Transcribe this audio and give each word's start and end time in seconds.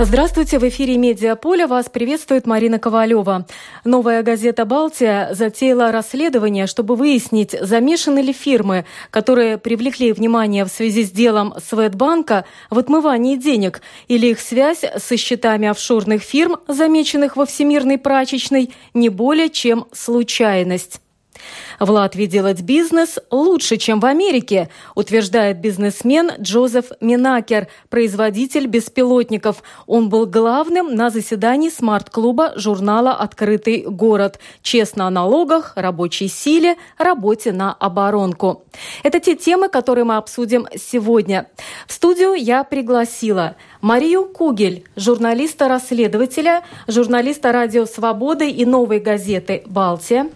Здравствуйте, 0.00 0.60
в 0.60 0.68
эфире 0.68 0.96
«Медиаполя» 0.96 1.66
вас 1.66 1.88
приветствует 1.88 2.46
Марина 2.46 2.78
Ковалева. 2.78 3.46
Новая 3.84 4.22
газета 4.22 4.64
«Балтия» 4.64 5.34
затеяла 5.34 5.90
расследование, 5.90 6.68
чтобы 6.68 6.94
выяснить, 6.94 7.56
замешаны 7.60 8.20
ли 8.20 8.32
фирмы, 8.32 8.84
которые 9.10 9.58
привлекли 9.58 10.12
внимание 10.12 10.64
в 10.64 10.68
связи 10.68 11.02
с 11.02 11.10
делом 11.10 11.52
Светбанка 11.58 12.44
в 12.70 12.78
отмывании 12.78 13.34
денег, 13.34 13.82
или 14.06 14.28
их 14.28 14.38
связь 14.38 14.84
со 14.98 15.16
счетами 15.16 15.66
офшорных 15.66 16.22
фирм, 16.22 16.58
замеченных 16.68 17.36
во 17.36 17.44
Всемирной 17.44 17.98
прачечной, 17.98 18.70
не 18.94 19.08
более 19.08 19.50
чем 19.50 19.86
случайность. 19.90 21.00
В 21.78 21.90
Латвии 21.90 22.26
делать 22.26 22.62
бизнес 22.62 23.18
лучше, 23.30 23.76
чем 23.76 24.00
в 24.00 24.06
Америке, 24.06 24.68
утверждает 24.96 25.60
бизнесмен 25.60 26.32
Джозеф 26.40 26.86
Минакер, 27.00 27.68
производитель 27.88 28.66
беспилотников. 28.66 29.62
Он 29.86 30.08
был 30.08 30.26
главным 30.26 30.94
на 30.96 31.10
заседании 31.10 31.70
смарт-клуба 31.70 32.54
журнала 32.56 33.12
«Открытый 33.12 33.84
город». 33.86 34.40
Честно 34.62 35.06
о 35.06 35.10
налогах, 35.10 35.72
рабочей 35.76 36.28
силе, 36.28 36.76
работе 36.98 37.52
на 37.52 37.72
оборонку. 37.72 38.64
Это 39.04 39.20
те 39.20 39.36
темы, 39.36 39.68
которые 39.68 40.04
мы 40.04 40.16
обсудим 40.16 40.66
сегодня. 40.76 41.46
В 41.86 41.92
студию 41.92 42.34
я 42.34 42.64
пригласила 42.64 43.54
Марию 43.80 44.24
Кугель, 44.26 44.84
журналиста-расследователя, 44.96 46.64
журналиста 46.88 47.52
«Радио 47.52 47.86
Свободы» 47.86 48.50
и 48.50 48.64
«Новой 48.64 48.98
газеты 48.98 49.62
«Балтия», 49.66 50.28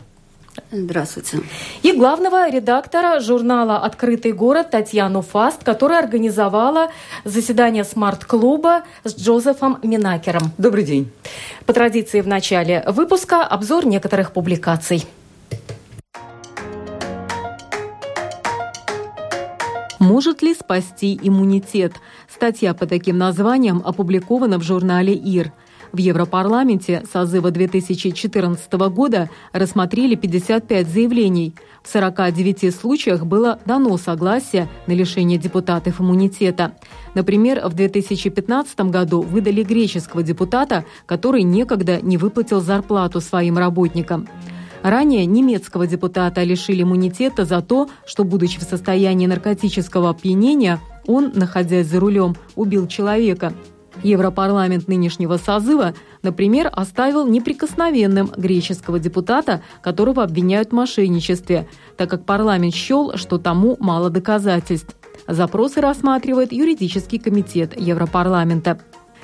Здравствуйте. 0.71 1.41
И 1.83 1.93
главного 1.93 2.51
редактора 2.51 3.21
журнала 3.21 3.79
«Открытый 3.79 4.33
город» 4.33 4.71
Татьяну 4.71 5.23
Фаст, 5.23 5.65
которая 5.65 6.03
организовала 6.03 6.91
заседание 7.25 7.85
смарт-клуба 7.85 8.83
с 9.05 9.15
Джозефом 9.15 9.79
Минакером. 9.83 10.53
Добрый 10.59 10.85
день. 10.85 11.11
По 11.67 11.73
традиции 11.73 12.21
в 12.21 12.27
начале 12.27 12.85
выпуска 12.87 13.45
обзор 13.45 13.87
некоторых 13.87 14.33
публикаций. 14.33 15.07
Может 19.99 20.43
ли 20.43 20.53
спасти 20.53 21.19
иммунитет? 21.23 21.95
Статья 22.29 22.75
по 22.75 22.87
таким 22.87 23.19
названиям 23.19 23.83
опубликована 23.85 24.59
в 24.59 24.63
журнале 24.63 25.15
«ИР». 25.15 25.53
В 25.93 25.99
Европарламенте 25.99 27.05
созыва 27.13 27.51
2014 27.51 28.73
года 28.73 29.29
рассмотрели 29.53 30.15
55 30.15 30.89
заявлений. 30.89 31.55
В 31.83 31.93
49 31.93 32.75
случаях 32.75 33.27
было 33.27 33.59
дано 33.67 33.99
согласие 33.99 34.69
на 34.87 34.93
лишение 34.93 35.39
депутатов 35.39 36.01
иммунитета. 36.01 36.73
Например, 37.15 37.69
в 37.69 37.75
2015 37.75 38.81
году 38.91 39.21
выдали 39.21 39.63
греческого 39.63 40.23
депутата, 40.23 40.87
который 41.05 41.43
некогда 41.43 42.01
не 42.01 42.17
выплатил 42.17 42.63
зарплату 42.63 43.21
своим 43.21 43.59
работникам. 43.59 44.29
Ранее 44.83 45.27
немецкого 45.27 45.87
депутата 45.87 46.43
лишили 46.43 46.83
иммунитета 46.83 47.45
за 47.45 47.61
то, 47.61 47.91
что, 48.07 48.25
будучи 48.25 48.59
в 48.59 48.63
состоянии 48.63 49.27
наркотического 49.27 50.11
опьянения, 50.11 50.81
он, 51.07 51.33
находясь 51.35 51.87
за 51.87 52.01
рулем, 52.01 52.35
убил 52.57 52.87
человека– 52.87 53.53
Европарламент 54.03 54.89
нынешнего 54.89 55.37
созыва, 55.37 55.95
например, 56.23 56.71
оставил 56.73 57.27
неприкосновенным 57.27 58.31
греческого 58.37 58.99
депутата, 58.99 59.63
которого 59.83 60.23
обвиняют 60.23 60.71
в 60.71 60.75
мошенничестве, 60.75 61.69
так 61.97 62.11
как 62.11 62.25
парламент 62.25 62.75
счел, 62.75 63.17
что 63.17 63.39
тому 63.39 63.77
мало 63.79 64.11
доказательств. 64.11 64.97
Запросы 65.29 65.81
рассматривает 65.81 66.53
юридический 66.53 67.19
комитет 67.19 67.79
Европарламента. 67.79 68.81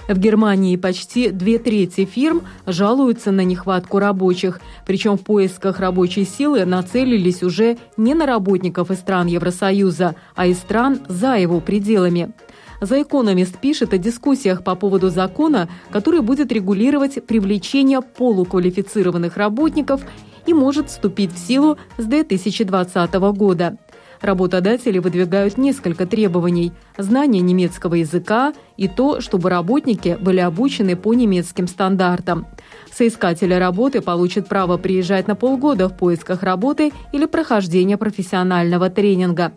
В 0.09 0.19
Германии 0.19 0.77
почти 0.77 1.31
две 1.31 1.59
трети 1.59 2.07
фирм 2.07 2.43
жалуются 2.67 3.31
на 3.31 3.43
нехватку 3.43 3.99
рабочих, 3.99 4.59
причем 4.87 5.19
в 5.19 5.21
поисках 5.21 5.81
рабочей 5.81 6.25
силы 6.25 6.65
нацелились 6.65 7.43
уже 7.43 7.77
не 7.99 8.15
на 8.15 8.25
работников 8.25 8.91
из 8.91 9.01
стран 9.01 9.27
Евросоюза, 9.27 10.15
а 10.34 10.47
из 10.47 10.59
стран 10.59 11.01
за 11.09 11.37
его 11.37 11.61
пределами. 11.61 12.33
The 12.81 13.05
Economist 13.05 13.59
пишет 13.61 13.93
о 13.93 13.99
дискуссиях 13.99 14.62
по 14.62 14.75
поводу 14.75 15.11
закона, 15.11 15.69
который 15.91 16.21
будет 16.21 16.53
регулировать 16.53 17.25
привлечение 17.27 18.00
полуквалифицированных 18.00 19.37
работников 19.37 20.03
и 20.47 20.55
может 20.55 20.89
вступить 20.89 21.33
в 21.33 21.39
силу 21.39 21.77
с 21.99 22.05
2020 22.05 23.15
года. 23.37 23.77
Работодатели 24.21 24.99
выдвигают 24.99 25.59
несколько 25.59 26.06
требований– 26.06 26.72
знание 26.98 27.41
немецкого 27.41 27.94
языка 27.94 28.53
и 28.76 28.88
то, 28.88 29.20
чтобы 29.20 29.48
работники 29.48 30.19
были 30.20 30.41
обучены 30.41 30.97
по 30.97 31.14
немецким 31.14 31.66
стандартам. 31.66 32.47
Соискатели 32.92 33.54
работы 33.54 34.00
получат 34.00 34.48
право 34.48 34.76
приезжать 34.76 35.28
на 35.28 35.36
полгода 35.36 35.88
в 35.88 35.97
поисках 35.97 36.42
работы 36.42 36.92
или 37.12 37.26
прохождения 37.26 37.97
профессионального 37.97 38.91
тренинга. 38.91 39.53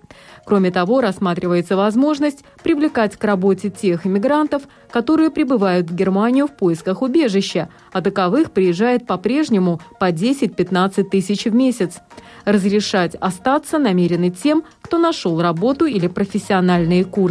Кроме 0.46 0.70
того, 0.70 1.02
рассматривается 1.02 1.76
возможность 1.76 2.44
привлекать 2.64 3.18
к 3.18 3.24
работе 3.24 3.70
тех 3.70 4.06
иммигрантов, 4.06 4.64
которые 4.92 5.32
прибывают 5.32 5.90
в 5.90 5.96
Германию 5.96 6.48
в 6.48 6.52
поисках 6.52 7.02
убежища, 7.02 7.70
а 7.92 8.02
таковых 8.02 8.52
приезжает 8.52 9.08
по-прежнему 9.08 9.82
по 10.00 10.12
10-15 10.12 11.04
тысяч 11.06 11.46
в 11.46 11.54
месяц. 11.54 12.00
Разрешать 12.46 13.16
остаться 13.16 13.78
намерены 13.78 14.30
тем, 14.30 14.64
кто 14.82 14.98
нашел 14.98 15.42
работу 15.42 15.86
или 15.86 16.08
профессиональные 16.08 17.06
курсы. 17.06 17.31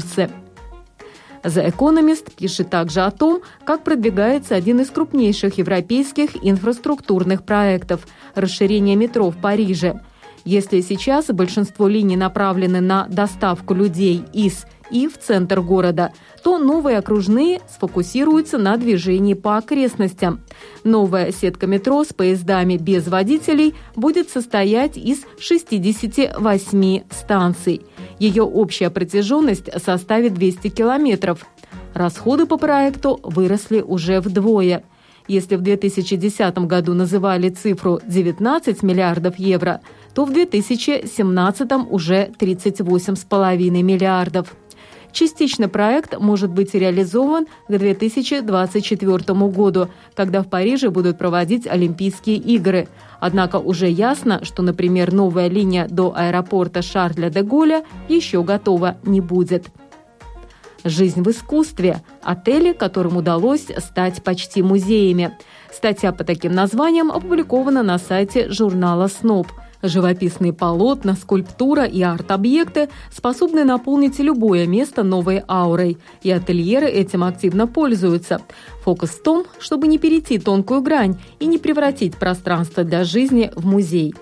The 1.42 1.66
Economist 1.66 2.32
пишет 2.36 2.68
также 2.68 3.00
о 3.00 3.10
том, 3.10 3.40
как 3.64 3.82
продвигается 3.82 4.54
один 4.54 4.80
из 4.80 4.90
крупнейших 4.90 5.58
европейских 5.58 6.30
инфраструктурных 6.42 7.44
проектов– 7.44 8.06
расширение 8.34 8.96
метро 8.96 9.30
в 9.30 9.36
Париже– 9.36 10.02
если 10.44 10.80
сейчас 10.80 11.26
большинство 11.26 11.88
линий 11.88 12.16
направлены 12.16 12.80
на 12.80 13.06
доставку 13.08 13.74
людей 13.74 14.24
из 14.32 14.64
и 14.90 15.06
в 15.06 15.18
центр 15.18 15.60
города, 15.60 16.12
то 16.42 16.58
новые 16.58 16.98
окружные 16.98 17.60
сфокусируются 17.68 18.58
на 18.58 18.76
движении 18.76 19.34
по 19.34 19.56
окрестностям. 19.56 20.40
Новая 20.84 21.32
сетка 21.32 21.66
метро 21.66 22.02
с 22.02 22.12
поездами 22.12 22.76
без 22.76 23.06
водителей 23.06 23.74
будет 23.94 24.30
состоять 24.30 24.96
из 24.96 25.20
68 25.38 27.02
станций. 27.10 27.82
Ее 28.18 28.42
общая 28.42 28.90
протяженность 28.90 29.70
составит 29.82 30.34
200 30.34 30.68
километров. 30.68 31.46
Расходы 31.94 32.46
по 32.46 32.56
проекту 32.56 33.20
выросли 33.22 33.80
уже 33.80 34.20
вдвое. 34.20 34.84
Если 35.28 35.54
в 35.54 35.60
2010 35.60 36.58
году 36.66 36.94
называли 36.94 37.50
цифру 37.50 38.00
19 38.04 38.82
миллиардов 38.82 39.38
евро– 39.38 39.80
то 40.14 40.24
в 40.24 40.32
2017 40.32 41.72
уже 41.90 42.30
38,5 42.38 43.82
миллиардов. 43.82 44.54
Частично 45.12 45.68
проект 45.68 46.18
может 46.18 46.50
быть 46.50 46.74
реализован 46.74 47.46
к 47.68 47.76
2024 47.76 49.34
году, 49.48 49.88
когда 50.14 50.42
в 50.42 50.48
Париже 50.48 50.90
будут 50.90 51.18
проводить 51.18 51.66
Олимпийские 51.66 52.36
игры. 52.36 52.88
Однако 53.18 53.56
уже 53.56 53.88
ясно, 53.88 54.44
что, 54.44 54.62
например, 54.62 55.12
новая 55.12 55.48
линия 55.48 55.88
до 55.88 56.12
аэропорта 56.16 56.82
Шарля 56.82 57.28
де 57.28 57.42
Голля 57.42 57.84
еще 58.08 58.42
готова 58.42 58.98
не 59.02 59.20
будет. 59.20 59.66
«Жизнь 60.82 61.22
в 61.22 61.30
искусстве»– 61.30 62.02
отели, 62.22 62.72
которым 62.72 63.18
удалось 63.18 63.66
стать 63.78 64.22
почти 64.22 64.62
музеями. 64.62 65.36
Статья 65.70 66.10
по 66.12 66.24
таким 66.24 66.52
названиям 66.52 67.12
опубликована 67.12 67.82
на 67.82 67.98
сайте 67.98 68.48
журнала 68.48 69.08
«Сноб». 69.08 69.48
Живописные 69.82 70.52
полотна, 70.52 71.14
скульптура 71.14 71.84
и 71.84 72.02
арт-объекты 72.02 72.90
способны 73.10 73.64
наполнить 73.64 74.18
любое 74.18 74.66
место 74.66 75.02
новой 75.02 75.42
аурой, 75.48 75.96
и 76.22 76.30
ательеры 76.30 76.86
этим 76.86 77.24
активно 77.24 77.66
пользуются. 77.66 78.42
Фокус 78.84 79.10
в 79.10 79.22
том, 79.22 79.44
чтобы 79.58 79.88
не 79.88 79.98
перейти 79.98 80.38
тонкую 80.38 80.82
грань 80.82 81.18
и 81.38 81.46
не 81.46 81.56
превратить 81.58 82.16
пространство 82.16 82.84
для 82.84 83.04
жизни 83.04 83.50
в 83.56 83.64
музей. 83.64 84.14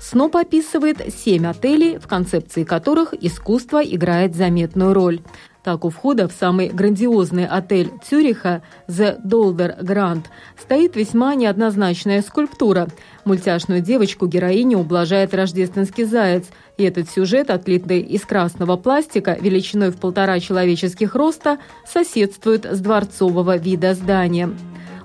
СНОП 0.00 0.36
описывает 0.36 0.98
семь 1.14 1.46
отелей, 1.46 1.98
в 1.98 2.06
концепции 2.06 2.64
которых 2.64 3.14
искусство 3.14 3.82
играет 3.82 4.34
заметную 4.34 4.92
роль. 4.92 5.20
Так, 5.66 5.84
у 5.84 5.90
входа 5.90 6.28
в 6.28 6.32
самый 6.32 6.68
грандиозный 6.68 7.44
отель 7.44 7.90
Цюриха 8.08 8.62
The 8.86 9.20
Dolder 9.20 9.82
Grand 9.82 10.24
стоит 10.56 10.94
весьма 10.94 11.34
неоднозначная 11.34 12.22
скульптура. 12.22 12.86
Мультяшную 13.26 13.80
девочку-героиню 13.80 14.78
ублажает 14.78 15.34
рождественский 15.34 16.04
заяц. 16.04 16.44
И 16.76 16.84
этот 16.84 17.10
сюжет, 17.10 17.50
отлитый 17.50 18.00
из 18.00 18.24
красного 18.24 18.76
пластика, 18.76 19.36
величиной 19.40 19.90
в 19.90 19.96
полтора 19.96 20.38
человеческих 20.38 21.16
роста, 21.16 21.58
соседствует 21.84 22.64
с 22.64 22.78
дворцового 22.78 23.56
вида 23.56 23.94
здания. 23.94 24.50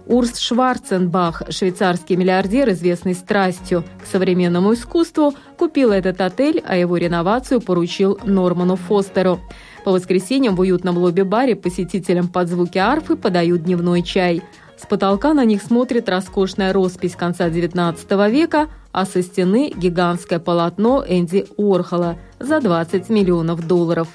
Урс 0.06 0.38
Шварценбах, 0.38 1.44
швейцарский 1.50 2.15
миллиардер, 2.15 2.69
известный 2.69 3.15
страстью 3.15 3.83
к 4.03 4.06
современному 4.06 4.75
искусству, 4.75 5.33
купил 5.57 5.91
этот 5.91 6.21
отель, 6.21 6.62
а 6.63 6.77
его 6.77 6.97
реновацию 6.97 7.59
поручил 7.59 8.19
Норману 8.23 8.75
Фостеру. 8.75 9.39
По 9.83 9.91
воскресеньям 9.91 10.56
в 10.56 10.59
уютном 10.59 10.97
лобби-баре 11.00 11.56
посетителям 11.56 12.27
под 12.27 12.50
звуки 12.50 12.77
арфы 12.77 13.15
подают 13.15 13.63
дневной 13.63 14.03
чай. 14.03 14.44
С 14.81 14.88
потолка 14.88 15.36
на 15.36 15.45
них 15.45 15.62
смотрит 15.62 16.10
роскошная 16.10 16.74
роспись 16.74 17.16
конца 17.16 17.50
XIX 17.50 18.31
века, 18.31 18.68
а 18.92 19.06
со 19.06 19.22
стены 19.22 19.72
гигантское 19.75 20.39
полотно 20.39 21.06
Энди 21.07 21.45
Уорхола 21.56 22.18
за 22.39 22.60
20 22.60 23.10
миллионов 23.10 23.68
долларов. 23.68 24.07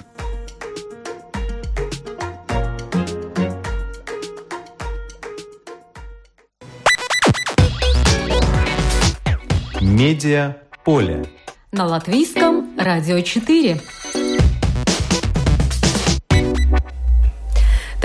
Медиа 9.80 10.56
поле. 10.84 11.26
На 11.70 11.86
латвийском 11.86 12.76
радио 12.76 13.20
4. 13.20 13.80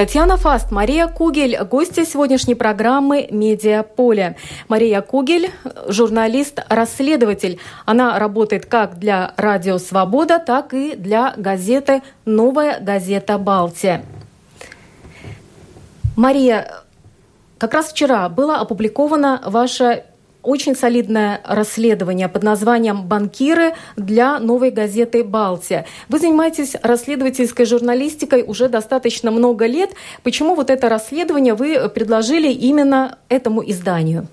Татьяна 0.02 0.36
Фаст, 0.36 0.72
Мария 0.72 1.06
Кугель, 1.06 1.56
гостья 1.64 2.06
сегодняшней 2.06 2.56
программы 2.56 3.28
«Медиа 3.30 3.84
поле». 3.84 4.36
Мария 4.68 5.00
Кугель– 5.02 5.52
журналист-расследователь. 5.88 7.60
Она 7.86 8.18
работает 8.18 8.66
как 8.66 8.98
для 8.98 9.36
«Радио 9.38 9.78
Свобода», 9.78 10.40
так 10.40 10.74
и 10.74 10.96
для 10.96 11.36
газеты 11.38 12.02
«Новая 12.26 12.80
газета 12.80 13.38
Балтия». 13.38 14.04
Мария, 16.16 16.82
как 17.60 17.76
раз 17.76 17.92
вчера 17.92 18.28
было 18.28 18.58
опубликовано 18.58 19.40
ваше 19.46 20.06
очень 20.44 20.76
солидное 20.76 21.42
расследование 21.44 22.28
под 22.28 22.44
названием 22.44 23.04
«Банкиры» 23.04 23.74
для 23.96 24.40
новой 24.40 24.72
газеты 24.72 25.24
«Балтия». 25.24 25.86
Вы 26.10 26.20
занимаетесь 26.20 26.76
расследовательской 26.82 27.66
журналистикой 27.66 28.44
уже 28.46 28.70
достаточно 28.70 29.32
много 29.32 29.66
лет. 29.66 29.92
Почему 30.24 30.56
вот 30.56 30.70
это 30.70 30.90
расследование 30.90 31.54
вы 31.54 31.90
предложили 31.90 32.52
именно 32.52 33.18
этому 33.30 33.64
изданию? 33.70 34.28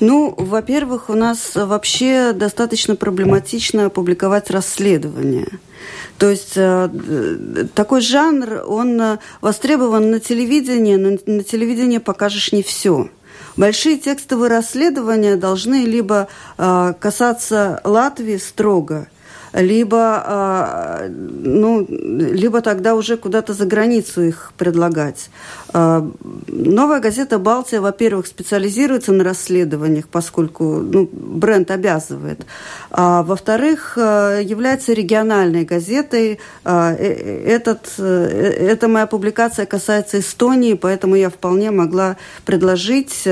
Ну, 0.00 0.34
во-первых, 0.36 1.10
у 1.10 1.14
нас 1.14 1.52
вообще 1.54 2.32
достаточно 2.32 2.96
проблематично 2.96 3.86
опубликовать 3.86 4.50
расследование. 4.50 5.46
То 6.18 6.28
есть 6.28 6.54
э, 6.56 6.88
такой 7.74 8.00
жанр, 8.00 8.64
он 8.66 9.18
востребован 9.40 10.10
на 10.10 10.20
телевидении, 10.20 10.96
но 10.96 11.18
на 11.26 11.44
телевидении 11.44 11.98
покажешь 11.98 12.52
не 12.52 12.62
все– 12.62 13.10
Большие 13.56 13.98
текстовые 13.98 14.50
расследования 14.50 15.36
должны 15.36 15.84
либо 15.84 16.28
э, 16.56 16.94
касаться 16.98 17.80
Латвии 17.84 18.38
строго, 18.38 19.08
либо, 19.52 20.24
э, 20.26 21.08
ну, 21.08 21.86
либо 21.88 22.60
тогда 22.60 22.94
уже 22.94 23.16
куда-то 23.16 23.52
за 23.52 23.66
границу 23.66 24.22
их 24.22 24.52
предлагать. 24.56 25.30
Э, 25.74 26.02
новая 26.48 27.00
газета 27.00 27.38
«Балтия», 27.38 27.80
во-первых, 27.80 28.26
специализируется 28.26 29.12
на 29.12 29.24
расследованиях, 29.24 30.08
поскольку 30.08 30.64
ну, 30.64 31.08
бренд 31.12 31.70
обязывает. 31.70 32.46
А 32.90 33.22
во-вторых, 33.22 33.94
э, 33.96 34.40
является 34.42 34.92
региональной 34.92 35.64
газетой. 35.64 36.38
Э, 36.64 36.94
этот, 36.96 37.98
эта 37.98 38.88
моя 38.88 39.06
публикация 39.06 39.66
касается 39.66 40.20
Эстонии, 40.20 40.74
поэтому 40.74 41.16
я 41.16 41.30
вполне 41.30 41.70
могла 41.70 42.16
предложить 42.44 43.26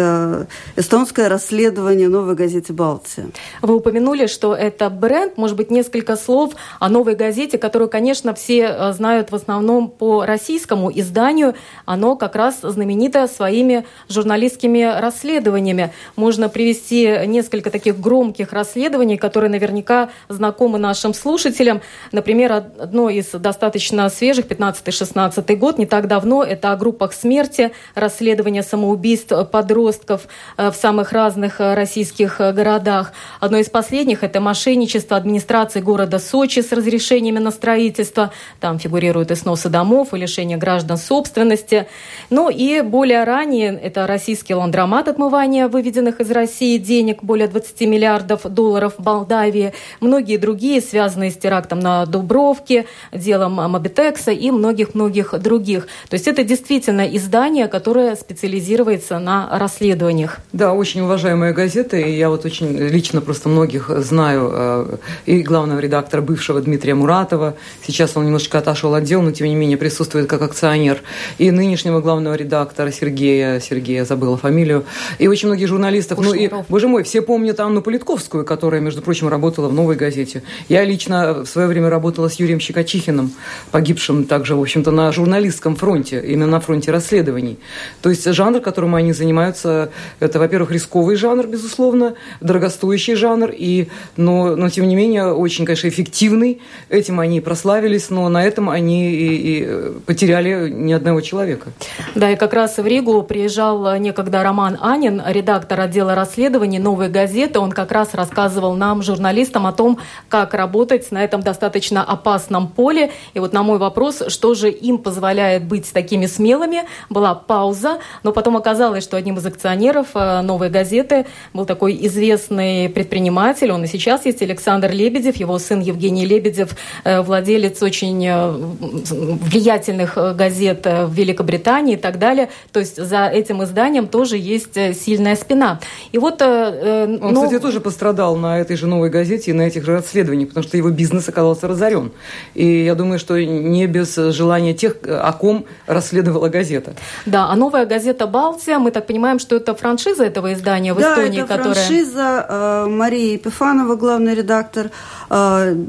эстонское 0.77 1.29
расследование 1.29 2.09
новой 2.09 2.35
газете 2.35 2.73
«Балтия». 2.73 3.27
Вы 3.63 3.77
упомянули, 3.77 4.27
что 4.27 4.55
это 4.55 4.91
бренд. 4.91 5.37
Может 5.37 5.57
быть, 5.57 5.71
несколько 5.71 6.10
слов 6.17 6.55
о 6.79 6.89
новой 6.89 7.15
газете, 7.15 7.59
которую, 7.59 7.89
конечно, 7.89 8.35
все 8.35 8.93
знают 8.93 9.31
в 9.31 9.35
основном 9.35 9.89
по 9.89 10.25
российскому 10.25 10.91
изданию. 10.93 11.55
Оно 11.85 12.17
как 12.17 12.37
раз 12.37 12.61
знаменитая 12.63 13.27
своими 13.29 13.87
журналистскими 14.09 15.01
расследованиями. 15.01 15.93
Можно 16.17 16.49
привести 16.49 17.27
несколько 17.27 17.71
таких 17.71 18.01
громких 18.01 18.53
расследований, 18.53 19.17
которые 19.17 19.51
наверняка 19.51 20.11
знакомы 20.29 20.79
нашим 20.79 21.15
слушателям. 21.15 21.81
Например, 22.13 22.53
одно 22.53 23.11
из 23.11 23.31
достаточно 23.31 24.09
свежих, 24.09 24.47
15-16 24.47 25.57
год, 25.57 25.79
не 25.79 25.87
так 25.87 26.09
давно, 26.09 26.43
это 26.43 26.73
о 26.73 26.77
группах 26.77 27.13
смерти, 27.13 27.73
расследование 27.95 28.63
самоубийств 28.63 29.33
подростков 29.51 30.29
э, 30.57 30.71
в 30.71 30.75
самых 30.75 31.13
разных 31.13 31.61
э, 31.61 31.75
российских 31.75 32.41
э, 32.41 32.53
городах. 32.53 33.13
Одно 33.41 33.59
из 33.59 33.69
последних– 33.69 34.23
это 34.25 34.41
мошенничество 34.41 35.17
администрации 35.17 35.81
города 35.81 36.00
Сочи 36.21 36.61
с 36.61 36.73
разрешениями 36.73 37.39
на 37.39 37.51
строительство. 37.51 38.33
Там 38.61 38.79
фигурируют 38.79 39.31
и 39.31 39.35
сносы 39.35 39.69
домов, 39.69 40.13
и 40.13 40.17
лишение 40.17 40.59
граждан 40.59 40.97
собственности. 40.97 41.87
Ну 42.31 42.51
и 42.51 42.83
более 42.83 43.25
ранее, 43.25 43.79
это 43.79 44.07
российский 44.07 44.55
ландромат 44.55 45.09
отмывания 45.09 45.69
выведенных 45.69 46.21
из 46.21 46.31
России 46.31 46.79
денег, 46.79 47.23
более 47.23 47.49
20 47.49 47.81
миллиардов 47.83 48.43
долларов 48.43 48.95
в 48.99 49.05
Молдавии, 49.05 49.73
многие 50.01 50.37
другие, 50.37 50.81
связанные 50.81 51.31
с 51.31 51.37
терактом 51.37 51.81
на 51.81 52.07
Дубровке, 52.07 52.87
делом 53.13 53.55
Мобитекса 53.55 54.31
и 54.31 54.51
многих-многих 54.51 55.35
других. 55.41 55.87
То 56.09 56.15
есть 56.15 56.29
это 56.29 56.45
действительно 56.45 57.03
издание, 57.03 57.69
которое 57.69 58.17
специализируется 58.17 59.19
на 59.19 59.49
расследованиях. 59.59 60.39
Да, 60.53 60.73
очень 60.73 61.01
уважаемая 61.03 61.53
газета, 61.53 61.97
и 61.97 62.17
я 62.17 62.29
вот 62.29 62.45
очень 62.45 62.77
лично 62.77 63.21
просто 63.21 63.49
многих 63.49 63.91
знаю, 64.03 64.51
э, 64.53 64.97
и 65.27 65.43
главного 65.43 65.79
редактора 65.79 65.90
бывшего 66.23 66.61
Дмитрия 66.61 66.95
Муратова, 66.95 67.57
сейчас 67.87 68.17
он 68.17 68.25
немножечко 68.25 68.59
отошел 68.59 68.95
от 68.95 69.05
дел, 69.05 69.23
но 69.23 69.33
тем 69.33 69.47
не 69.47 69.55
менее 69.55 69.77
присутствует 69.77 70.27
как 70.27 70.43
акционер, 70.43 71.03
и 71.39 71.51
нынешнего 71.51 72.01
главного 72.01 72.35
редактора 72.35 72.91
Сергея, 72.91 73.61
Сергея 73.61 74.05
забыла 74.05 74.37
фамилию, 74.37 74.85
и 75.19 75.29
очень 75.29 75.49
многих 75.49 75.69
журналистов. 75.69 76.19
Ну 76.19 76.33
и, 76.35 76.51
боже 76.69 76.89
мой, 76.89 77.03
все 77.03 77.23
помнят 77.23 77.61
Анну 77.61 77.83
Политковскую, 77.83 78.45
которая, 78.45 78.81
между 78.81 79.03
прочим, 79.03 79.29
работала 79.29 79.69
в 79.69 79.73
«Новой 79.73 79.97
газете». 79.97 80.43
Я 80.69 80.85
лично 80.85 81.45
в 81.45 81.47
свое 81.47 81.69
время 81.69 81.91
работала 81.91 82.29
с 82.29 82.35
Юрием 82.35 82.61
Щекочихиным, 82.61 83.33
погибшим 83.71 84.25
также, 84.25 84.55
в 84.55 84.61
общем-то, 84.61 84.91
на 84.91 85.13
журналистском 85.13 85.77
фронте, 85.77 86.23
именно 86.25 86.47
на 86.47 86.61
фронте 86.61 86.91
расследований. 86.91 87.59
То 88.03 88.11
есть 88.11 88.33
жанр, 88.33 88.61
которым 88.61 88.95
они 88.95 89.13
занимаются, 89.13 89.91
это, 90.21 90.39
во-первых, 90.39 90.71
рисковый 90.71 91.17
жанр, 91.17 91.47
безусловно, 91.47 92.15
дорогостоящий 92.41 93.15
жанр, 93.15 93.51
и, 93.53 93.89
но, 94.17 94.57
но 94.57 94.69
тем 94.71 94.89
не 94.89 94.97
менее, 94.97 95.33
очень, 95.33 95.65
конечно, 95.65 95.80
эффективный. 95.85 96.61
Этим 96.89 97.21
они 97.21 97.41
прославились, 97.41 98.11
но 98.11 98.29
на 98.29 98.45
этом 98.45 98.71
они 98.71 99.11
и, 99.11 99.61
и 99.63 99.93
потеряли 100.07 100.71
ни 100.71 100.93
одного 100.93 101.21
человека. 101.21 101.69
Да, 102.15 102.31
и 102.31 102.37
как 102.37 102.53
раз 102.53 102.79
в 102.79 102.87
Ригу 102.87 103.23
приезжал 103.23 103.97
некогда 103.97 104.43
Роман 104.43 104.79
Анин, 104.81 105.23
редактор 105.27 105.81
отдела 105.81 106.15
расследований 106.15 106.79
«Новой 106.79 107.09
газеты». 107.09 107.59
Он 107.59 107.71
как 107.71 107.93
раз 107.93 108.15
рассказывал 108.15 108.75
нам, 108.75 109.03
журналистам, 109.03 109.67
о 109.67 109.73
том, 109.73 109.99
как 110.29 110.55
работать 110.55 111.11
на 111.13 111.23
этом 111.23 111.43
достаточно 111.43 112.03
опасном 112.03 112.69
поле. 112.69 113.13
И 113.35 113.39
вот 113.39 113.53
на 113.53 113.63
мой 113.63 113.79
вопрос, 113.79 114.23
что 114.29 114.55
же 114.55 114.71
им 114.71 114.99
позволяет 114.99 115.65
быть 115.65 115.93
такими 115.93 116.27
смелыми, 116.27 116.83
была 117.09 117.35
пауза. 117.35 117.99
Но 118.23 118.33
потом 118.33 118.57
оказалось, 118.57 119.05
что 119.05 119.17
одним 119.17 119.37
из 119.37 119.47
акционеров 119.47 120.09
э, 120.15 120.41
«Новой 120.41 120.71
газеты» 120.71 121.27
был 121.53 121.67
такой 121.67 121.99
известный 122.07 122.89
предприниматель. 122.89 123.71
Он 123.71 123.85
и 123.85 123.87
сейчас 123.87 124.27
есть 124.27 124.43
Александр 124.43 124.91
Лебедев, 124.91 125.37
его 125.37 125.59
сын 125.59 125.70
Евгений 125.79 126.27
Лебедев, 126.27 126.71
э, 127.05 127.21
владелец 127.21 127.81
очень 127.83 128.27
э, 128.27 128.51
влиятельных 128.51 130.17
газет 130.35 130.85
в 130.85 131.13
Великобритании 131.13 131.95
и 131.95 131.97
так 131.97 132.19
далее. 132.19 132.49
То 132.73 132.81
есть 132.81 132.97
за 132.97 133.27
этим 133.27 133.63
изданием 133.63 134.09
тоже 134.09 134.37
есть 134.37 134.77
э, 134.77 134.93
сильная 134.95 135.37
спина. 135.37 135.79
И 136.11 136.19
вот... 136.19 136.43
Э, 136.43 136.47
э 136.47 137.19
Он, 137.21 137.35
но... 137.35 137.45
кстати, 137.45 137.61
тоже 137.61 137.81
пострадал 137.81 138.37
на 138.37 138.59
этой 138.59 138.77
же 138.77 138.87
новой 138.87 139.11
газете 139.11 139.53
и 139.53 139.55
на 139.55 139.63
этих 139.63 139.85
же 139.85 139.93
расследованиях, 139.93 140.49
потому 140.49 140.65
что 140.65 140.77
его 140.77 140.91
бизнес 140.91 141.29
оказался 141.29 141.69
разорен. 141.69 142.11
И 142.55 142.85
я 142.85 142.95
думаю, 142.95 143.19
что 143.19 143.41
не 143.41 143.87
без 143.87 144.17
желания 144.17 144.75
тех, 144.75 144.97
о 145.07 145.33
ком 145.33 145.67
расследовала 145.87 146.49
газета. 146.49 146.95
Да, 147.27 147.49
а 147.51 147.57
новая 147.57 147.87
газета 147.87 148.27
«Балтия», 148.27 148.79
мы 148.79 148.91
так 148.91 149.07
понимаем, 149.07 149.39
что 149.39 149.57
это 149.57 149.75
франшиза 149.75 150.25
этого 150.25 150.53
издания 150.53 150.95
в 150.95 150.99
да, 150.99 151.13
Эстонии, 151.13 151.43
это 151.43 151.57
которая... 151.57 151.75
франшиза. 151.75 152.47
Э, 152.49 152.87
Мария 152.89 153.35
Епифанова, 153.35 153.97
главный 153.97 154.35
редактор. 154.35 154.91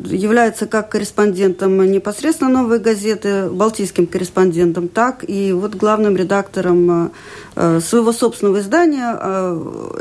Является 0.06 0.66
как 0.68 0.90
корреспондентом 0.90 1.92
непосредственно 1.92 2.50
«Новой 2.62 2.80
газеты», 2.80 3.50
балтийским 3.50 4.08
корреспондентом, 4.08 4.88
так 4.88 5.24
и 5.28 5.54
вот 5.54 5.76
главным 5.76 6.16
редактором 6.16 7.12
своего 7.54 8.14
собственного 8.14 8.60
издания. 8.60 9.12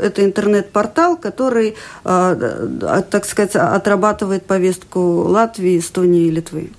Это 0.01 0.23
интернет-портал, 0.23 1.17
который, 1.17 1.75
так 2.03 3.25
сказать, 3.25 3.55
отрабатывает 3.55 4.45
повестку 4.45 4.99
Латвии, 4.99 5.77
Эстонии 5.77 6.27
и 6.27 6.31
Литвы. 6.31 6.71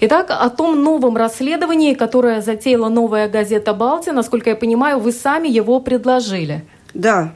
Итак, 0.00 0.30
о 0.30 0.50
том 0.50 0.82
новом 0.82 1.16
расследовании, 1.16 1.94
которое 1.94 2.40
затеяла 2.42 2.88
новая 2.88 3.28
газета 3.28 3.72
«Балтия», 3.72 4.12
насколько 4.12 4.50
я 4.50 4.56
понимаю, 4.56 4.98
вы 4.98 5.12
сами 5.12 5.48
его 5.48 5.80
предложили. 5.80 6.64
Да, 6.92 7.32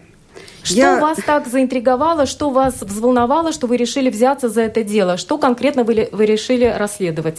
что 0.63 0.77
я... 0.77 1.01
вас 1.01 1.19
так 1.25 1.47
заинтриговало, 1.47 2.27
что 2.27 2.51
вас 2.51 2.81
взволновало, 2.81 3.53
что 3.53 3.67
вы 3.67 3.77
решили 3.77 4.11
взяться 4.11 4.49
за 4.49 4.63
это 4.63 4.83
дело? 4.83 5.17
Что 5.17 5.39
конкретно 5.39 5.85
вы, 5.85 6.09
вы 6.13 6.27
решили 6.27 6.65
расследовать? 6.65 7.39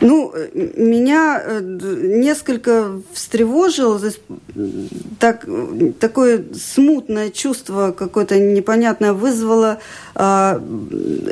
Ну, 0.00 0.32
меня 0.54 1.40
э, 1.42 1.60
несколько 1.62 3.00
встревожило 3.12 4.00
так, 5.18 5.46
такое 5.98 6.44
смутное 6.54 7.30
чувство 7.30 7.92
какое-то 7.92 8.38
непонятное 8.38 9.12
вызвало 9.12 9.78
э, 10.14 10.60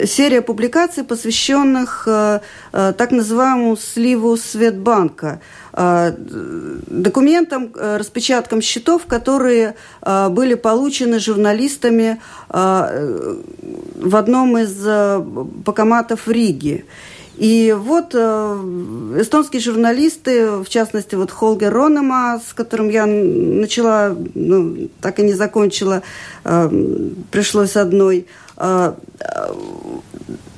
серия 0.07 0.41
публикаций, 0.41 1.05
посвященных 1.05 2.05
э, 2.07 2.41
э, 2.73 2.93
так 2.97 3.11
называемому 3.11 3.77
сливу 3.77 4.37
Светбанка 4.37 5.41
э, 5.41 5.64
документам, 5.77 7.73
э, 7.75 7.97
распечаткам 7.97 8.63
счетов, 8.63 9.07
которые 9.07 9.75
были 10.03 10.55
получены 10.55 11.19
журналистами 11.19 12.21
в 12.49 14.17
одном 14.17 14.59
из 14.59 14.77
покоматов 15.65 16.29
Риги. 16.29 16.85
И 17.37 17.75
вот 17.77 18.15
э, 18.15 19.19
эстонские 19.19 19.61
журналисты, 19.61 20.51
в 20.63 20.69
частности, 20.69 21.17
вот 21.17 21.33
Холгер 21.33 21.73
Ронема, 21.73 22.41
с 22.47 22.53
которым 22.55 22.91
я 22.91 23.07
начала, 23.07 24.17
ну, 24.35 24.89
так 25.01 25.19
и 25.19 25.23
не 25.23 25.33
закончила, 25.33 26.03
э, 26.45 26.71
пришлось 27.33 27.75
одной, 27.75 28.19
э, 28.19 28.44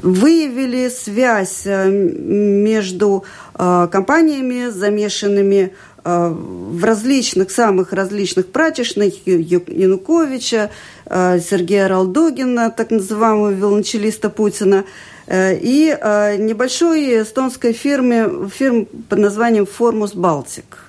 выявили 0.02 0.88
связь 0.88 1.62
э, 1.64 1.88
между 1.88 3.24
э, 3.54 3.88
компаниями, 3.90 4.68
замешанными 4.68 5.72
э, 6.04 6.28
в 6.28 6.84
различных, 6.84 7.50
самых 7.50 7.92
различных 7.92 8.46
прачечных 8.52 9.26
Януковича, 9.26 10.70
Сергея 11.08 11.88
Ралдогина, 11.88 12.70
так 12.70 12.90
называемого 12.90 13.50
велончелиста 13.50 14.28
Путина, 14.28 14.84
Э, 15.26 15.56
и 15.56 15.96
э, 16.00 16.36
небольшой 16.36 17.22
эстонской 17.22 17.72
фирме, 17.72 18.48
фирм 18.48 18.86
под 19.08 19.18
названием 19.18 19.66
«Формус 19.66 20.14
Балтик». 20.14 20.84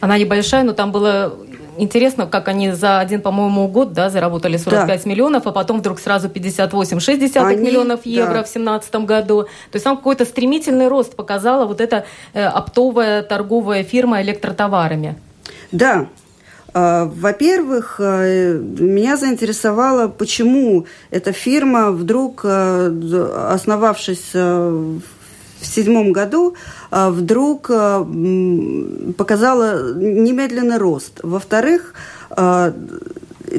Она 0.00 0.16
небольшая, 0.16 0.62
но 0.62 0.72
там 0.72 0.92
было 0.92 1.36
интересно, 1.78 2.26
как 2.26 2.48
они 2.48 2.72
за 2.72 3.00
один, 3.00 3.20
по-моему, 3.20 3.68
год 3.68 3.92
да, 3.92 4.10
заработали 4.10 4.56
45 4.56 5.04
да. 5.04 5.10
миллионов, 5.10 5.46
а 5.46 5.52
потом 5.52 5.78
вдруг 5.78 5.98
сразу 5.98 6.28
58-60 6.28 7.36
они, 7.36 7.62
миллионов 7.62 8.06
евро 8.06 8.26
да. 8.26 8.44
в 8.44 8.52
2017 8.52 8.94
году. 8.96 9.42
То 9.42 9.76
есть 9.76 9.84
там 9.84 9.96
какой-то 9.96 10.24
стремительный 10.24 10.88
рост 10.88 11.16
показала 11.16 11.66
вот 11.66 11.80
эта 11.80 12.04
э, 12.32 12.44
оптовая 12.44 13.22
торговая 13.22 13.84
фирма 13.84 14.22
электротоварами. 14.22 15.16
Да, 15.72 16.06
а, 16.72 17.04
во-первых, 17.06 17.96
э, 17.98 18.58
меня 18.58 19.16
заинтересовало, 19.16 20.08
почему 20.08 20.86
эта 21.10 21.32
фирма 21.32 21.90
вдруг, 21.90 22.42
э, 22.44 23.50
основавшись 23.50 24.34
в 24.34 25.66
седьмом 25.66 26.12
году, 26.12 26.54
вдруг 26.90 27.68
показала 29.16 29.94
немедленный 29.94 30.78
рост. 30.78 31.20
Во-вторых, 31.22 31.94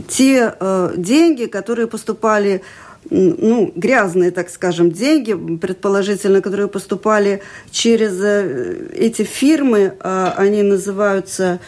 те 0.08 0.54
деньги, 0.98 1.46
которые 1.46 1.88
поступали 1.88 2.62
ну, 3.10 3.72
грязные, 3.76 4.32
так 4.32 4.50
скажем, 4.50 4.92
деньги, 4.92 5.34
предположительно, 5.34 6.42
которые 6.42 6.68
поступали 6.68 7.42
через 7.72 8.22
э, 8.22 8.88
эти 8.94 9.24
фирмы, 9.24 9.94
они 10.00 10.64
называются, 10.64 11.60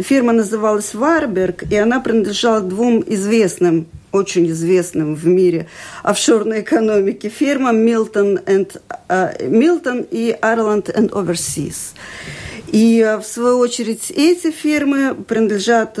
фирма 0.00 0.32
называлась 0.32 0.94
Варберг, 0.94 1.64
и 1.70 1.76
она 1.76 2.00
принадлежала 2.00 2.60
двум 2.60 3.04
известным 3.06 3.86
очень 4.12 4.50
известным 4.50 5.14
в 5.14 5.26
мире 5.26 5.66
офшорной 6.02 6.60
экономике 6.62 7.28
фирмам 7.28 7.76
Milton, 7.76 8.44
and, 8.44 8.80
uh, 9.08 9.36
Milton 9.48 10.06
и 10.10 10.36
Ireland 10.40 10.94
and 10.94 11.10
Overseas. 11.10 11.94
И 12.72 13.18
в 13.20 13.26
свою 13.26 13.58
очередь 13.58 14.12
эти 14.12 14.52
фирмы 14.52 15.16
принадлежат, 15.26 15.94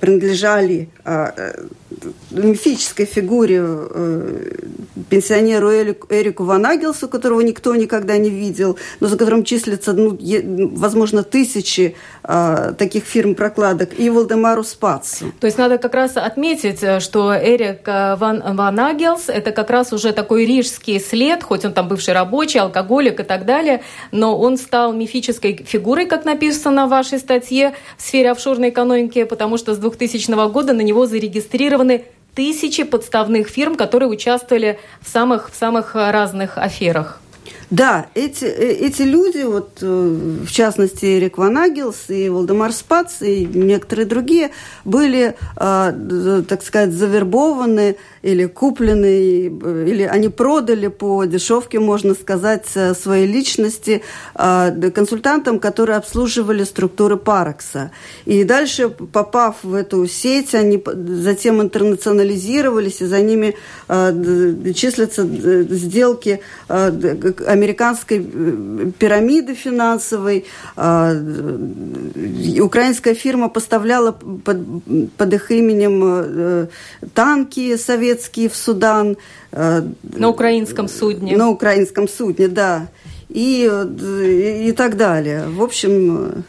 принадлежали 0.00 0.88
мифической 2.30 3.06
фигуре 3.06 3.62
э, 3.64 4.50
пенсионеру 5.08 5.70
Эрику 5.70 6.44
Ванагелсу, 6.44 7.08
которого 7.08 7.40
никто 7.40 7.74
никогда 7.74 8.18
не 8.18 8.30
видел, 8.30 8.78
но 9.00 9.08
за 9.08 9.16
которым 9.16 9.42
числятся, 9.44 9.92
ну, 9.92 10.18
возможно, 10.74 11.22
тысячи 11.22 11.96
э, 12.24 12.74
таких 12.76 13.04
фирм 13.04 13.34
прокладок, 13.34 13.98
и 13.98 14.10
Валдемару 14.10 14.64
Спацу. 14.64 15.32
То 15.40 15.46
есть 15.46 15.58
надо 15.58 15.78
как 15.78 15.94
раз 15.94 16.16
отметить, 16.16 16.82
э, 16.82 17.00
что 17.00 17.34
Эрик 17.34 17.86
э, 17.86 18.16
Ван, 18.16 18.42
Ванагелс– 18.56 19.24
это 19.28 19.52
как 19.52 19.70
раз 19.70 19.92
уже 19.92 20.12
такой 20.12 20.44
рижский 20.44 21.00
след, 21.00 21.42
хоть 21.42 21.64
он 21.64 21.72
там 21.72 21.88
бывший 21.88 22.12
рабочий, 22.12 22.58
алкоголик 22.58 23.20
и 23.20 23.24
так 23.24 23.46
далее, 23.46 23.82
но 24.12 24.38
он 24.38 24.58
стал 24.58 24.92
мифической 24.92 25.64
фигурой, 25.66 26.06
как 26.06 26.26
написано 26.26 26.86
в 26.86 26.90
вашей 26.90 27.18
статье, 27.18 27.74
в 27.96 28.02
сфере 28.02 28.30
офшорной 28.30 28.68
экономики, 28.68 29.24
потому 29.24 29.56
что 29.56 29.74
с 29.74 29.78
2000 29.78 30.50
года 30.50 30.74
на 30.74 30.82
него 30.82 31.06
зарегистрированы 31.06 31.77
зарегистрированы 31.78 32.04
тысячи 32.34 32.84
подставных 32.84 33.48
фирм, 33.48 33.74
которые 33.74 34.08
участвовали 34.08 34.78
в 35.00 35.08
самых, 35.08 35.50
в 35.50 35.56
самых 35.56 35.94
разных 35.94 36.56
аферах. 36.56 37.20
Да, 37.70 38.06
эти, 38.14 38.44
э, 38.44 38.86
эти 38.86 39.02
люди, 39.02 39.42
вот, 39.42 39.78
э, 39.82 39.86
в 40.46 40.50
частности, 40.50 41.04
Эрик 41.04 41.36
Ванагелс 41.36 42.08
и 42.08 42.30
Валдемар 42.30 42.72
Спац 42.72 43.20
и 43.20 43.44
некоторые 43.44 44.06
другие, 44.06 44.50
были, 44.86 45.34
э, 45.56 46.42
так 46.48 46.62
сказать, 46.62 46.92
завербованы 46.92 47.96
или 48.22 48.46
куплены, 48.46 49.46
или 49.86 50.02
они 50.02 50.28
продали 50.28 50.88
по 50.88 51.24
дешевке, 51.24 51.78
можно 51.78 52.14
сказать, 52.14 52.66
своей 53.00 53.26
личности 53.26 54.02
консультантам, 54.34 55.60
которые 55.60 55.96
обслуживали 55.96 56.64
структуры 56.64 57.16
Паракса. 57.16 57.92
И 58.24 58.42
дальше, 58.42 58.88
попав 58.88 59.56
в 59.62 59.72
эту 59.72 60.06
сеть, 60.08 60.54
они 60.54 60.82
затем 61.22 61.62
интернационализировались, 61.62 63.02
и 63.02 63.06
за 63.06 63.20
ними 63.20 63.54
числятся 64.72 65.24
сделки 65.24 66.40
американской 67.58 68.18
э, 68.18 68.90
пирамиды 68.98 69.54
финансовой. 69.54 70.44
А, 70.76 71.12
украинская 72.60 73.14
фирма 73.14 73.48
поставляла 73.48 74.12
под, 74.12 74.58
под 75.16 75.34
их 75.34 75.50
именем 75.50 76.02
э, 76.04 76.66
танки 77.14 77.76
советские 77.76 78.48
в 78.48 78.56
Судан. 78.56 79.16
Э, 79.52 79.82
на 80.02 80.28
украинском 80.28 80.88
судне. 80.88 81.36
На 81.36 81.48
украинском 81.48 82.08
судне, 82.08 82.48
да. 82.48 82.88
И, 83.28 83.68
и, 83.68 84.68
и 84.68 84.72
так 84.72 84.96
далее. 84.96 85.48
В 85.48 85.62
общем, 85.62 86.44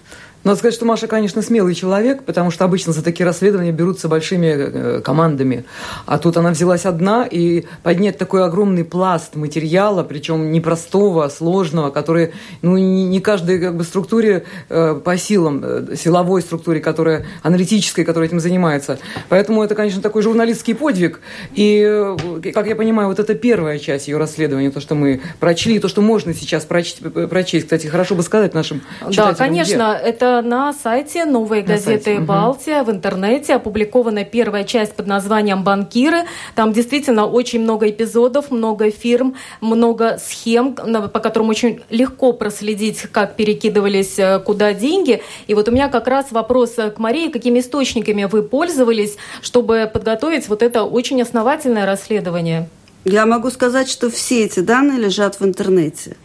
надо 0.46 0.58
сказать, 0.58 0.74
что 0.74 0.86
Маша, 0.86 1.08
конечно, 1.08 1.42
смелый 1.42 1.76
человек, 1.76 2.24
потому 2.24 2.50
что 2.50 2.64
обычно 2.64 2.94
за 2.94 3.04
такие 3.04 3.26
расследования 3.26 3.74
берутся 3.74 4.08
большими 4.08 4.48
э, 4.48 5.02
командами. 5.02 5.66
А 6.06 6.18
тут 6.18 6.38
она 6.38 6.52
взялась 6.52 6.86
одна, 6.86 7.28
и 7.30 7.66
поднять 7.84 8.18
такой 8.18 8.46
огромный 8.46 8.86
пласт 8.86 9.36
материала, 9.36 10.04
причем 10.04 10.52
непростого, 10.54 11.28
сложного, 11.28 11.90
который 11.90 12.32
ну, 12.62 12.78
не, 12.78 13.20
каждой 13.20 13.60
как 13.60 13.76
бы, 13.76 13.84
структуре 13.84 14.46
э, 14.70 15.02
по 15.04 15.18
силам, 15.18 15.62
э, 15.62 15.96
силовой 15.98 16.42
структуре, 16.42 16.80
которая 16.80 17.26
аналитической, 17.44 18.06
которая 18.06 18.30
этим 18.30 18.40
занимается. 18.40 18.98
Поэтому 19.28 19.62
это, 19.62 19.76
конечно, 19.76 20.02
такой 20.02 20.22
журналистский 20.22 20.74
подвиг. 20.74 21.20
И, 21.54 22.16
как 22.54 22.68
я 22.68 22.78
понимаю, 22.78 23.10
вот 23.10 23.20
это 23.20 23.36
первая 23.36 23.78
часть 23.78 24.08
ее 24.08 24.18
расследования, 24.18 24.72
то, 24.72 24.80
что 24.80 24.96
мы 24.96 25.20
прочли, 25.42 25.80
то, 25.80 25.90
что 25.90 26.02
можно 26.02 26.34
сейчас 26.34 26.64
прочесть. 26.64 27.02
прочесть. 27.30 27.66
Кстати, 27.66 27.88
хорошо 27.88 28.16
бы 28.16 28.24
сказать 28.24 28.54
нашим 28.54 28.82
читателям. 29.10 29.28
Да, 29.28 29.36
конечно, 29.36 30.00
где. 30.00 30.10
это 30.10 30.29
на 30.42 30.74
сайте 30.74 31.26
новой 31.26 31.62
газеты 31.62 32.04
сайте. 32.04 32.20
«Балтия» 32.20 32.84
в 32.84 32.92
интернете 32.92 33.56
опубликована 33.56 34.24
первая 34.24 34.64
часть 34.64 34.94
под 34.94 35.08
названием 35.08 35.64
«Банкиры». 35.64 36.24
Там 36.56 36.74
действительно 36.74 37.26
очень 37.26 37.62
много 37.62 37.90
эпизодов, 37.90 38.52
много 38.52 38.92
фирм, 38.92 39.36
много 39.62 40.18
схем, 40.18 40.74
по 40.76 41.20
которым 41.20 41.50
очень 41.50 41.82
легко 41.90 42.34
проследить, 42.34 43.02
как 43.12 43.36
перекидывались 43.36 44.18
э, 44.20 44.40
куда 44.40 44.74
деньги. 44.74 45.22
И 45.48 45.54
вот 45.54 45.68
у 45.68 45.72
меня 45.72 45.90
как 45.90 46.08
раз 46.08 46.32
вопрос 46.32 46.76
к 46.76 46.96
Марии, 46.98 47.30
какими 47.30 47.60
источниками 47.60 48.26
вы 48.26 48.44
пользовались, 48.44 49.18
чтобы 49.42 49.90
подготовить 49.92 50.48
вот 50.48 50.64
это 50.64 50.84
очень 50.84 51.22
основательное 51.22 51.86
расследование? 51.86 52.70
Я 53.06 53.26
могу 53.26 53.50
сказать, 53.50 53.90
что 53.90 54.10
все 54.10 54.46
эти 54.46 54.60
данные 54.60 55.00
лежат 55.00 55.40
в 55.40 55.46
интернете. 55.46 56.18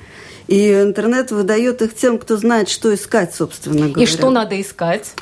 И 0.48 0.72
интернет 0.72 1.30
выдает 1.30 1.80
их 1.82 1.94
тем, 1.94 2.18
кто 2.18 2.36
знает, 2.36 2.68
что 2.68 2.94
искать, 2.94 3.34
собственно 3.34 3.88
говоря. 3.88 4.02
И 4.02 4.06
что 4.06 4.30
надо 4.30 4.60
искать? 4.60 5.14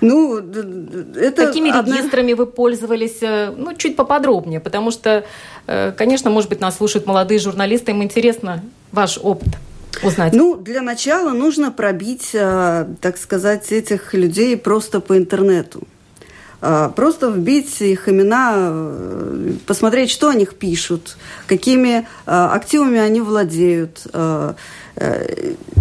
Ну, 0.00 0.38
это 0.38 1.46
Какими 1.46 1.70
одна... 1.70 1.96
регистрами 1.96 2.32
вы 2.32 2.46
пользовались? 2.46 3.18
Э, 3.20 3.52
ну, 3.56 3.74
чуть 3.74 3.96
поподробнее, 3.96 4.60
потому 4.60 4.92
что, 4.92 5.24
э, 5.66 5.92
конечно, 5.92 6.30
может 6.30 6.48
быть, 6.48 6.60
нас 6.60 6.76
слушают 6.76 7.06
молодые 7.06 7.40
журналисты, 7.40 7.90
им 7.90 8.02
интересно 8.02 8.62
ваш 8.92 9.18
опыт 9.20 9.48
узнать. 10.02 10.32
Ну, 10.32 10.56
для 10.56 10.82
начала 10.82 11.32
нужно 11.32 11.72
пробить, 11.72 12.30
э, 12.32 12.86
так 13.00 13.18
сказать, 13.18 13.72
этих 13.72 14.14
людей 14.14 14.56
просто 14.56 15.00
по 15.00 15.16
интернету. 15.18 15.82
Просто 16.60 17.30
вбить 17.30 17.80
их 17.80 18.08
имена, 18.08 19.58
посмотреть, 19.66 20.10
что 20.10 20.28
о 20.28 20.34
них 20.34 20.56
пишут, 20.56 21.16
какими 21.46 22.06
активами 22.26 22.98
они 22.98 23.20
владеют, 23.20 24.06
Э, 24.12 24.54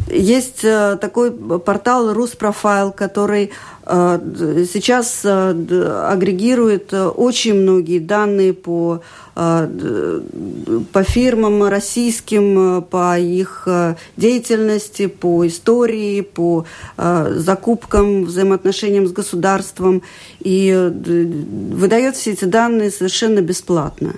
есть 0.09 0.63
э, 0.63 0.97
такой 1.01 1.31
портал 1.31 2.13
Руспрофайл, 2.13 2.91
который 2.91 3.51
э, 3.85 4.65
сейчас 4.71 5.25
агрегирует 5.25 6.93
очень 6.93 7.55
многие 7.55 7.99
данные 7.99 8.53
по, 8.53 9.01
по 9.33 11.03
фирмам 11.03 11.63
российским, 11.63 12.83
по 12.83 13.19
их 13.19 13.67
деятельности, 14.17 15.07
по 15.07 15.45
истории, 15.47 16.21
по 16.21 16.65
закупкам, 16.97 18.25
взаимоотношениям 18.25 19.07
с 19.07 19.11
государством 19.11 20.01
и 20.39 20.73
выдает 20.73 22.15
все 22.15 22.31
эти 22.31 22.45
данные 22.45 22.91
совершенно 22.91 23.41
бесплатно. 23.41 24.15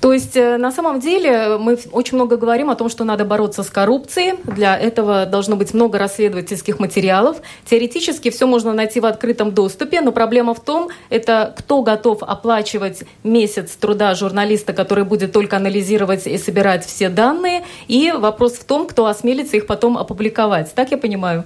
То 0.00 0.12
есть 0.12 0.36
э, 0.36 0.58
на 0.58 0.70
самом 0.70 1.00
деле 1.00 1.58
мы 1.58 1.78
очень 1.92 2.14
много 2.14 2.36
говорим 2.36 2.70
о 2.70 2.76
том, 2.76 2.88
что 2.88 3.04
надо 3.04 3.24
бороться 3.24 3.62
с 3.62 3.70
коррупцией. 3.70 4.34
Для 4.44 4.78
этого 4.78 5.26
должно 5.26 5.56
быть 5.56 5.74
много 5.74 5.98
расследовательских 5.98 6.78
материалов. 6.78 7.38
Теоретически 7.68 8.30
все 8.30 8.46
можно 8.46 8.72
найти 8.72 9.00
в 9.00 9.06
открытом 9.06 9.52
доступе, 9.52 10.00
но 10.00 10.12
проблема 10.12 10.54
в 10.54 10.60
том, 10.60 10.88
это 11.10 11.54
кто 11.58 11.82
готов 11.82 12.22
оплачивать 12.22 13.02
месяц 13.24 13.72
труда 13.76 14.14
журналиста, 14.14 14.72
который 14.72 15.04
будет 15.04 15.32
только 15.32 15.56
анализировать 15.56 16.26
и 16.26 16.38
собирать 16.38 16.86
все 16.86 17.08
данные, 17.08 17.64
и 17.88 18.12
вопрос 18.12 18.52
в 18.52 18.64
том, 18.64 18.86
кто 18.86 19.06
осмелится 19.06 19.56
их 19.56 19.66
потом 19.66 19.98
опубликовать. 19.98 20.72
Так 20.74 20.92
я 20.92 20.98
понимаю? 20.98 21.44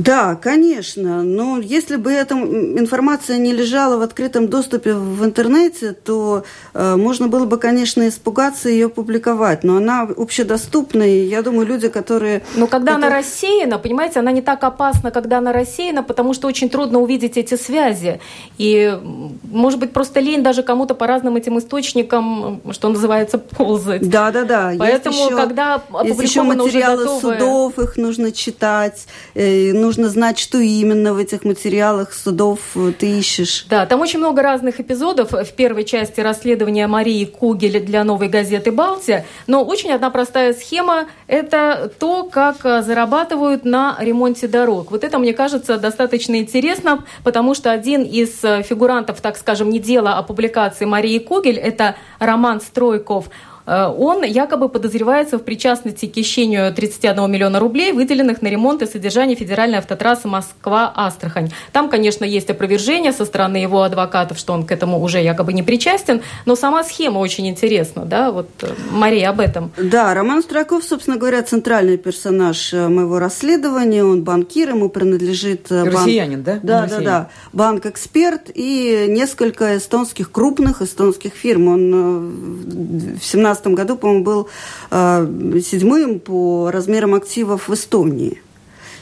Да, 0.00 0.34
конечно, 0.34 1.22
но 1.22 1.58
если 1.58 1.96
бы 1.96 2.10
эта 2.10 2.34
информация 2.34 3.36
не 3.36 3.52
лежала 3.52 3.98
в 3.98 4.00
открытом 4.00 4.48
доступе 4.48 4.94
в 4.94 5.22
интернете, 5.22 5.92
то 5.92 6.44
э, 6.72 6.96
можно 6.96 7.28
было 7.28 7.44
бы, 7.44 7.58
конечно, 7.58 8.08
испугаться 8.08 8.70
ее 8.70 8.88
публиковать, 8.88 9.62
но 9.62 9.76
она 9.76 10.08
общедоступна, 10.16 11.02
и 11.02 11.26
я 11.26 11.42
думаю, 11.42 11.66
люди, 11.66 11.88
которые... 11.88 12.40
Но 12.56 12.66
когда 12.66 12.92
это... 12.92 13.06
она 13.06 13.14
рассеяна, 13.14 13.78
понимаете, 13.78 14.20
она 14.20 14.32
не 14.32 14.40
так 14.40 14.64
опасна, 14.64 15.10
когда 15.10 15.36
она 15.36 15.52
рассеяна, 15.52 16.02
потому 16.02 16.32
что 16.32 16.48
очень 16.48 16.70
трудно 16.70 17.00
увидеть 17.00 17.36
эти 17.36 17.56
связи, 17.56 18.20
и, 18.56 18.98
может 19.50 19.78
быть, 19.78 19.92
просто 19.92 20.20
лень 20.20 20.42
даже 20.42 20.62
кому-то 20.62 20.94
по 20.94 21.06
разным 21.06 21.36
этим 21.36 21.58
источникам, 21.58 22.62
что 22.70 22.88
называется, 22.88 23.36
ползать. 23.58 24.08
Да-да-да. 24.08 24.72
Поэтому, 24.78 25.14
есть 25.14 25.26
еще, 25.26 25.36
когда 25.36 25.82
есть 26.04 26.22
еще 26.22 26.42
материалы 26.42 27.04
готовые... 27.04 27.38
судов, 27.38 27.78
их 27.78 27.98
нужно 27.98 28.32
читать, 28.32 29.06
э, 29.34 29.74
нужно 29.74 29.89
знать, 29.92 30.38
что 30.38 30.58
именно 30.58 31.14
в 31.14 31.18
этих 31.18 31.44
материалах 31.44 32.12
судов 32.12 32.60
э, 32.74 32.92
ты 32.98 33.18
ищешь. 33.18 33.66
Да, 33.68 33.86
там 33.86 34.00
очень 34.00 34.18
много 34.18 34.42
разных 34.42 34.80
эпизодов 34.80 35.32
в 35.32 35.52
первой 35.52 35.84
части 35.84 36.20
расследования 36.20 36.86
Марии 36.86 37.24
Кугель 37.24 37.80
для 37.80 38.04
новой 38.04 38.28
газеты 38.28 38.72
«Балтия», 38.72 39.24
но 39.46 39.64
очень 39.64 39.92
одна 39.92 40.10
простая 40.10 40.54
схема– 40.54 41.06
это 41.26 41.90
то, 41.98 42.24
как 42.24 42.64
э, 42.64 42.82
зарабатывают 42.82 43.64
на 43.64 43.96
ремонте 44.00 44.48
дорог. 44.48 44.90
Вот 44.90 45.04
это, 45.04 45.18
мне 45.18 45.32
кажется, 45.32 45.78
достаточно 45.78 46.36
интересно, 46.36 47.04
потому 47.24 47.54
что 47.54 47.70
один 47.70 48.02
из 48.02 48.42
э, 48.42 48.62
фигурантов, 48.62 49.20
так 49.20 49.36
скажем, 49.36 49.70
не 49.70 49.78
дела, 49.78 50.18
а 50.18 50.22
публикации 50.22 50.84
Марии 50.84 51.18
Кугель– 51.18 51.58
это 51.58 51.96
Роман 52.18 52.60
Стройков– 52.60 53.30
он 53.70 54.24
якобы 54.24 54.68
подозревается 54.68 55.38
в 55.38 55.42
причастности 55.42 56.06
к 56.06 56.14
хищению 56.14 56.74
31 56.74 57.30
миллиона 57.30 57.60
рублей, 57.60 57.92
выделенных 57.92 58.42
на 58.42 58.48
ремонт 58.48 58.82
и 58.82 58.86
содержание 58.86 59.36
федеральной 59.36 59.78
автотрассы 59.78 60.28
Москва-Астрахань. 60.28 61.52
Там, 61.72 61.88
конечно, 61.88 62.24
есть 62.24 62.50
опровержение 62.50 63.12
со 63.12 63.24
стороны 63.24 63.58
его 63.58 63.82
адвокатов, 63.82 64.38
что 64.38 64.52
он 64.52 64.64
к 64.64 64.72
этому 64.72 65.00
уже 65.00 65.20
якобы 65.20 65.52
не 65.52 65.62
причастен, 65.62 66.22
но 66.46 66.56
сама 66.56 66.84
схема 66.84 67.18
очень 67.18 67.48
интересна, 67.48 68.04
да, 68.04 68.30
вот 68.30 68.48
э, 68.62 68.68
Мария 68.90 69.30
об 69.30 69.40
этом. 69.40 69.70
Да, 69.76 70.14
Роман 70.14 70.42
Строков, 70.42 70.84
собственно 70.84 71.16
говоря, 71.16 71.42
центральный 71.42 71.96
персонаж 71.96 72.72
э, 72.72 72.88
моего 72.88 73.18
расследования, 73.18 74.04
он 74.04 74.22
банкир, 74.22 74.70
ему 74.70 74.88
принадлежит... 74.88 75.70
Россиянин, 75.70 76.42
банк... 76.42 76.62
да? 76.62 76.86
Да, 76.86 76.86
да, 76.86 77.00
да. 77.00 77.28
Банк-эксперт 77.52 78.50
и 78.54 79.06
несколько 79.08 79.76
эстонских, 79.76 80.30
крупных 80.30 80.82
эстонских 80.82 81.32
фирм. 81.34 81.68
Он 81.68 83.16
в 83.20 83.24
17 83.24 83.59
2017 83.62 83.66
году, 83.74 83.96
по-моему, 83.96 84.24
был 84.24 84.48
э, 84.90 85.60
седьмым 85.64 86.20
по 86.20 86.70
размерам 86.72 87.14
активов 87.14 87.68
в 87.68 87.74
Эстонии. 87.74 88.40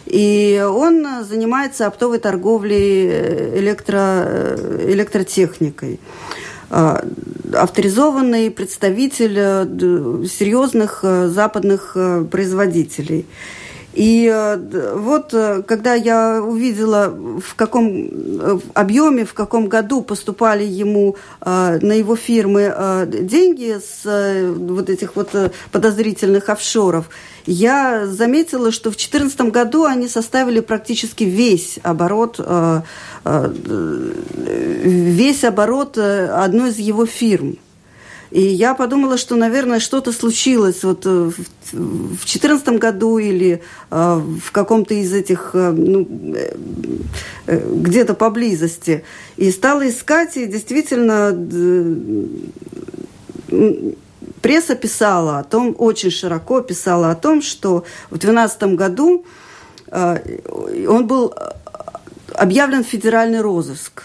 И 0.06 0.64
он 0.66 1.06
занимается 1.24 1.86
оптовой 1.86 2.18
торговлей 2.18 3.08
э, 3.08 3.58
электро, 3.58 4.24
э, 4.24 4.86
электротехникой 4.88 6.00
авторизованный 6.70 8.50
представитель 8.50 9.34
серьезных 10.28 11.02
западных 11.02 11.96
производителей. 12.30 13.24
И 13.98 14.30
э, 14.32 14.94
вот 14.94 15.34
э, 15.34 15.62
когда 15.66 15.94
я 15.94 16.40
увидела, 16.40 17.08
в 17.08 17.56
каком 17.56 17.88
э, 17.90 18.58
объеме, 18.72 19.24
в 19.24 19.34
каком 19.34 19.66
году 19.66 20.02
поступали 20.02 20.62
ему 20.62 21.16
на 21.40 21.94
его 21.94 22.14
фирмы 22.14 22.72
деньги 23.22 23.78
с 23.80 24.04
вот 24.54 24.88
этих 24.88 25.16
вот 25.16 25.30
подозрительных 25.72 26.48
офшоров, 26.48 27.10
я 27.46 28.06
заметила, 28.06 28.70
что 28.70 28.90
в 28.90 28.94
2014 28.94 29.40
году 29.50 29.84
они 29.84 30.06
составили 30.06 30.60
практически 30.60 31.24
весь 31.24 31.80
оборот, 31.82 32.38
весь 34.84 35.44
оборот 35.44 35.98
одной 35.98 36.70
из 36.70 36.78
его 36.78 37.04
фирм. 37.06 37.58
И 38.30 38.42
я 38.42 38.74
подумала, 38.74 39.16
что, 39.16 39.36
наверное, 39.36 39.80
что-то 39.80 40.12
случилось 40.12 40.84
вот 40.84 41.06
э, 41.06 41.30
в 41.72 42.18
2014 42.18 42.68
году 42.78 43.18
или 43.18 43.62
э, 43.90 44.20
в 44.40 44.52
каком-то 44.52 44.94
из 44.94 45.12
этих, 45.12 45.50
э, 45.54 45.70
ну, 45.70 46.06
где-то 47.46 48.14
поблизости. 48.14 49.04
И 49.36 49.50
стала 49.50 49.88
искать, 49.88 50.36
и 50.36 50.46
действительно 50.46 51.32
пресса 54.42 54.74
писала 54.74 55.38
о 55.38 55.44
том, 55.44 55.74
очень 55.78 56.10
широко 56.10 56.60
писала 56.60 57.10
о 57.10 57.14
том, 57.14 57.40
что 57.40 57.84
в 58.10 58.18
2012 58.18 58.62
году 58.74 59.24
он 59.90 61.06
был 61.06 61.34
объявлен 62.34 62.84
федеральный 62.84 63.40
розыск 63.40 64.04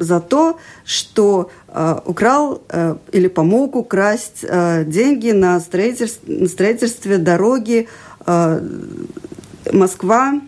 за 0.00 0.20
то, 0.20 0.58
что 0.84 1.50
э, 1.68 2.00
украл 2.04 2.62
э, 2.68 2.96
или 3.12 3.28
помог 3.28 3.76
украсть 3.76 4.42
э, 4.42 4.84
деньги 4.84 5.30
на 5.30 5.60
строительстве, 5.60 6.36
на 6.36 6.48
строительстве 6.48 7.18
дороги 7.18 7.88
э, 8.26 8.60
Москва 9.72 10.40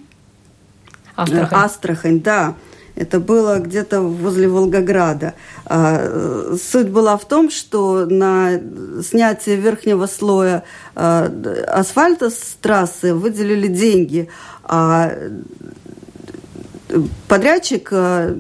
Астрахань. 1.15 1.65
Астрахань, 1.65 2.21
да. 2.21 2.55
Это 2.95 3.21
было 3.21 3.59
где-то 3.59 4.01
возле 4.01 4.49
Волгограда. 4.49 5.35
А, 5.65 6.55
суть 6.63 6.91
была 6.91 7.17
в 7.17 7.25
том, 7.25 7.51
что 7.51 8.05
на 8.05 8.61
снятие 9.03 9.57
верхнего 9.57 10.07
слоя 10.07 10.65
а, 10.95 11.33
асфальта 11.69 12.29
с 12.29 12.57
трассы 12.61 13.15
выделили 13.15 13.69
деньги, 13.69 14.29
а 14.65 15.11
подрядчик 17.29 17.89
э, 17.93 18.35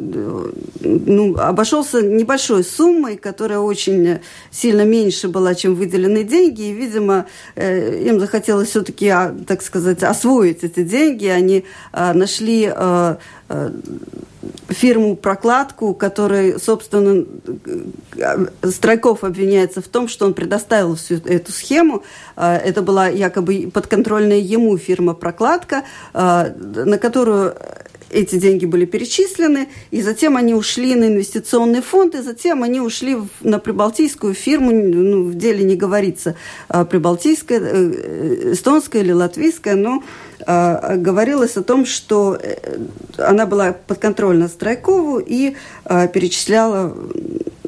ну, 0.80 1.36
обошелся 1.38 2.02
небольшой 2.02 2.64
суммой, 2.64 3.16
которая 3.16 3.58
очень 3.58 4.18
сильно 4.50 4.82
меньше 4.84 5.28
была, 5.28 5.54
чем 5.54 5.74
выделенные 5.74 6.24
деньги. 6.24 6.62
И, 6.62 6.72
видимо, 6.72 7.26
э, 7.54 8.02
им 8.04 8.20
захотелось 8.20 8.70
все-таки, 8.70 9.08
а, 9.08 9.34
так 9.46 9.62
сказать, 9.62 10.02
освоить 10.02 10.64
эти 10.64 10.82
деньги. 10.82 11.26
Они 11.26 11.64
э, 11.92 12.12
нашли 12.12 12.72
фирму 14.68 15.14
прокладку, 15.14 15.92
которая, 15.92 16.58
собственно, 16.58 17.26
Стройков 18.62 19.24
обвиняется 19.24 19.82
в 19.82 19.88
том, 19.88 20.08
что 20.08 20.24
он 20.24 20.32
предоставил 20.32 20.96
всю 20.96 21.16
эту 21.16 21.52
схему. 21.52 22.02
Это 22.36 22.80
была 22.80 23.08
якобы 23.08 23.70
подконтрольная 23.72 24.38
ему 24.38 24.78
фирма 24.78 25.12
прокладка, 25.12 25.84
на 26.14 26.98
которую 26.98 27.54
эти 28.12 28.36
деньги 28.36 28.66
были 28.66 28.84
перечислены, 28.84 29.68
и 29.90 30.02
затем 30.02 30.36
они 30.36 30.54
ушли 30.54 30.94
на 30.94 31.06
инвестиционный 31.06 31.80
фонд, 31.80 32.14
и 32.14 32.22
затем 32.22 32.62
они 32.62 32.80
ушли 32.80 33.16
на 33.40 33.58
прибалтийскую 33.58 34.34
фирму, 34.34 34.70
ну, 34.70 35.24
в 35.24 35.34
деле 35.34 35.64
не 35.64 35.76
говорится, 35.76 36.36
а, 36.68 36.84
прибалтийская, 36.84 37.60
э, 37.60 38.52
эстонская 38.52 39.02
или 39.02 39.12
латвийская, 39.12 39.74
но 39.74 40.02
а, 40.46 40.96
говорилось 40.96 41.56
о 41.56 41.62
том, 41.62 41.86
что 41.86 42.38
э, 42.40 42.78
она 43.18 43.46
была 43.46 43.72
подконтрольна 43.72 44.48
Страйкову 44.48 45.18
и 45.18 45.56
а, 45.84 46.06
перечисляла 46.06 46.94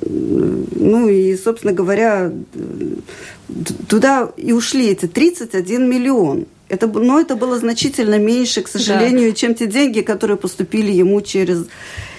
ну 0.06 1.08
и, 1.08 1.36
собственно 1.36 1.72
говоря, 1.72 2.30
туда 3.88 4.30
и 4.36 4.52
ушли 4.52 4.88
эти 4.88 5.06
31 5.06 5.88
миллион. 5.88 6.46
Это, 6.68 6.86
но 6.86 7.20
это 7.20 7.36
было 7.36 7.58
значительно 7.58 8.18
меньше, 8.18 8.62
к 8.62 8.68
сожалению, 8.68 9.30
да. 9.30 9.36
чем 9.36 9.54
те 9.54 9.66
деньги, 9.66 10.00
которые 10.00 10.36
поступили 10.36 10.90
ему 10.90 11.20
через 11.20 11.66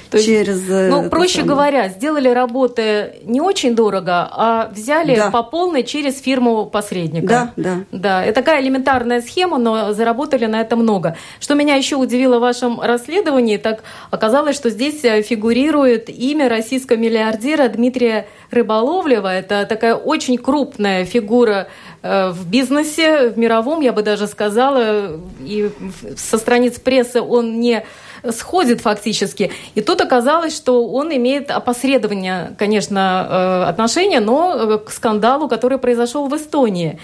то 0.10 0.24
через... 0.24 0.70
Э, 0.70 0.90
ну, 0.90 1.10
проще 1.10 1.40
самое. 1.40 1.50
говоря, 1.50 1.90
сделали 1.90 2.30
работы 2.30 3.16
не 3.24 3.42
очень 3.42 3.76
дорого, 3.76 4.28
а 4.32 4.70
взяли 4.74 5.16
да. 5.16 5.32
по 5.32 5.44
полной 5.44 5.84
через 5.84 6.20
фирму 6.20 6.66
посредника. 6.66 7.54
Да, 7.56 7.64
да. 7.64 7.84
Да, 7.92 8.26
это 8.26 8.42
такая 8.42 8.62
элементарная 8.62 9.22
схема, 9.22 9.58
но 9.58 9.94
заработали 9.94 10.46
на 10.46 10.62
это 10.62 10.76
много. 10.76 11.18
Что 11.40 11.56
меня 11.56 11.76
еще 11.76 11.96
удивило 11.96 12.38
в 12.38 12.42
вашем 12.42 12.80
расследовании, 12.82 13.58
так 13.58 13.84
оказалось, 14.12 14.56
что 14.56 14.70
здесь 14.70 15.04
э, 15.04 15.22
фигурирует 15.22 16.10
имя 16.10 16.50
российского 16.50 16.98
миллиардера 16.98 17.68
Дмитрия 17.68 18.28
Рыболовлева. 18.52 19.34
Это 19.34 19.66
такая 19.68 19.96
очень 19.96 20.38
крупная 20.38 21.06
фигура 21.06 21.68
в 22.06 22.48
бизнесе, 22.48 23.30
в 23.30 23.38
мировом, 23.38 23.82
я 23.82 23.92
бы 23.92 24.04
даже 24.04 24.28
сказала, 24.28 25.20
и 25.40 25.72
со 26.16 26.38
страниц 26.38 26.80
прессы 26.80 27.20
он 27.20 27.60
не 27.60 27.84
сходит 28.32 28.82
фактически. 28.82 29.52
И 29.76 29.82
тут 29.82 30.02
оказалось, 30.02 30.56
что 30.56 30.88
он 30.88 31.16
имеет 31.16 31.52
опосредование, 31.52 32.56
конечно, 32.58 33.28
э, 33.30 33.70
отношения, 33.70 34.20
но 34.20 34.56
э, 34.56 34.78
к 34.80 34.92
скандалу, 34.92 35.48
который 35.48 35.78
произошел 35.78 36.28
в 36.28 36.36
Эстонии 36.36 37.00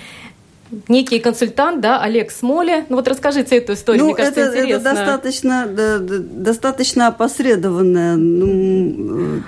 некий 0.87 1.19
консультант, 1.19 1.81
да, 1.81 2.01
Олег 2.01 2.31
Смоле. 2.31 2.85
Ну 2.89 2.95
вот 2.95 3.07
расскажите 3.07 3.57
эту 3.57 3.73
историю, 3.73 4.03
ну, 4.03 4.07
мне 4.09 4.15
кажется, 4.15 4.41
это, 4.41 4.59
интересно. 4.59 4.87
Это 4.87 4.95
достаточно, 4.95 5.67
да, 5.67 5.97
достаточно 5.99 7.07
опосредованное 7.07 8.15
ну, 8.15 9.41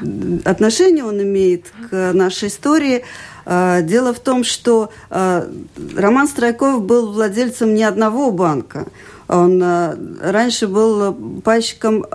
отношение 0.44 1.06
он 1.06 1.22
имеет 1.22 1.72
к 1.90 2.12
нашей 2.14 2.50
истории. 2.50 3.04
А, 3.46 3.82
дело 3.82 4.14
в 4.14 4.20
том, 4.20 4.44
что 4.44 4.90
а, 5.10 5.48
Роман 5.96 6.28
Страйков 6.28 6.84
был 6.84 7.12
владельцем 7.12 7.74
не 7.74 7.84
одного 7.84 8.32
банка. 8.32 8.88
Он 9.28 9.62
а, 9.64 9.98
раньше 10.22 10.68
был 10.68 11.14
пайщиком 11.44 12.06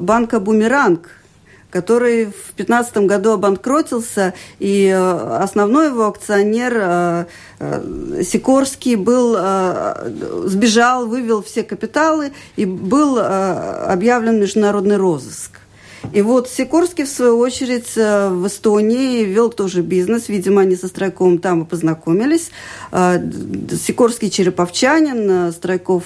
банка 0.00 0.40
«Бумеранг», 0.40 1.08
который 1.70 2.26
в 2.26 2.56
2015 2.56 2.96
году 2.98 3.32
обанкротился, 3.32 4.34
и 4.58 4.88
основной 4.88 5.86
его 5.86 6.08
акционер 6.08 7.28
Сикорский 8.24 8.96
был, 8.96 9.34
сбежал, 10.48 11.06
вывел 11.06 11.44
все 11.44 11.62
капиталы, 11.62 12.32
и 12.56 12.64
был 12.64 13.20
объявлен 13.20 14.40
международный 14.40 14.96
розыск. 14.96 15.59
И 16.12 16.22
вот 16.22 16.48
Сикорский, 16.48 17.04
в 17.04 17.08
свою 17.08 17.38
очередь, 17.38 17.92
э, 17.96 18.28
в 18.30 18.46
Эстонии 18.46 19.24
вел 19.24 19.50
тоже 19.50 19.82
бизнес. 19.82 20.28
Видимо, 20.28 20.62
они 20.62 20.76
со 20.76 20.88
Страйковым 20.88 21.38
там 21.38 21.62
и 21.62 21.66
познакомились. 21.66 22.50
Э, 22.90 23.18
Сикорский 23.86 24.30
череповчанин, 24.30 25.48
э, 25.48 25.52
Страйков 25.52 26.04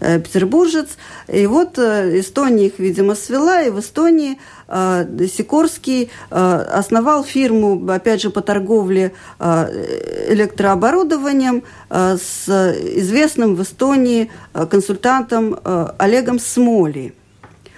петербуржец. 0.00 0.90
И 1.28 1.46
вот 1.46 1.78
Эстония 1.78 2.66
их, 2.66 2.78
видимо, 2.78 3.14
свела, 3.14 3.62
и 3.62 3.70
в 3.70 3.80
Эстонии 3.80 4.38
Сикорский 4.68 6.10
основал 6.30 7.24
фирму, 7.24 7.90
опять 7.90 8.20
же, 8.20 8.28
по 8.30 8.42
торговле 8.42 9.12
электрооборудованием 9.38 11.62
с 11.88 12.48
известным 12.48 13.54
в 13.54 13.62
Эстонии 13.62 14.30
консультантом 14.52 15.58
Олегом 15.98 16.38
Смоли 16.38 17.14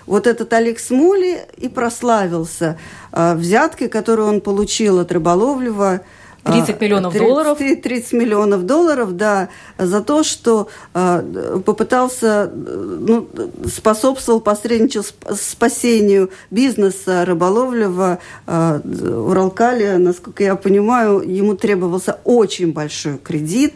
вот 0.09 0.27
этот 0.27 0.53
Олег 0.53 0.81
Смоли 0.81 1.42
и 1.57 1.68
прославился 1.68 2.79
а, 3.12 3.35
взяткой, 3.35 3.88
которую 3.88 4.29
он 4.29 4.40
получил 4.40 4.99
от 4.99 5.12
Рыболовлева. 5.12 6.01
30 6.44 6.71
а, 6.71 6.85
миллионов 6.85 7.12
30, 7.12 7.29
долларов? 7.29 7.59
30 7.59 8.12
миллионов 8.14 8.64
долларов, 8.64 9.16
да, 9.16 9.49
за 9.77 10.01
то, 10.01 10.23
что 10.23 10.68
э, 10.94 11.61
попытался, 11.66 12.51
ну, 12.55 13.29
способствовал, 13.66 14.40
посредничал 14.40 15.05
спасению 15.35 16.31
бизнеса 16.51 17.27
Рыболовлева 17.27 18.21
Уралкалия. 18.47 19.99
Насколько 19.99 20.44
я 20.44 20.57
понимаю, 20.57 21.21
ему 21.21 21.55
требовался 21.55 22.18
очень 22.25 22.73
большой 22.73 23.18
кредит, 23.18 23.75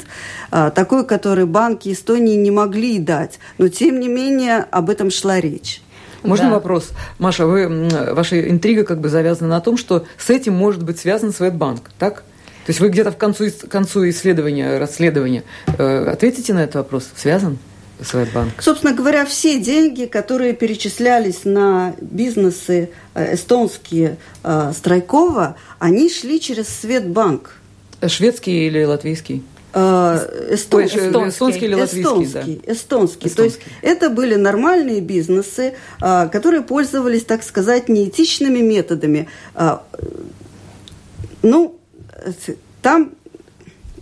э, 0.51 0.71
такой, 0.75 1.05
который 1.05 1.45
банки 1.45 1.93
Эстонии 1.93 2.37
не 2.37 2.53
могли 2.53 2.99
дать. 3.01 3.39
Но, 3.59 3.69
тем 3.69 4.01
не 4.01 4.09
менее, 4.09 4.67
об 4.71 4.89
этом 4.89 5.11
шла 5.11 5.41
речь. 5.41 5.83
Можно 6.23 6.47
да. 6.47 6.55
вопрос? 6.55 6.91
Маша, 7.19 7.47
вы, 7.47 7.89
ваша 8.13 8.49
интрига 8.49 8.85
как 8.85 9.01
бы 9.01 9.09
завязана 9.09 9.49
на 9.49 9.61
том, 9.61 9.77
что 9.77 10.07
с 10.19 10.31
этим 10.31 10.55
может 10.55 10.83
быть 10.83 10.99
связан 10.99 11.33
Светбанк, 11.33 11.91
так? 11.99 12.25
То 12.65 12.71
есть 12.71 12.81
вы 12.81 12.91
где-то 12.91 13.11
в 13.11 13.17
концу, 13.17 13.47
концу 13.69 14.09
исследования, 14.09 14.79
расследования 14.79 15.43
э, 15.79 16.05
ответите 16.07 16.55
на 16.55 16.61
этот 16.61 16.77
вопрос? 16.77 17.09
Связан? 17.17 17.59
Светбанк. 18.01 18.61
Собственно 18.61 18.95
говоря, 18.95 19.25
все 19.25 19.61
деньги, 19.61 20.07
которые 20.07 20.55
перечислялись 20.55 21.45
на 21.45 21.95
бизнесы 22.01 22.91
э, 23.15 23.35
эстонские 23.35 24.17
э, 24.43 24.73
Страйкова, 24.77 25.57
они 25.79 26.11
шли 26.11 26.41
через 26.41 26.69
Светбанк. 26.69 27.57
Шведский 28.05 28.67
или 28.67 28.83
латвийский? 28.85 29.45
Эстонский, 29.75 30.99
эстонский, 30.99 31.29
эстонский 31.29 31.65
или 31.65 31.75
латвийский, 31.75 32.03
эстонский, 32.03 32.63
да. 32.67 32.73
эстонский. 32.73 33.29
То 33.31 33.45
есть 33.45 33.61
это 33.81 34.11
были 34.11 34.35
нормальные 34.35 35.01
бизнесы, 35.01 35.75
а, 36.01 36.29
которые 36.29 36.63
пользовались, 36.63 37.25
так 37.25 37.43
сказать, 37.43 37.89
неэтичными 37.89 38.59
методами. 38.59 39.29
А, 39.55 39.83
ну, 41.43 41.79
там 42.83 43.13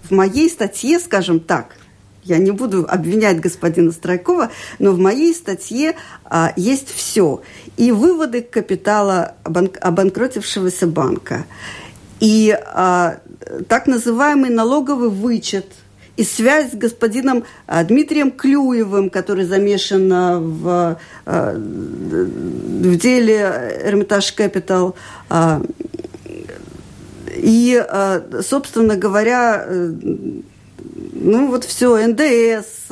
в 0.09 0.13
моей 0.13 0.51
статье, 0.51 0.99
скажем 0.99 1.41
так, 1.41 1.77
я 2.25 2.39
не 2.39 2.51
буду 2.51 2.87
обвинять 2.89 3.41
господина 3.41 3.93
Страйкова, 3.93 4.51
но 4.79 4.93
в 4.93 4.99
моей 4.99 5.35
статье 5.35 5.97
а, 6.25 6.53
есть 6.57 6.93
все. 6.95 7.43
И 7.77 7.93
выводы 7.93 8.43
капитала 8.43 9.35
обанкротившегося 9.45 10.87
банка, 10.87 11.47
и 12.19 12.57
а, 12.67 13.21
так 13.69 13.87
называемый 13.87 14.51
налоговый 14.51 15.09
вычет 15.09 15.67
и 16.17 16.25
связь 16.25 16.73
с 16.73 16.75
господином 16.75 17.45
а, 17.67 17.83
Дмитрием 17.83 18.31
Клюевым, 18.31 19.09
который 19.09 19.45
замешан 19.45 20.13
а, 20.13 20.39
в, 20.39 20.99
а, 21.25 21.55
в 21.55 22.97
деле 22.97 23.81
Эрмитаж. 23.85 24.35
А, 25.31 25.63
и, 27.33 27.83
собственно 28.43 28.97
говоря, 28.97 29.65
э, 29.65 29.93
ну 31.15 31.47
вот 31.47 31.65
все, 31.65 32.07
НДС, 32.07 32.91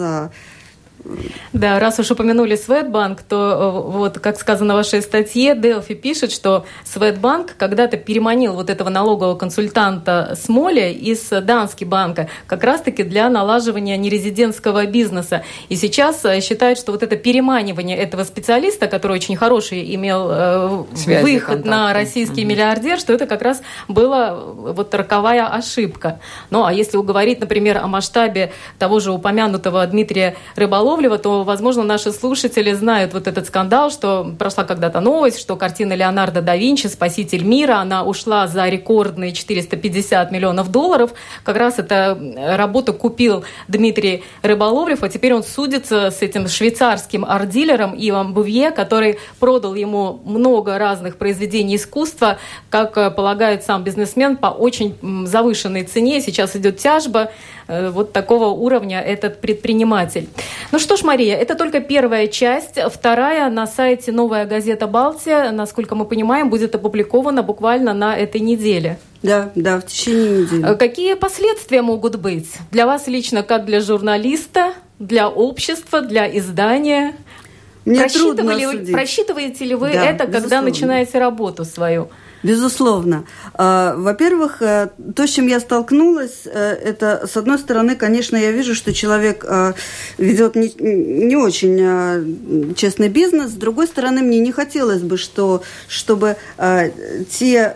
да, 1.53 1.79
раз 1.79 1.99
уж 1.99 2.11
упомянули 2.11 2.57
Светбанк, 2.57 3.23
то 3.23 3.37
э, 3.37 3.91
вот, 3.91 4.19
как 4.19 4.39
сказано 4.39 4.75
в 4.75 4.77
вашей 4.77 5.03
статье, 5.03 5.55
Делфи 5.57 5.95
пишет, 5.95 6.33
что 6.33 6.67
Светбанк 6.85 7.55
когда-то 7.57 7.97
переманил 7.97 8.55
вот 8.55 8.71
этого 8.71 8.89
налогового 8.91 9.37
консультанта 9.37 10.37
Смоля 10.41 10.91
из 10.91 11.29
Дански 11.31 11.85
банка 11.85 12.29
как 12.47 12.65
раз-таки 12.65 13.03
для 13.03 13.29
налаживания 13.29 13.97
нерезидентского 13.97 14.87
бизнеса. 14.87 15.45
И 15.69 15.77
сейчас 15.77 16.25
э, 16.25 16.41
считают, 16.41 16.79
что 16.79 16.93
вот 16.93 17.03
это 17.03 17.17
переманивание 17.17 17.97
этого 17.97 18.25
специалиста, 18.25 18.87
который 18.87 19.13
очень 19.13 19.37
хороший 19.37 19.95
имел 19.95 20.29
э, 20.31 20.85
Связи, 20.95 21.23
выход 21.23 21.49
контакты. 21.49 21.71
на 21.71 21.93
российский 21.93 22.43
угу. 22.43 22.51
миллиардер, 22.51 22.99
что 22.99 23.13
это 23.13 23.27
как 23.27 23.43
раз 23.43 23.63
была 23.89 24.35
вот 24.35 24.95
роковая 24.95 25.47
ошибка. 25.47 26.21
Ну, 26.51 26.65
а 26.65 26.73
если 26.73 26.97
уговорить, 26.97 27.41
например, 27.41 27.79
о 27.79 27.87
масштабе 27.87 28.53
того 28.79 29.01
же 29.01 29.13
упомянутого 29.13 29.87
Дмитрия 29.87 30.37
Рыболова, 30.55 30.98
Яковлева, 30.99 31.19
то, 31.19 31.45
возможно, 31.45 31.85
наши 31.85 32.11
слушатели 32.11 32.73
знают 32.73 33.15
вот 33.15 33.29
этот 33.29 33.47
скандал, 33.47 33.91
что 33.91 34.35
прошла 34.37 34.65
когда-то 34.65 34.99
новость, 35.01 35.39
что 35.39 35.55
картина 35.55 35.93
Леонардо 35.93 36.43
да 36.43 36.57
Винчи 36.57 36.89
«Спаситель 36.89 37.45
мира», 37.45 37.77
она 37.77 38.03
ушла 38.03 38.49
за 38.49 38.69
рекордные 38.69 39.31
450 39.33 40.33
миллионов 40.33 40.73
долларов. 40.73 41.13
Как 41.45 41.57
раз 41.57 41.79
эта 41.79 42.19
работа 42.57 42.93
купил 42.93 43.45
Дмитрий 43.69 44.25
Рыболовлев, 44.43 45.05
а 45.05 45.09
теперь 45.09 45.35
он 45.35 45.45
судится 45.45 46.11
с 46.11 46.21
этим 46.21 46.49
швейцарским 46.49 47.25
арт-дилером 47.25 47.95
Ивом 47.95 48.35
Бувье, 48.35 48.73
который 48.73 49.21
продал 49.39 49.77
ему 49.77 50.21
много 50.25 50.79
разных 50.79 51.17
произведений 51.17 51.77
искусства, 51.77 52.39
как 52.71 53.15
полагает 53.15 53.63
сам 53.63 53.85
бизнесмен, 53.85 54.37
по 54.37 54.49
очень 54.49 54.97
завышенной 55.27 55.85
цене. 55.85 56.21
Сейчас 56.21 56.57
идет 56.57 56.79
тяжба 56.79 57.31
вот 57.69 58.13
такого 58.13 58.47
уровня 58.47 59.01
этот 59.01 59.41
предприниматель. 59.41 60.29
Ну 60.73 60.79
что 60.79 60.97
ж, 60.97 61.03
Мария, 61.03 61.37
это 61.37 61.55
только 61.55 61.81
первая 61.81 62.27
часть. 62.27 62.79
Вторая 62.93 63.51
на 63.51 63.67
сайте 63.67 64.11
«Новая 64.11 64.47
газета 64.47 64.87
Балтия», 64.87 65.51
насколько 65.53 65.95
мы 65.95 66.05
понимаем, 66.07 66.49
будет 66.49 66.75
опубликована 66.75 67.43
буквально 67.43 67.93
на 67.95 68.17
этой 68.17 68.41
неделе. 68.41 68.99
Да, 69.23 69.51
да, 69.55 69.81
в 69.81 69.87
течение 69.87 70.43
недели. 70.43 70.75
Какие 70.77 71.15
последствия 71.15 71.83
могут 71.83 72.17
быть 72.17 72.49
для 72.71 72.87
вас 72.87 73.07
лично, 73.09 73.43
как 73.43 73.65
для 73.67 73.81
журналиста, 73.81 74.73
для 74.99 75.29
общества, 75.29 76.01
для 76.01 76.27
издания? 76.39 77.15
Мне 77.85 78.01
Просчитывали, 78.01 78.65
судить. 78.65 78.93
Просчитываете 78.93 79.65
ли 79.65 79.75
вы 79.75 79.93
да, 79.93 80.05
это, 80.05 80.25
когда 80.25 80.39
безусловно. 80.39 80.69
начинаете 80.69 81.19
работу 81.19 81.65
свою? 81.65 82.09
Безусловно. 82.43 83.25
А, 83.55 83.97
во-первых, 83.97 84.63
э, 84.63 84.91
то, 85.17 85.27
с 85.27 85.31
чем 85.31 85.49
я 85.49 85.59
столкнулась, 85.59 86.43
э, 86.45 86.51
это, 86.51 87.27
с 87.27 87.37
одной 87.37 87.59
стороны, 87.59 87.97
конечно, 87.97 88.37
я 88.37 88.53
вижу, 88.53 88.75
что 88.75 88.93
человек 88.93 89.45
э, 89.49 89.73
ведет 90.19 90.55
не, 90.55 90.73
не 90.79 91.37
очень 91.37 92.75
честный 92.75 93.09
бизнес, 93.09 93.51
с 93.51 93.55
другой 93.55 93.87
стороны, 93.87 94.23
мне 94.23 94.39
не 94.39 94.53
хотелось 94.53 95.03
бы, 95.03 95.17
что, 95.17 95.63
чтобы 95.89 96.37
те 97.31 97.75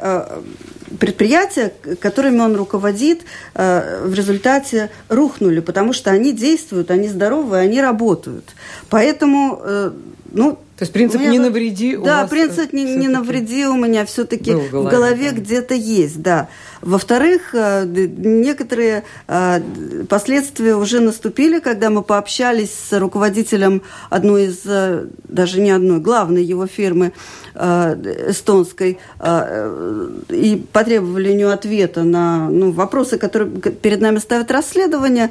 предприятия, 0.99 1.73
которыми 2.01 2.41
он 2.41 2.57
руководит, 2.57 3.23
в 3.55 4.15
результате 4.15 4.91
рухнули, 5.09 5.61
потому 5.61 5.93
что 5.93 6.11
они 6.11 6.33
действуют, 6.33 6.91
они 6.91 7.09
здоровы, 7.09 7.57
они 7.59 7.81
работают. 7.81 8.45
Поэтому 8.89 9.93
ну, 10.35 10.59
то 10.77 10.85
есть 10.85 10.93
принцип 10.93 11.21
не 11.21 11.39
навреди 11.39 11.97
у 11.97 12.03
Да, 12.03 12.23
вас 12.23 12.31
принцип 12.31 12.73
не, 12.73 12.85
не 12.85 13.09
навреди 13.09 13.67
у 13.67 13.77
меня 13.77 14.05
все-таки 14.05 14.53
в 14.53 14.71
голове, 14.71 14.89
в 14.89 14.91
голове 14.91 15.31
где-то 15.31 15.75
есть, 15.75 16.21
да. 16.23 16.49
Во-вторых, 16.81 17.55
э, 17.55 17.85
некоторые 17.87 19.05
э, 19.29 19.61
последствия 20.09 20.75
уже 20.75 20.99
наступили, 20.99 21.61
когда 21.61 21.91
мы 21.91 22.03
пообщались 22.03 22.73
с 22.75 22.99
руководителем 22.99 23.83
одной 24.11 24.47
из, 24.47 24.63
э, 24.65 25.07
даже 25.29 25.61
не 25.61 25.71
одной, 25.71 26.01
главной 26.01 26.43
его 26.43 26.67
фирмы 26.67 27.13
эстонской, 27.55 28.99
и 30.31 30.67
потребовали 30.73 31.33
у 31.33 31.35
нее 31.35 31.53
ответа 31.53 32.03
на 32.03 32.49
ну, 32.49 32.71
вопросы, 32.71 33.19
которые 33.19 33.51
перед 33.51 34.01
нами 34.01 34.19
ставят 34.19 34.51
расследование. 34.51 35.31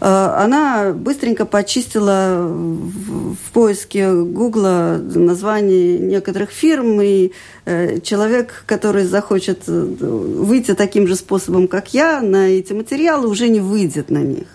Э, 0.00 0.34
она 0.36 0.92
быстренько 0.92 1.46
почистила 1.46 2.46
в 2.48 3.52
поиске 3.52 4.12
Гугла 4.12 5.00
название 5.00 5.98
некоторых 5.98 6.50
фирм, 6.50 7.00
и 7.00 7.32
э, 7.64 8.00
человек, 8.00 8.64
который 8.66 9.04
захочет 9.04 9.64
э, 9.66 9.72
выйти 9.72 10.74
таким 10.74 11.06
же 11.06 11.16
способом, 11.16 11.68
как 11.68 11.94
я, 11.94 12.20
на 12.20 12.48
эти 12.48 12.72
материалы 12.72 13.28
уже 13.28 13.48
не 13.48 13.60
выйдет 13.60 14.10
на 14.10 14.18
них. 14.18 14.46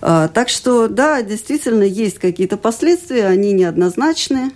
Так 0.00 0.48
что, 0.48 0.88
да, 0.88 1.20
действительно, 1.20 1.82
есть 1.82 2.18
какие-то 2.18 2.56
последствия, 2.56 3.26
они 3.26 3.52
неоднозначные. 3.52 4.50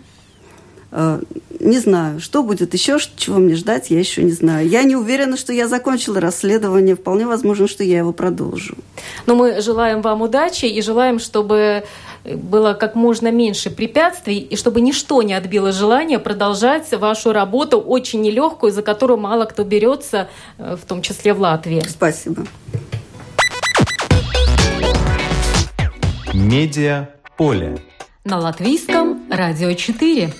Э, 0.97 1.21
не 1.59 1.79
знаю, 1.79 2.21
что 2.21 2.45
будет 2.45 2.73
еще, 2.73 2.99
чего 3.17 3.39
мне 3.39 3.57
ждать, 3.57 3.91
я 3.91 3.99
еще 3.99 4.23
не 4.23 4.31
знаю. 4.31 4.69
Я 4.69 4.85
не 4.85 4.95
уверена, 4.95 5.37
что 5.37 5.53
я 5.53 5.67
закончила 5.67 6.21
расследование. 6.21 6.95
Вполне 6.95 7.27
возможно, 7.27 7.67
что 7.67 7.83
я 7.83 7.99
его 7.99 8.13
продолжу. 8.13 8.77
Но 9.27 9.35
мы 9.35 9.61
желаем 9.61 10.01
вам 10.03 10.23
удачи 10.23 10.67
и 10.67 10.81
желаем, 10.83 11.19
чтобы 11.19 11.85
было 12.25 12.75
как 12.75 12.95
можно 12.95 13.31
меньше 13.31 13.71
препятствий, 13.71 14.39
и 14.39 14.57
чтобы 14.57 14.81
ничто 14.81 15.21
не 15.23 15.35
отбило 15.35 15.73
желание 15.73 16.19
продолжать 16.19 16.91
вашу 16.93 17.33
работу, 17.33 17.81
очень 17.81 18.23
нелегкую, 18.23 18.73
за 18.73 18.83
которую 18.83 19.19
мало 19.19 19.45
кто 19.45 19.65
берется, 19.65 20.29
э, 20.59 20.77
в 20.81 20.87
том 20.87 21.03
числе 21.03 21.35
в 21.35 21.41
Латвии. 21.41 21.83
Спасибо. 21.89 22.47
Медиа 26.33 27.09
поле. 27.37 27.79
На 28.25 28.39
латвийском 28.39 29.25
радио 29.29 29.73
4. 29.75 30.33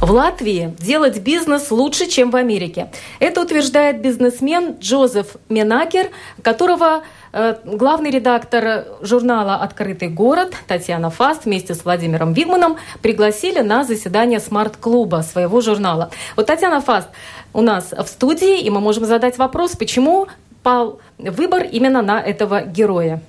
В 0.00 0.12
Латвии 0.12 0.74
делать 0.78 1.18
бизнес 1.20 1.70
лучше, 1.70 2.06
чем 2.06 2.30
в 2.30 2.36
Америке. 2.36 2.90
Это 3.18 3.42
утверждает 3.42 4.00
бизнесмен 4.00 4.76
Джозеф 4.80 5.36
Менакер, 5.50 6.08
которого 6.40 7.02
э, 7.34 7.56
главный 7.64 8.10
редактор 8.10 8.86
журнала 9.02 9.56
«Открытый 9.56 10.08
город» 10.08 10.54
Татьяна 10.66 11.10
Фаст 11.10 11.44
вместе 11.44 11.74
с 11.74 11.84
Владимиром 11.84 12.32
Вигманом 12.32 12.78
пригласили 13.02 13.60
на 13.60 13.84
заседание 13.84 14.40
смарт-клуба 14.40 15.22
своего 15.22 15.60
журнала. 15.60 16.10
Вот 16.34 16.46
Татьяна 16.46 16.80
Фаст 16.80 17.08
у 17.52 17.60
нас 17.60 17.92
в 17.92 18.06
студии, 18.06 18.58
и 18.58 18.70
мы 18.70 18.80
можем 18.80 19.04
задать 19.04 19.36
вопрос, 19.36 19.76
почему 19.76 20.28
пал 20.62 20.98
выбор 21.18 21.64
именно 21.64 22.00
на 22.00 22.22
этого 22.22 22.62
героя. 22.62 23.20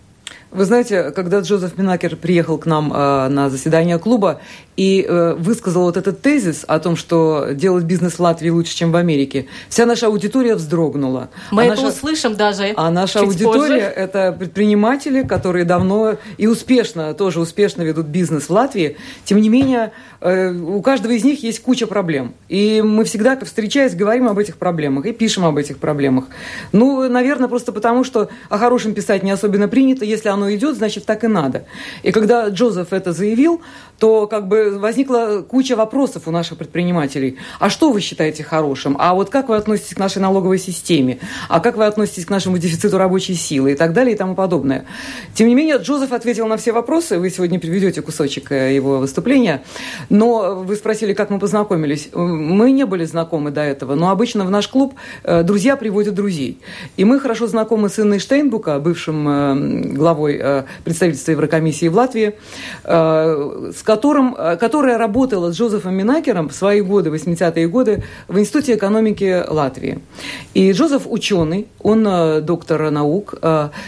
Вы 0.52 0.66
знаете, 0.66 1.12
когда 1.12 1.40
Джозеф 1.40 1.78
Минакер 1.78 2.18
приехал 2.18 2.58
к 2.58 2.66
нам 2.66 2.92
э, 2.92 3.28
на 3.30 3.50
заседание 3.50 3.98
клуба 3.98 4.42
и 4.78 5.06
э, 5.08 5.34
высказал 5.38 5.84
вот 5.84 5.98
этот 5.98 6.22
тезис 6.22 6.64
о 6.68 6.80
том, 6.80 6.96
что 6.96 7.50
делать 7.52 7.84
бизнес 7.84 8.14
в 8.14 8.20
Латвии 8.20 8.50
лучше, 8.50 8.76
чем 8.76 8.92
в 8.92 8.96
Америке, 8.96 9.48
вся 9.70 9.86
наша 9.86 10.08
аудитория 10.08 10.56
вздрогнула. 10.56 11.30
Мы 11.52 11.64
а 11.64 11.66
это 11.66 11.82
наша, 11.82 11.96
услышим 11.96 12.36
даже. 12.36 12.74
А 12.76 12.90
наша 12.90 13.20
аудитория 13.20 13.88
позже. 13.88 13.94
это 13.96 14.36
предприниматели, 14.38 15.24
которые 15.24 15.66
давно 15.66 16.16
и 16.38 16.48
успешно, 16.48 17.14
тоже 17.14 17.40
успешно 17.40 17.82
ведут 17.82 18.08
бизнес 18.08 18.46
в 18.46 18.50
Латвии. 18.50 18.98
Тем 19.26 19.42
не 19.42 19.50
менее, 19.50 19.92
э, 20.22 20.52
у 20.52 20.82
каждого 20.82 21.12
из 21.12 21.24
них 21.24 21.44
есть 21.44 21.62
куча 21.62 21.86
проблем. 21.86 22.34
И 22.48 22.82
мы 22.82 23.04
всегда, 23.04 23.38
встречаясь, 23.40 23.94
говорим 23.94 24.28
об 24.30 24.40
этих 24.40 24.58
проблемах 24.58 25.06
и 25.06 25.12
пишем 25.12 25.46
об 25.46 25.58
этих 25.58 25.78
проблемах. 25.78 26.26
Ну, 26.72 27.08
наверное, 27.10 27.50
просто 27.50 27.72
потому, 27.72 28.04
что 28.04 28.30
о 28.50 28.58
хорошем 28.58 28.94
писать 28.94 29.24
не 29.24 29.32
особенно 29.32 29.68
принято, 29.68 30.06
если 30.06 30.30
оно 30.30 30.52
идет, 30.54 30.78
значит, 30.78 31.06
так 31.06 31.24
и 31.24 31.28
надо. 31.28 31.66
И 32.04 32.12
когда 32.12 32.48
Джозеф 32.48 32.94
это 32.94 33.12
заявил, 33.12 33.62
то 34.02 34.26
как 34.26 34.48
бы 34.48 34.80
возникла 34.80 35.46
куча 35.48 35.76
вопросов 35.76 36.24
у 36.26 36.32
наших 36.32 36.58
предпринимателей. 36.58 37.38
А 37.60 37.70
что 37.70 37.92
вы 37.92 38.02
считаете 38.02 38.44
хорошим? 38.44 38.96
А 38.98 39.14
вот 39.14 39.30
как 39.30 39.48
вы 39.48 39.56
относитесь 39.56 39.94
к 39.94 40.00
нашей 40.00 40.24
налоговой 40.24 40.58
системе? 40.58 41.20
А 41.50 41.60
как 41.60 41.78
вы 41.78 41.86
относитесь 41.86 42.26
к 42.26 42.32
нашему 42.32 42.58
дефициту 42.58 42.98
рабочей 42.98 43.36
силы? 43.36 43.74
И 43.74 43.76
так 43.76 43.94
далее 43.94 44.16
и 44.16 44.18
тому 44.18 44.34
подобное. 44.34 44.86
Тем 45.36 45.50
не 45.50 45.54
менее, 45.54 45.78
Джозеф 45.78 46.14
ответил 46.14 46.48
на 46.48 46.58
все 46.58 46.72
вопросы. 46.72 47.20
Вы 47.20 47.30
сегодня 47.30 47.60
приведете 47.60 48.02
кусочек 48.02 48.52
э, 48.52 48.74
его 48.74 48.98
выступления. 48.98 49.62
Но 50.10 50.56
вы 50.56 50.78
спросили, 50.78 51.14
как 51.14 51.30
мы 51.30 51.38
познакомились. 51.38 52.10
Мы 52.12 52.72
не 52.72 52.88
были 52.88 53.06
знакомы 53.06 53.52
до 53.52 53.62
этого, 53.62 53.94
но 53.94 54.10
обычно 54.10 54.46
в 54.46 54.50
наш 54.50 54.68
клуб 54.68 54.96
э, 55.24 55.44
друзья 55.44 55.76
приводят 55.76 56.16
друзей. 56.16 56.60
И 56.98 57.06
мы 57.06 57.20
хорошо 57.20 57.46
знакомы 57.46 57.88
с 57.88 58.00
Инной 58.00 58.18
Штейнбука, 58.18 58.80
бывшим 58.80 59.30
э, 59.30 59.94
главой 59.94 60.40
э, 60.42 60.64
представительства 60.84 61.34
Еврокомиссии 61.34 61.88
в 61.88 61.96
Латвии, 61.96 62.34
э, 62.84 63.72
с 63.78 63.91
которым, 63.92 64.36
э, 64.38 64.56
которая 64.56 64.98
работала 64.98 65.52
с 65.52 65.58
Джозефом 65.58 65.94
Минакером 65.96 66.48
в 66.48 66.54
свои 66.54 66.80
годы, 66.80 67.10
80-е 67.10 67.68
годы, 67.68 68.04
в 68.30 68.40
Институте 68.40 68.76
экономики 68.76 69.44
Латвии. 69.46 70.00
И 70.54 70.72
Джозеф 70.72 71.02
ученый, 71.06 71.68
он 71.82 72.04
доктор 72.46 72.90
наук, 72.92 73.36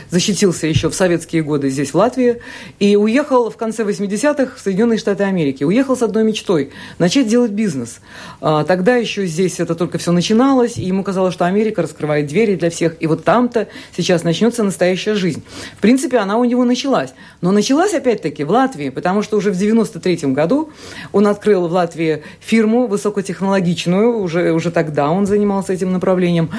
защитился 0.09 0.67
еще 0.67 0.89
в 0.89 0.93
советские 0.93 1.43
годы 1.43 1.69
здесь, 1.69 1.93
в 1.93 1.95
Латвии, 1.95 2.41
и 2.79 2.97
уехал 2.97 3.49
в 3.49 3.55
конце 3.55 3.83
80-х 3.83 4.55
в 4.57 4.59
Соединенные 4.59 4.97
Штаты 4.97 5.23
Америки. 5.23 5.63
Уехал 5.63 5.95
с 5.95 6.01
одной 6.01 6.23
мечтой– 6.23 6.71
начать 6.99 7.27
делать 7.27 7.51
бизнес. 7.51 7.99
Тогда 8.39 8.95
еще 8.95 9.25
здесь 9.25 9.59
это 9.59 9.75
только 9.75 9.97
все 9.97 10.11
начиналось, 10.11 10.77
и 10.77 10.83
ему 10.83 11.03
казалось, 11.03 11.33
что 11.33 11.45
Америка 11.45 11.81
раскрывает 11.81 12.27
двери 12.27 12.55
для 12.55 12.69
всех, 12.69 12.95
и 12.99 13.07
вот 13.07 13.23
там-то 13.23 13.67
сейчас 13.95 14.23
начнется 14.23 14.63
настоящая 14.63 15.15
жизнь. 15.15 15.43
В 15.77 15.81
принципе, 15.81 16.17
она 16.17 16.37
у 16.37 16.43
него 16.43 16.65
началась. 16.65 17.13
Но 17.41 17.51
началась 17.51 17.93
опять-таки 17.93 18.43
в 18.43 18.51
Латвии, 18.51 18.89
потому 18.89 19.21
что 19.21 19.37
уже 19.37 19.51
в 19.51 19.55
93 19.93 20.33
году 20.33 20.69
он 21.11 21.27
открыл 21.27 21.67
в 21.67 21.71
Латвии 21.71 22.23
фирму 22.39 22.87
высокотехнологичную, 22.87 24.19
уже, 24.19 24.51
уже 24.51 24.71
тогда 24.71 25.09
он 25.09 25.25
занимался 25.25 25.73
этим 25.73 25.91
направлением, 25.91 26.49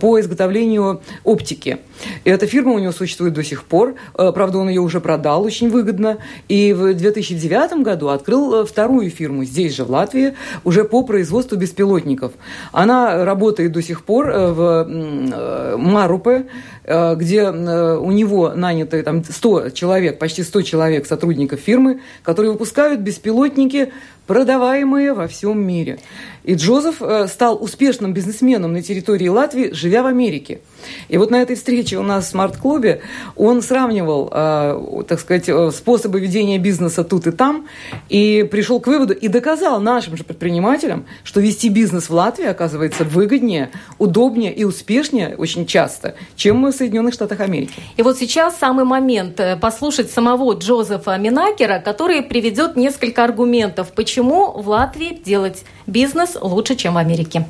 по 0.00 0.20
изготовлению 0.20 1.00
оптики. 1.24 1.78
И 2.24 2.30
эта 2.30 2.46
фирма 2.46 2.72
у 2.72 2.78
него 2.78 2.92
существует 2.92 3.34
до 3.34 3.44
сих 3.44 3.64
пор. 3.64 3.94
Э, 4.16 4.32
правда, 4.32 4.58
он 4.58 4.68
ее 4.68 4.80
уже 4.80 5.00
продал 5.00 5.44
очень 5.44 5.70
выгодно. 5.70 6.18
И 6.48 6.72
в 6.72 6.94
2009 6.94 7.82
году 7.82 8.08
открыл 8.08 8.62
э, 8.62 8.66
вторую 8.66 9.10
фирму 9.10 9.44
здесь 9.44 9.74
же, 9.74 9.84
в 9.84 9.90
Латвии, 9.90 10.34
уже 10.64 10.84
по 10.84 11.02
производству 11.02 11.56
беспилотников. 11.56 12.32
Она 12.72 13.24
работает 13.24 13.72
до 13.72 13.82
сих 13.82 14.04
пор 14.04 14.30
э, 14.30 14.52
в 14.52 15.76
Марупе, 15.76 16.46
где 16.84 17.48
у 17.48 18.10
него 18.10 18.52
наняты 18.54 19.02
там 19.02 19.22
100 19.24 19.70
человек, 19.70 20.18
почти 20.18 20.42
100 20.42 20.62
человек 20.62 21.06
сотрудников 21.06 21.60
фирмы, 21.60 22.00
которые 22.24 22.52
выпускают 22.52 22.71
беспилотники 23.00 23.92
продаваемые 24.26 25.12
во 25.14 25.26
всем 25.26 25.60
мире. 25.60 25.98
И 26.44 26.54
Джозеф 26.54 26.96
э, 27.00 27.28
стал 27.28 27.62
успешным 27.62 28.12
бизнесменом 28.12 28.72
на 28.72 28.82
территории 28.82 29.28
Латвии, 29.28 29.70
живя 29.72 30.02
в 30.02 30.06
Америке. 30.06 30.60
И 31.08 31.16
вот 31.16 31.30
на 31.30 31.40
этой 31.40 31.54
встрече 31.54 31.98
у 31.98 32.02
нас 32.02 32.26
в 32.26 32.28
смарт-клубе 32.30 33.02
он 33.36 33.62
сравнивал, 33.62 34.28
э, 34.32 35.04
так 35.06 35.20
сказать, 35.20 35.48
э, 35.48 35.70
способы 35.70 36.18
ведения 36.18 36.58
бизнеса 36.58 37.04
тут 37.04 37.28
и 37.28 37.30
там, 37.30 37.68
и 38.08 38.48
пришел 38.50 38.80
к 38.80 38.88
выводу 38.88 39.12
и 39.12 39.28
доказал 39.28 39.80
нашим 39.80 40.16
же 40.16 40.24
предпринимателям, 40.24 41.06
что 41.22 41.40
вести 41.40 41.68
бизнес 41.68 42.08
в 42.08 42.14
Латвии 42.14 42.46
оказывается 42.46 43.04
выгоднее, 43.04 43.70
удобнее 43.98 44.52
и 44.52 44.64
успешнее 44.64 45.36
очень 45.36 45.66
часто, 45.66 46.16
чем 46.34 46.64
в 46.64 46.72
Соединенных 46.72 47.14
Штатах 47.14 47.40
Америки. 47.40 47.74
И 47.96 48.02
вот 48.02 48.18
сейчас 48.18 48.58
самый 48.58 48.84
момент 48.84 49.40
послушать 49.60 50.10
самого 50.10 50.54
Джозефа 50.54 51.16
Минакера, 51.18 51.80
который 51.84 52.22
приведет 52.22 52.74
несколько 52.74 53.22
аргументов, 53.22 53.92
почему 53.92 54.11
в 54.20 54.68
Латвии 54.68 55.20
делать 55.24 55.64
бизнес 55.86 56.36
лучше, 56.40 56.74
чем 56.74 56.94
в 56.94 56.98
Америке. 56.98 57.46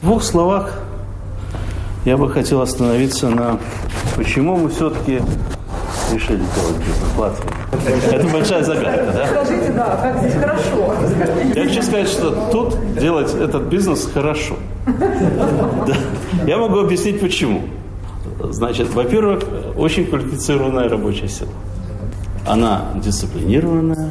В 0.00 0.06
двух 0.06 0.22
словах 0.22 0.80
я 2.04 2.16
бы 2.16 2.30
хотел 2.30 2.60
остановиться 2.60 3.30
на 3.30 3.58
почему 4.16 4.56
мы 4.56 4.68
все-таки 4.68 5.20
решили 6.12 6.42
делать 6.54 6.76
бизнес 6.78 7.10
в 7.14 7.18
Латвии. 7.18 7.50
Это 8.12 8.28
большая 8.28 8.62
загадка, 8.62 9.12
да? 9.12 9.26
Скажите, 9.26 9.72
да, 9.72 9.98
как 10.02 10.18
здесь 10.20 10.34
хорошо. 10.34 10.94
Я 11.54 11.64
хочу 11.64 11.82
сказать, 11.82 12.08
что 12.08 12.48
тут 12.52 12.76
делать 12.98 13.34
этот 13.34 13.62
бизнес 13.64 14.08
хорошо. 14.12 14.56
Да. 14.86 15.96
Я 16.46 16.58
могу 16.58 16.78
объяснить 16.80 17.20
почему. 17.20 17.62
Значит, 18.50 18.92
во-первых, 18.92 19.44
очень 19.76 20.06
квалифицированная 20.06 20.88
рабочая 20.88 21.28
сила. 21.28 21.50
Она 22.46 22.90
дисциплинированная, 22.96 24.10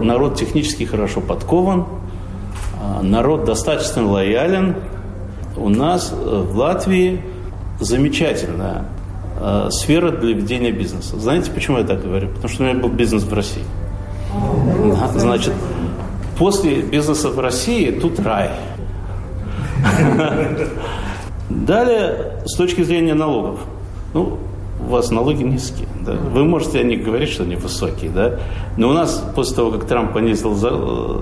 народ 0.00 0.36
технически 0.36 0.84
хорошо 0.84 1.20
подкован, 1.20 1.86
а, 2.80 3.02
народ 3.02 3.44
достаточно 3.44 4.06
лоялен. 4.06 4.76
У 5.56 5.68
нас 5.68 6.12
э, 6.12 6.16
в 6.16 6.56
Латвии 6.56 7.20
замечательная 7.80 8.84
э, 9.40 9.68
сфера 9.70 10.10
для 10.10 10.34
ведения 10.34 10.70
бизнеса. 10.72 11.18
Знаете, 11.18 11.50
почему 11.50 11.78
я 11.78 11.84
так 11.84 12.02
говорю? 12.02 12.28
Потому 12.28 12.48
что 12.48 12.62
у 12.62 12.66
меня 12.66 12.78
был 12.78 12.88
бизнес 12.88 13.24
в 13.24 13.32
России. 13.32 13.64
Значит, 15.16 15.52
после 16.38 16.82
бизнеса 16.82 17.30
в 17.30 17.38
России 17.38 17.90
тут 17.90 18.20
рай. 18.20 18.50
Далее, 21.50 22.42
с 22.46 22.56
точки 22.56 22.82
зрения 22.82 23.14
налогов. 23.14 23.60
Ну, 24.14 24.38
у 24.80 24.90
вас 24.90 25.10
налоги 25.10 25.42
низкие. 25.42 25.88
Да? 26.04 26.12
Вы 26.12 26.44
можете 26.44 26.80
о 26.80 26.82
них 26.82 27.04
говорить, 27.04 27.28
что 27.28 27.42
они 27.42 27.56
высокие, 27.56 28.10
да? 28.10 28.38
но 28.76 28.88
у 28.88 28.92
нас 28.92 29.24
после 29.34 29.56
того, 29.56 29.70
как 29.70 29.84
Трамп 29.86 30.12
понизил 30.12 30.54
за, 30.54 30.70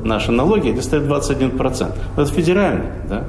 наши 0.05 0.33
налоги, 0.33 0.69
они 0.69 0.81
стоят 0.81 1.05
21%. 1.05 1.93
Это 2.17 2.27
федеральный. 2.27 2.87
Да? 3.09 3.25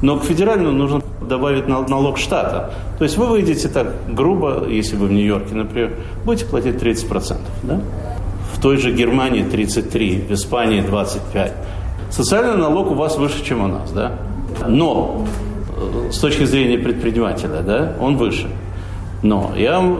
Но 0.00 0.18
к 0.18 0.24
федеральному 0.24 0.72
нужно 0.72 1.02
добавить 1.20 1.68
налог 1.68 2.18
штата. 2.18 2.70
То 2.98 3.04
есть 3.04 3.16
вы 3.16 3.26
выйдете 3.26 3.68
так 3.68 3.92
грубо, 4.08 4.64
если 4.68 4.96
вы 4.96 5.08
в 5.08 5.12
Нью-Йорке, 5.12 5.54
например, 5.54 5.92
будете 6.24 6.46
платить 6.46 6.76
30%. 6.76 7.36
Да? 7.64 7.80
В 8.54 8.60
той 8.60 8.78
же 8.78 8.92
Германии 8.92 9.44
33%, 9.44 10.28
в 10.28 10.32
Испании 10.32 10.82
25%. 10.82 11.52
Социальный 12.10 12.56
налог 12.56 12.90
у 12.90 12.94
вас 12.94 13.18
выше, 13.18 13.44
чем 13.44 13.62
у 13.62 13.68
нас. 13.68 13.90
Да? 13.92 14.12
Но 14.66 15.26
э, 15.76 16.10
с 16.10 16.18
точки 16.18 16.44
зрения 16.44 16.78
предпринимателя, 16.78 17.60
да, 17.60 17.92
он 18.00 18.16
выше. 18.16 18.48
Но 19.22 19.52
я 19.56 19.80
ну, 19.80 19.98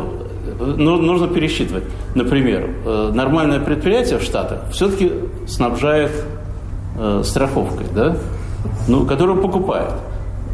нужно 0.59 1.29
пересчитывать. 1.29 1.85
Например, 2.15 2.71
э, 2.85 3.11
нормальное 3.13 3.61
предприятие 3.61 4.19
в 4.19 4.23
Штатах 4.23 4.61
все-таки 4.73 5.13
снабжает 5.47 6.11
э, 6.99 7.23
страховкой, 7.25 7.87
да? 7.95 8.17
ну, 8.89 9.07
которую 9.07 9.41
покупает. 9.41 9.93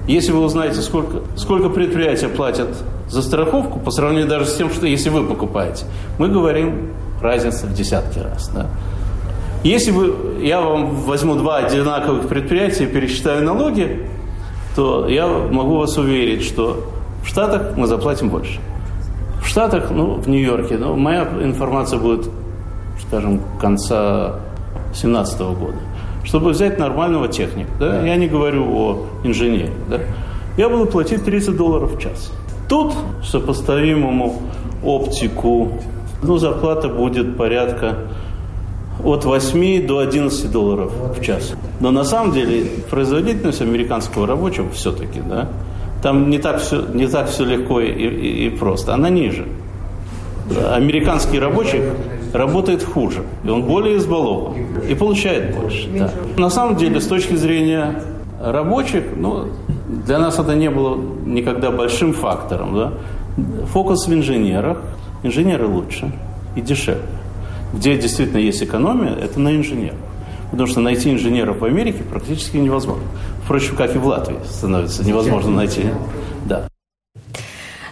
Если 0.06 0.32
вы 0.32 0.44
узнаете, 0.44 0.82
сколько, 0.82 1.22
сколько 1.36 1.70
предприятия 1.70 2.28
платят 2.28 2.68
за 3.08 3.22
страховку, 3.22 3.78
по 3.78 3.90
сравнению 3.90 4.28
даже 4.28 4.46
с 4.46 4.54
тем, 4.54 4.70
что 4.70 4.86
если 4.86 5.08
вы 5.08 5.24
покупаете, 5.24 5.86
мы 6.18 6.28
говорим 6.28 6.90
разница 7.22 7.66
в 7.66 7.72
десятки 7.72 8.18
раз. 8.18 8.48
Да? 8.48 8.66
Если 9.62 9.90
вы, 9.90 10.14
я 10.42 10.60
вам 10.60 10.94
возьму 10.94 11.36
два 11.36 11.58
одинаковых 11.58 12.28
предприятия 12.28 12.84
и 12.84 12.86
пересчитаю 12.86 13.42
налоги, 13.42 14.06
то 14.76 15.08
я 15.08 15.26
могу 15.26 15.78
вас 15.78 15.96
уверить, 15.96 16.44
что 16.44 16.84
в 17.24 17.28
Штатах 17.28 17.76
мы 17.76 17.86
заплатим 17.86 18.28
больше. 18.28 18.60
В 19.44 19.48
Штатах, 19.48 19.90
ну, 19.90 20.14
в 20.14 20.28
Нью-Йорке, 20.28 20.78
ну, 20.78 20.96
моя 20.96 21.28
информация 21.42 21.98
будет, 21.98 22.28
скажем, 23.06 23.40
конца 23.60 24.36
2017 24.92 25.40
года. 25.40 25.76
Чтобы 26.24 26.50
взять 26.50 26.78
нормального 26.78 27.28
техника, 27.28 27.70
да, 27.78 28.02
я 28.06 28.16
не 28.16 28.26
говорю 28.26 28.64
о 28.74 29.06
инженере, 29.22 29.70
да, 29.90 30.00
я 30.56 30.70
буду 30.70 30.86
платить 30.86 31.24
30 31.24 31.56
долларов 31.56 31.94
в 31.94 32.00
час. 32.00 32.32
Тут 32.68 32.94
сопоставимому 33.22 34.40
оптику, 34.82 35.72
ну, 36.22 36.38
зарплата 36.38 36.88
будет 36.88 37.36
порядка 37.36 37.96
от 39.04 39.26
8 39.26 39.86
до 39.86 39.98
11 39.98 40.50
долларов 40.50 40.90
в 41.16 41.22
час. 41.22 41.52
Но 41.80 41.90
на 41.90 42.04
самом 42.04 42.32
деле 42.32 42.64
производительность 42.88 43.60
американского 43.60 44.26
рабочего 44.26 44.70
все-таки, 44.70 45.20
да, 45.20 45.48
там 46.04 46.28
не 46.28 46.38
так 46.38 46.60
все, 46.60 46.84
не 46.92 47.06
так 47.06 47.30
все 47.30 47.46
легко 47.46 47.80
и, 47.80 47.90
и, 47.90 48.46
и 48.46 48.50
просто. 48.50 48.92
Она 48.92 49.08
ниже. 49.08 49.46
Американский 50.70 51.38
рабочий 51.38 51.80
работает 52.34 52.82
хуже, 52.82 53.22
и 53.42 53.48
он 53.48 53.62
более 53.62 53.96
избалован, 53.96 54.54
и 54.86 54.94
получает 54.94 55.56
больше. 55.56 55.88
Да. 55.98 56.10
На 56.36 56.50
самом 56.50 56.76
деле, 56.76 57.00
с 57.00 57.06
точки 57.06 57.36
зрения 57.36 58.02
рабочих, 58.38 59.04
ну, 59.16 59.46
для 60.06 60.18
нас 60.18 60.38
это 60.38 60.54
не 60.54 60.68
было 60.68 61.00
никогда 61.24 61.70
большим 61.70 62.12
фактором. 62.12 62.74
Да? 62.74 62.92
Фокус 63.72 64.06
в 64.06 64.12
инженерах. 64.12 64.76
Инженеры 65.22 65.66
лучше 65.66 66.12
и 66.54 66.60
дешевле. 66.60 67.00
Где 67.72 67.96
действительно 67.96 68.40
есть 68.40 68.62
экономия, 68.62 69.14
это 69.14 69.40
на 69.40 69.56
инженерах. 69.56 69.96
Потому 70.50 70.68
что 70.68 70.80
найти 70.80 71.10
инженеров 71.10 71.60
в 71.60 71.64
Америке 71.64 72.02
практически 72.02 72.58
невозможно. 72.58 73.04
Впрочем, 73.44 73.76
как 73.76 73.94
и 73.94 73.98
в 73.98 74.06
Латвии 74.06 74.38
становится 74.50 75.04
невозможно 75.04 75.50
найти. 75.50 75.84
Да. 76.46 76.68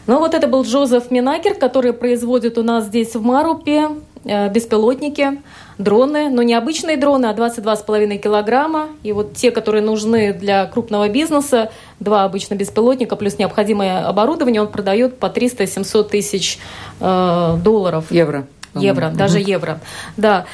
Ну 0.07 0.19
вот 0.19 0.35
это 0.35 0.49
был 0.49 0.65
Джозеф 0.65 1.11
Минакер, 1.11 1.55
который 1.55 1.93
производит 1.93 2.59
у 2.59 2.63
нас 2.63 2.87
здесь 2.87 3.15
в 3.15 3.23
Марупе 3.23 3.91
э, 4.25 4.49
беспилотники, 4.49 5.43
дроны, 5.79 6.31
но 6.31 6.43
не 6.43 6.55
обычные 6.55 6.97
дроны, 6.97 7.27
а 7.27 7.35
22,5 7.35 8.17
килограмма. 8.17 8.89
И 9.03 9.13
вот 9.13 9.35
те, 9.35 9.51
которые 9.51 9.83
нужны 9.83 10.33
для 10.33 10.67
крупного 10.67 11.09
бизнеса, 11.09 11.71
два 12.01 12.25
обычно 12.25 12.55
беспилотника 12.55 13.15
плюс 13.15 13.39
необходимое 13.39 14.07
оборудование, 14.09 14.63
он 14.63 14.69
продает 14.69 15.19
по 15.19 15.27
300-700 15.27 16.09
тысяч 16.09 16.59
э, 16.99 17.59
долларов. 17.63 18.11
Евро. 18.11 18.47
Евро, 18.75 19.11
даже 19.11 19.39
евро. 19.39 19.81
Да. 20.17 20.47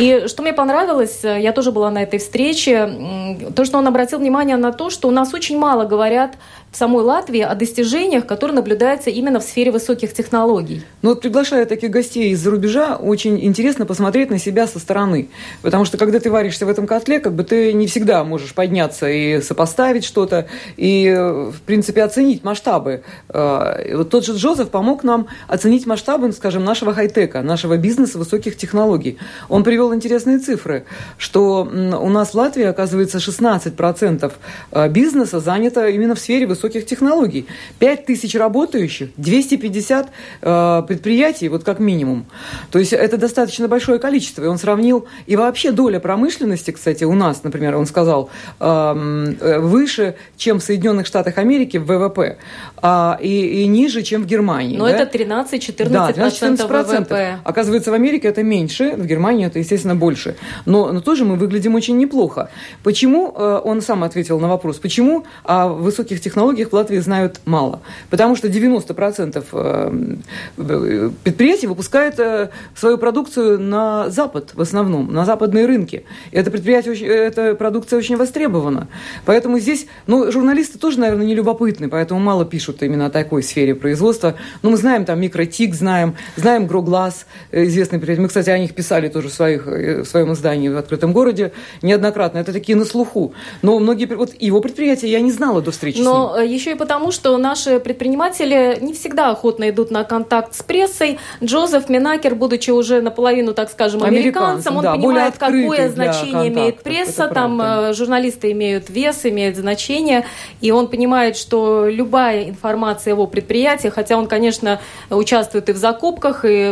И 0.00 0.24
что 0.26 0.42
мне 0.42 0.52
понравилось, 0.52 1.20
э, 1.22 1.40
я 1.40 1.52
тоже 1.52 1.70
была 1.70 1.90
на 1.90 2.02
этой 2.02 2.18
встрече, 2.18 3.38
то, 3.54 3.64
что 3.64 3.78
он 3.78 3.86
обратил 3.86 4.18
внимание 4.18 4.56
на 4.56 4.72
то, 4.72 4.90
что 4.90 5.06
у 5.08 5.12
нас 5.12 5.32
очень 5.32 5.56
мало 5.56 5.84
говорят 5.84 6.36
в 6.74 6.76
самой 6.76 7.04
Латвии 7.04 7.40
о 7.40 7.54
достижениях, 7.54 8.26
которые 8.26 8.56
наблюдаются 8.56 9.08
именно 9.08 9.38
в 9.38 9.44
сфере 9.44 9.70
высоких 9.70 10.12
технологий. 10.12 10.82
Ну 11.02 11.10
вот 11.10 11.20
приглашая 11.20 11.66
таких 11.66 11.90
гостей 11.90 12.32
из-за 12.32 12.50
рубежа, 12.50 12.96
очень 12.96 13.42
интересно 13.44 13.86
посмотреть 13.86 14.30
на 14.30 14.40
себя 14.40 14.66
со 14.66 14.80
стороны. 14.80 15.28
Потому 15.62 15.84
что 15.84 15.98
когда 15.98 16.18
ты 16.18 16.32
варишься 16.32 16.66
в 16.66 16.68
этом 16.68 16.88
котле, 16.88 17.20
как 17.20 17.34
бы 17.34 17.44
ты 17.44 17.72
не 17.72 17.86
всегда 17.86 18.24
можешь 18.24 18.54
подняться 18.54 19.08
и 19.08 19.40
сопоставить 19.40 20.04
что-то, 20.04 20.48
и, 20.76 21.08
в 21.14 21.60
принципе, 21.64 22.02
оценить 22.02 22.42
масштабы. 22.42 23.04
Э, 23.28 23.96
вот 23.96 24.10
тот 24.10 24.26
же 24.26 24.32
Джозеф 24.32 24.70
помог 24.70 25.04
нам 25.04 25.28
оценить 25.46 25.86
масштабы, 25.86 26.32
скажем, 26.32 26.64
нашего 26.64 26.92
хай-тека, 26.92 27.42
нашего 27.42 27.76
бизнеса 27.76 28.18
высоких 28.18 28.56
технологий. 28.56 29.18
Он 29.48 29.62
привел 29.62 29.83
интересные 29.92 30.38
цифры, 30.38 30.84
что 31.18 31.62
у 31.64 32.08
нас 32.08 32.30
в 32.30 32.34
Латвии, 32.34 32.64
оказывается, 32.64 33.18
16% 33.18 34.32
э, 34.70 34.88
бизнеса 34.88 35.40
занято 35.40 35.88
именно 35.88 36.14
в 36.14 36.20
сфере 36.20 36.46
высоких 36.46 36.86
технологий. 36.86 37.46
5 37.78 38.06
тысяч 38.06 38.34
работающих, 38.34 39.10
250 39.16 40.08
э, 40.42 40.82
предприятий, 40.86 41.48
вот 41.48 41.64
как 41.64 41.80
минимум. 41.80 42.26
То 42.70 42.78
есть 42.78 42.92
это 42.92 43.16
достаточно 43.16 43.68
большое 43.68 43.98
количество. 43.98 44.44
И 44.44 44.46
он 44.46 44.58
сравнил, 44.58 45.06
и 45.26 45.36
вообще 45.36 45.72
доля 45.72 46.00
промышленности, 46.00 46.70
кстати, 46.70 47.04
у 47.04 47.14
нас, 47.14 47.42
например, 47.42 47.76
он 47.76 47.86
сказал, 47.86 48.30
э, 48.60 49.58
выше, 49.60 50.14
чем 50.36 50.60
в 50.60 50.62
Соединенных 50.62 51.06
Штатах 51.06 51.38
Америки 51.38 51.76
в 51.78 51.86
ВВП, 51.86 52.38
э, 52.82 53.12
и, 53.20 53.62
и 53.62 53.66
ниже, 53.66 54.02
чем 54.02 54.22
в 54.22 54.26
Германии. 54.26 54.76
Но 54.76 54.86
да? 54.86 54.98
это 54.98 55.18
13-14% 55.18 55.88
да, 55.88 56.12
13 56.12 56.60
ВВП. 56.60 57.38
Оказывается, 57.44 57.90
в 57.90 57.94
Америке 57.94 58.28
это 58.28 58.42
меньше, 58.42 58.94
в 58.96 59.06
Германии 59.06 59.46
это, 59.46 59.58
естественно, 59.58 59.73
естественно, 59.74 59.96
больше. 59.96 60.36
Но, 60.66 60.92
но 60.92 61.00
тоже 61.00 61.24
мы 61.24 61.36
выглядим 61.36 61.74
очень 61.74 61.96
неплохо. 61.98 62.50
Почему, 62.82 63.34
э, 63.36 63.60
он 63.64 63.82
сам 63.82 64.02
ответил 64.02 64.40
на 64.40 64.48
вопрос, 64.48 64.78
почему 64.78 65.24
о 65.44 65.68
высоких 65.68 66.20
технологиях 66.20 66.70
в 66.70 66.72
Латвии 66.72 66.98
знают 66.98 67.40
мало? 67.44 67.80
Потому 68.10 68.36
что 68.36 68.48
90% 68.48 69.44
э, 69.52 71.10
предприятий 71.22 71.66
выпускают 71.66 72.18
э, 72.18 72.50
свою 72.74 72.98
продукцию 72.98 73.60
на 73.60 74.10
Запад 74.10 74.52
в 74.54 74.60
основном, 74.60 75.12
на 75.12 75.24
западные 75.24 75.66
рынки. 75.66 76.04
Это 76.32 76.50
предприятие, 76.50 76.94
эта 77.06 77.54
продукция 77.54 77.98
очень 77.98 78.16
востребована. 78.16 78.88
Поэтому 79.24 79.58
здесь, 79.58 79.86
ну, 80.06 80.30
журналисты 80.30 80.78
тоже, 80.78 81.00
наверное, 81.00 81.26
не 81.26 81.34
любопытны, 81.34 81.88
поэтому 81.88 82.20
мало 82.20 82.44
пишут 82.44 82.82
именно 82.82 83.06
о 83.06 83.10
такой 83.10 83.42
сфере 83.42 83.74
производства. 83.74 84.34
Но 84.62 84.70
мы 84.70 84.76
знаем 84.76 85.04
там 85.04 85.20
Микротик, 85.20 85.74
знаем, 85.74 86.14
знаем 86.36 86.66
Гроглаз, 86.66 87.26
известный 87.52 87.98
предприятие. 87.98 88.22
Мы, 88.22 88.28
кстати, 88.28 88.50
о 88.50 88.58
них 88.58 88.74
писали 88.74 89.08
тоже 89.08 89.28
в, 89.28 89.32
своих, 89.62 90.04
в 90.04 90.04
своем 90.04 90.32
издании 90.32 90.68
в 90.68 90.76
«Открытом 90.76 91.12
городе» 91.12 91.52
неоднократно. 91.82 92.38
Это 92.38 92.52
такие 92.52 92.76
на 92.76 92.84
слуху. 92.84 93.34
Но 93.62 93.78
многие, 93.78 94.06
вот 94.06 94.30
его 94.38 94.60
предприятия 94.60 95.08
я 95.08 95.20
не 95.20 95.30
знала 95.30 95.60
до 95.60 95.70
встречи 95.70 96.00
Но 96.00 96.36
э, 96.38 96.46
еще 96.46 96.72
и 96.72 96.74
потому, 96.74 97.12
что 97.12 97.36
наши 97.38 97.80
предприниматели 97.80 98.78
не 98.80 98.92
всегда 98.92 99.30
охотно 99.30 99.70
идут 99.70 99.90
на 99.90 100.04
контакт 100.04 100.54
с 100.54 100.62
прессой. 100.62 101.18
Джозеф 101.42 101.88
Минакер, 101.88 102.34
будучи 102.34 102.70
уже 102.70 103.00
наполовину, 103.00 103.54
так 103.54 103.70
скажем, 103.70 104.02
американцем, 104.02 104.76
он 104.76 104.82
да, 104.82 104.94
понимает, 104.94 105.34
какое 105.38 105.90
значение 105.90 106.48
имеет 106.48 106.82
пресса. 106.82 107.28
Там. 107.28 107.60
Э, 107.60 107.92
журналисты 107.94 108.52
имеют 108.52 108.90
вес, 108.90 109.20
имеют 109.24 109.56
значение. 109.56 110.24
И 110.60 110.70
он 110.70 110.88
понимает, 110.88 111.36
что 111.36 111.86
любая 111.88 112.48
информация 112.48 113.12
о 113.12 113.14
его 113.14 113.26
предприятии, 113.26 113.88
хотя 113.88 114.16
он, 114.16 114.26
конечно, 114.26 114.80
участвует 115.10 115.68
и 115.68 115.72
в 115.72 115.76
закупках, 115.76 116.44
и 116.44 116.64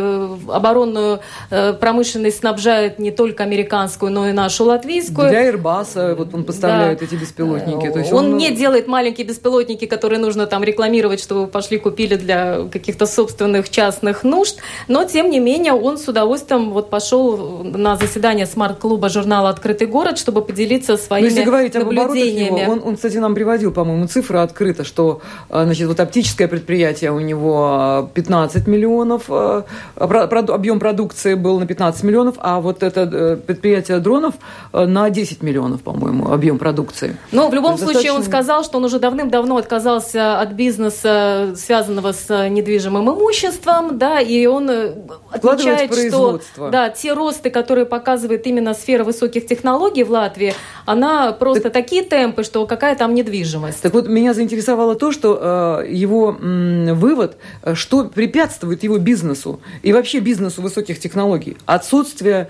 оборонную 0.47 1.19
э, 1.49 1.73
промышленность 1.73 2.39
снабжает 2.39 2.72
не 2.97 3.11
только 3.11 3.43
американскую, 3.43 4.11
но 4.11 4.29
и 4.29 4.31
нашу 4.31 4.65
латвийскую. 4.65 5.29
Для 5.29 5.49
Airbus 5.49 6.15
вот 6.15 6.33
он 6.33 6.43
поставляет 6.43 6.99
да. 6.99 7.05
эти 7.05 7.15
беспилотники. 7.15 7.89
То 7.91 7.99
есть 7.99 8.11
он, 8.11 8.25
он 8.25 8.37
не 8.37 8.51
делает 8.51 8.87
маленькие 8.87 9.27
беспилотники, 9.27 9.85
которые 9.85 10.19
нужно 10.19 10.47
там 10.47 10.63
рекламировать, 10.63 11.19
чтобы 11.21 11.41
вы 11.41 11.47
пошли 11.47 11.77
купили 11.77 12.15
для 12.15 12.67
каких-то 12.71 13.05
собственных 13.05 13.69
частных 13.69 14.23
нужд, 14.23 14.57
но 14.87 15.03
тем 15.05 15.29
не 15.29 15.39
менее 15.39 15.73
он 15.73 15.97
с 15.97 16.07
удовольствием 16.07 16.71
вот 16.71 16.89
пошел 16.89 17.63
на 17.63 17.95
заседание 17.95 18.45
смарт-клуба 18.45 19.09
журнала 19.09 19.49
«Открытый 19.49 19.87
город», 19.87 20.17
чтобы 20.17 20.41
поделиться 20.41 20.97
своими 20.97 21.27
но 21.27 21.29
если 21.29 21.43
говорить 21.43 21.73
наблюдениями. 21.73 22.49
Об 22.49 22.59
его, 22.59 22.71
он, 22.71 22.81
он, 22.85 22.95
кстати, 22.95 23.17
нам 23.17 23.35
приводил, 23.35 23.71
по-моему, 23.71 24.07
цифры 24.07 24.39
открыто, 24.39 24.83
что 24.83 25.21
а, 25.49 25.65
значит, 25.65 25.87
вот 25.87 25.99
оптическое 25.99 26.47
предприятие 26.47 27.11
у 27.11 27.19
него 27.19 28.09
15 28.13 28.67
миллионов, 28.67 29.23
а, 29.29 29.65
объем 29.97 30.79
продукции 30.79 31.33
был 31.35 31.59
на 31.59 31.67
15 31.67 32.03
миллионов, 32.03 32.35
а 32.39 32.59
вот 32.63 32.81
это 32.81 33.01
э, 33.01 33.35
предприятие 33.35 33.99
дронов 33.99 34.35
э, 34.71 34.85
на 34.85 35.09
10 35.09 35.43
миллионов, 35.43 35.81
по-моему, 35.81 36.31
объем 36.31 36.57
продукции. 36.57 37.17
Но 37.31 37.49
в 37.49 37.53
любом 37.53 37.77
случае 37.77 37.93
достаточно... 37.93 38.15
он 38.15 38.23
сказал, 38.23 38.63
что 38.63 38.77
он 38.77 38.85
уже 38.85 38.99
давным-давно 38.99 39.57
отказался 39.57 40.39
от 40.39 40.53
бизнеса, 40.53 41.53
связанного 41.55 42.13
с 42.13 42.49
недвижимым 42.49 43.11
имуществом, 43.11 43.97
да, 43.97 44.19
и 44.19 44.45
он 44.45 44.69
э, 44.69 44.93
отмечает, 45.31 45.93
что 45.93 46.41
да, 46.57 46.89
те 46.89 47.13
росты, 47.13 47.49
которые 47.49 47.85
показывает 47.85 48.47
именно 48.47 48.73
сфера 48.73 49.03
высоких 49.03 49.45
технологий 49.45 50.03
в 50.03 50.11
Латвии, 50.11 50.53
она 50.85 51.31
просто 51.33 51.63
так... 51.63 51.73
такие 51.73 52.03
темпы, 52.03 52.43
что 52.43 52.65
какая 52.65 52.95
там 52.95 53.13
недвижимость. 53.13 53.81
Так 53.81 53.93
вот, 53.93 54.07
меня 54.07 54.33
заинтересовало 54.33 54.95
то, 54.95 55.11
что 55.11 55.81
э, 55.83 55.87
его 55.89 56.35
м, 56.39 56.95
вывод, 56.95 57.37
что 57.73 58.05
препятствует 58.05 58.83
его 58.83 58.97
бизнесу 58.97 59.59
и 59.81 59.93
вообще 59.93 60.19
бизнесу 60.19 60.61
высоких 60.61 60.99
технологий. 60.99 61.57
Отсутствие 61.65 62.49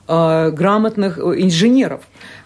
грамотных 0.07 1.17
инженеров. 1.19 2.01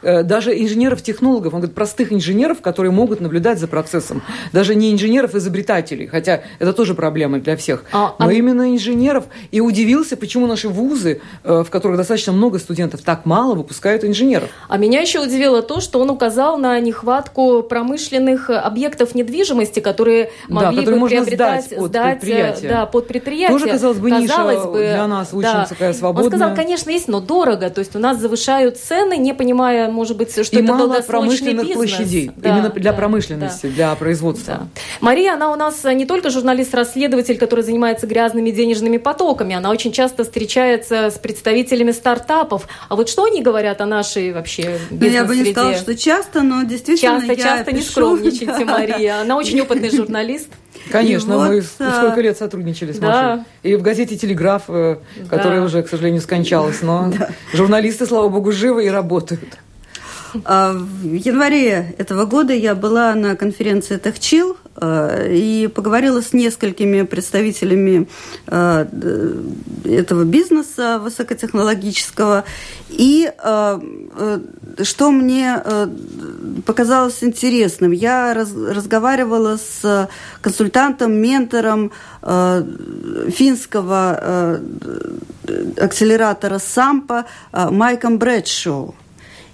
Э, 0.05 0.21
даже 0.21 0.51
инженеров-технологов, 0.61 1.53
он 1.53 1.61
говорит, 1.61 1.75
простых 1.75 2.13
инженеров, 2.13 2.61
которые 2.61 2.91
могут 2.91 3.21
наблюдать 3.21 3.59
за 3.59 3.67
процессом. 3.67 4.21
Даже 4.53 4.75
не 4.75 4.93
инженеров-изобретателей, 4.93 6.05
хотя 6.05 6.41
это 6.59 6.73
тоже 6.73 6.93
проблема 6.93 7.39
для 7.39 7.57
всех, 7.57 7.83
а, 7.91 8.13
но 8.19 8.27
а... 8.27 8.33
именно 8.33 8.71
инженеров. 8.71 9.25
И 9.49 9.61
удивился, 9.61 10.15
почему 10.15 10.45
наши 10.45 10.69
вузы, 10.69 11.21
э, 11.43 11.63
в 11.65 11.71
которых 11.71 11.97
достаточно 11.97 12.33
много 12.33 12.59
студентов, 12.59 13.01
так 13.01 13.25
мало 13.25 13.55
выпускают 13.55 14.03
инженеров. 14.03 14.49
А 14.69 14.77
меня 14.77 15.01
еще 15.01 15.21
удивило 15.21 15.63
то, 15.63 15.81
что 15.81 15.99
он 15.99 16.11
указал 16.11 16.59
на 16.59 16.79
нехватку 16.79 17.63
промышленных 17.63 18.51
объектов 18.51 19.15
недвижимости, 19.15 19.79
которые 19.79 20.29
могли 20.47 20.77
да, 20.77 20.81
которые 20.83 21.01
бы 21.01 21.07
приобретать, 21.07 21.65
сдать 21.65 21.79
под 21.79 21.87
сдать, 21.87 22.17
э, 22.17 22.19
предприятие. 22.19 22.69
Да, 22.69 22.85
под 22.85 23.07
предприятие. 23.07 23.57
Тоже, 23.57 23.71
казалось 23.71 23.97
бы, 23.97 24.09
казалось 24.11 24.57
ниша 24.57 24.67
бы, 24.67 24.77
для 24.77 25.07
нас 25.07 25.29
очень 25.33 25.41
да. 25.41 25.65
такая 25.65 25.93
свободная. 25.93 26.25
Он 26.25 26.29
сказал, 26.29 26.55
конечно, 26.55 26.91
есть, 26.91 27.07
но 27.07 27.21
дорого. 27.21 27.54
То 27.57 27.79
есть 27.79 27.95
у 27.95 27.99
нас 27.99 28.19
завышают 28.19 28.77
цены, 28.77 29.17
не 29.17 29.33
понимая, 29.33 29.89
может 29.89 30.17
быть, 30.17 30.31
что 30.31 30.41
и 30.41 30.63
это 30.63 30.73
мало 30.73 31.01
промышленных 31.01 31.67
бизнес. 31.67 31.75
площадей. 31.75 32.31
Да, 32.35 32.49
Именно 32.49 32.69
для 32.69 32.91
да, 32.91 32.97
промышленности, 32.97 33.67
да. 33.67 33.73
для 33.73 33.95
производства. 33.95 34.53
Да. 34.55 34.67
Мария, 35.01 35.33
она 35.33 35.51
у 35.51 35.55
нас 35.55 35.83
не 35.83 36.05
только 36.05 36.29
журналист-расследователь, 36.29 37.37
который 37.37 37.61
занимается 37.61 38.07
грязными 38.07 38.51
денежными 38.51 38.97
потоками, 38.97 39.55
она 39.55 39.69
очень 39.71 39.91
часто 39.91 40.23
встречается 40.23 41.09
с 41.09 41.17
представителями 41.17 41.91
стартапов. 41.91 42.67
А 42.89 42.95
вот 42.95 43.09
что 43.09 43.25
они 43.25 43.41
говорят 43.41 43.81
о 43.81 43.85
нашей 43.85 44.33
вообще 44.33 44.79
бизнес-среде? 44.91 45.07
Ну, 45.07 45.07
я 45.07 45.23
бы 45.25 45.35
не 45.37 45.51
сказала, 45.51 45.75
что 45.75 45.95
часто, 45.95 46.41
но 46.41 46.63
действительно 46.63 47.21
Часто, 47.27 47.35
часто 47.35 47.71
пишу, 47.71 47.77
не 47.77 47.81
скромничайте, 47.81 48.65
Мария. 48.65 49.21
Она 49.21 49.37
очень 49.37 49.59
опытный 49.61 49.89
журналист. 49.89 50.49
Конечно, 50.91 51.37
вот, 51.37 51.49
мы 51.49 51.63
а... 51.79 51.97
сколько 51.97 52.21
лет 52.21 52.37
сотрудничали 52.37 52.91
с 52.91 52.99
да. 52.99 53.07
Машей. 53.07 53.45
И 53.63 53.75
в 53.75 53.81
газете 53.81 54.17
«Телеграф», 54.17 54.63
э, 54.67 54.97
которая 55.29 55.59
да. 55.59 55.65
уже, 55.65 55.83
к 55.83 55.89
сожалению, 55.89 56.21
скончалась. 56.21 56.81
Но 56.81 57.11
да. 57.17 57.29
журналисты, 57.53 58.05
слава 58.05 58.29
богу, 58.29 58.51
живы 58.51 58.85
и 58.85 58.89
работают. 58.89 59.57
А, 60.43 60.73
в 60.73 61.13
январе 61.13 61.95
этого 61.97 62.25
года 62.25 62.53
я 62.53 62.75
была 62.75 63.15
на 63.15 63.35
конференции 63.35 63.97
«Техчил» 63.97 64.57
а, 64.75 65.27
и 65.27 65.67
поговорила 65.67 66.21
с 66.21 66.33
несколькими 66.33 67.03
представителями 67.03 68.07
а, 68.47 68.87
этого 69.83 70.23
бизнеса 70.23 70.99
высокотехнологического. 70.99 72.43
И 72.89 73.31
что 74.83 75.11
мне 75.11 75.63
показалось 76.65 77.23
интересным, 77.23 77.91
я 77.91 78.33
разговаривала 78.33 79.57
с 79.57 80.09
консультантом, 80.41 81.13
ментором 81.13 81.91
финского 83.29 84.59
акселератора 85.77 86.59
САМПа 86.59 87.25
Майком 87.53 88.17
Брэдшоу. 88.17 88.95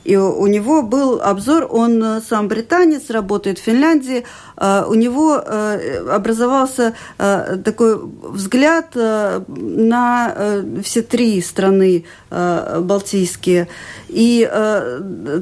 И 0.03 0.15
у 0.15 0.47
него 0.47 0.81
был 0.81 1.21
обзор, 1.21 1.67
он 1.69 2.03
э, 2.03 2.21
сам 2.27 2.47
британец, 2.47 3.09
работает 3.09 3.59
в 3.59 3.63
Финляндии, 3.63 4.23
э, 4.57 4.85
у 4.87 4.95
него 4.95 5.35
э, 5.35 6.07
образовался 6.09 6.93
такой 7.17 7.99
взгляд 8.23 8.95
на 8.95 10.63
все 10.83 11.01
три 11.01 11.41
страны 11.41 12.05
балтийские. 12.29 13.67
И 14.09 14.49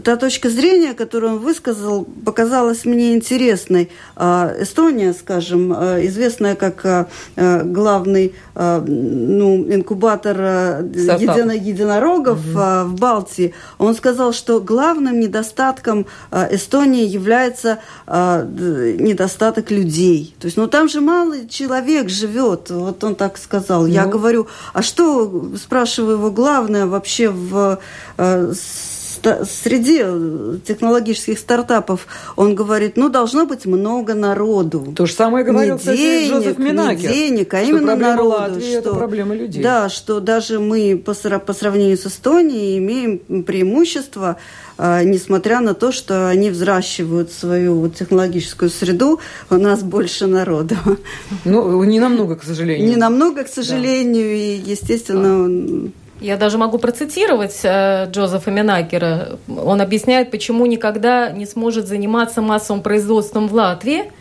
та 0.03 0.15
точка 0.17 0.49
зрения, 0.49 0.93
которую 0.93 1.33
он 1.33 1.39
высказал, 1.39 2.05
показалась 2.25 2.85
мне 2.85 3.15
интересной. 3.15 3.89
Эстония, 4.17 5.13
скажем, 5.13 5.73
известная 5.73 6.55
как 6.55 7.09
главный 7.35 8.33
ну, 8.55 9.65
инкубатор 9.73 10.37
едино 10.37 11.51
единорогов 11.51 12.39
угу. 12.39 12.57
в 12.57 12.95
Балтии, 12.99 13.53
он 13.77 13.95
сказал, 13.95 14.33
что 14.33 14.48
что 14.49 14.59
главным 14.61 15.19
недостатком 15.19 16.07
э, 16.31 16.55
Эстонии 16.55 17.05
является 17.05 17.81
э, 18.07 18.95
недостаток 18.99 19.69
людей. 19.69 20.33
То 20.39 20.47
есть, 20.47 20.57
ну 20.57 20.65
там 20.65 20.89
же 20.89 21.01
мало 21.01 21.47
человек 21.47 22.09
живет, 22.09 22.71
вот 22.71 23.03
он 23.03 23.13
так 23.13 23.37
сказал. 23.37 23.85
Я 23.85 24.05
ну. 24.05 24.11
говорю, 24.11 24.47
а 24.73 24.81
что, 24.81 25.51
спрашиваю 25.55 26.17
его, 26.17 26.31
главное 26.31 26.87
вообще 26.87 27.29
в 27.29 27.79
э, 28.17 28.53
среди 29.45 29.99
технологических 30.65 31.37
стартапов 31.37 32.07
он 32.35 32.55
говорит, 32.55 32.97
ну, 32.97 33.09
должно 33.09 33.45
быть 33.45 33.65
много 33.65 34.13
народу. 34.13 34.93
То 34.95 35.05
же 35.05 35.13
самое 35.13 35.45
говорил, 35.45 35.77
не 35.77 35.95
денег, 35.95 36.31
Джозеф 36.31 36.57
Минакер. 36.57 37.09
Не 37.09 37.15
денег, 37.15 37.53
а 37.53 37.61
именно 37.61 37.95
народу. 37.95 38.29
Латвии 38.29 38.69
что, 38.69 38.79
это 38.79 38.93
проблема 38.95 39.35
людей. 39.35 39.63
Да, 39.63 39.89
что 39.89 40.19
даже 40.19 40.59
мы 40.59 41.01
по, 41.03 41.13
по 41.13 41.53
сравнению 41.53 41.97
с 41.97 42.05
Эстонией 42.05 42.77
имеем 42.77 43.43
преимущество, 43.43 44.37
а, 44.77 45.03
несмотря 45.03 45.59
на 45.59 45.73
то, 45.73 45.91
что 45.91 46.29
они 46.29 46.49
взращивают 46.49 47.31
свою 47.31 47.89
технологическую 47.89 48.69
среду, 48.69 49.19
у 49.49 49.55
нас 49.55 49.83
больше 49.83 50.27
народу. 50.27 50.75
Ну, 51.45 51.83
не 51.83 51.99
намного, 51.99 52.35
к 52.35 52.43
сожалению. 52.43 52.87
Не 52.87 52.95
намного, 52.95 53.43
к 53.43 53.49
сожалению, 53.49 54.29
да. 54.29 54.35
и, 54.35 54.71
естественно... 54.71 55.91
Я 56.19 56.35
даже 56.35 56.57
могу 56.57 56.77
процитировать 56.77 57.59
э, 57.63 58.07
Джозефа 58.11 58.51
Минакера. 58.51 59.39
Он 59.47 59.81
объясняет, 59.81 60.31
почему 60.31 60.65
никогда 60.65 61.29
не 61.29 61.45
сможет 61.45 61.87
заниматься 61.87 62.41
массовым 62.41 62.81
производством 62.81 63.47
в 63.47 63.53
Латвии, 63.53 64.11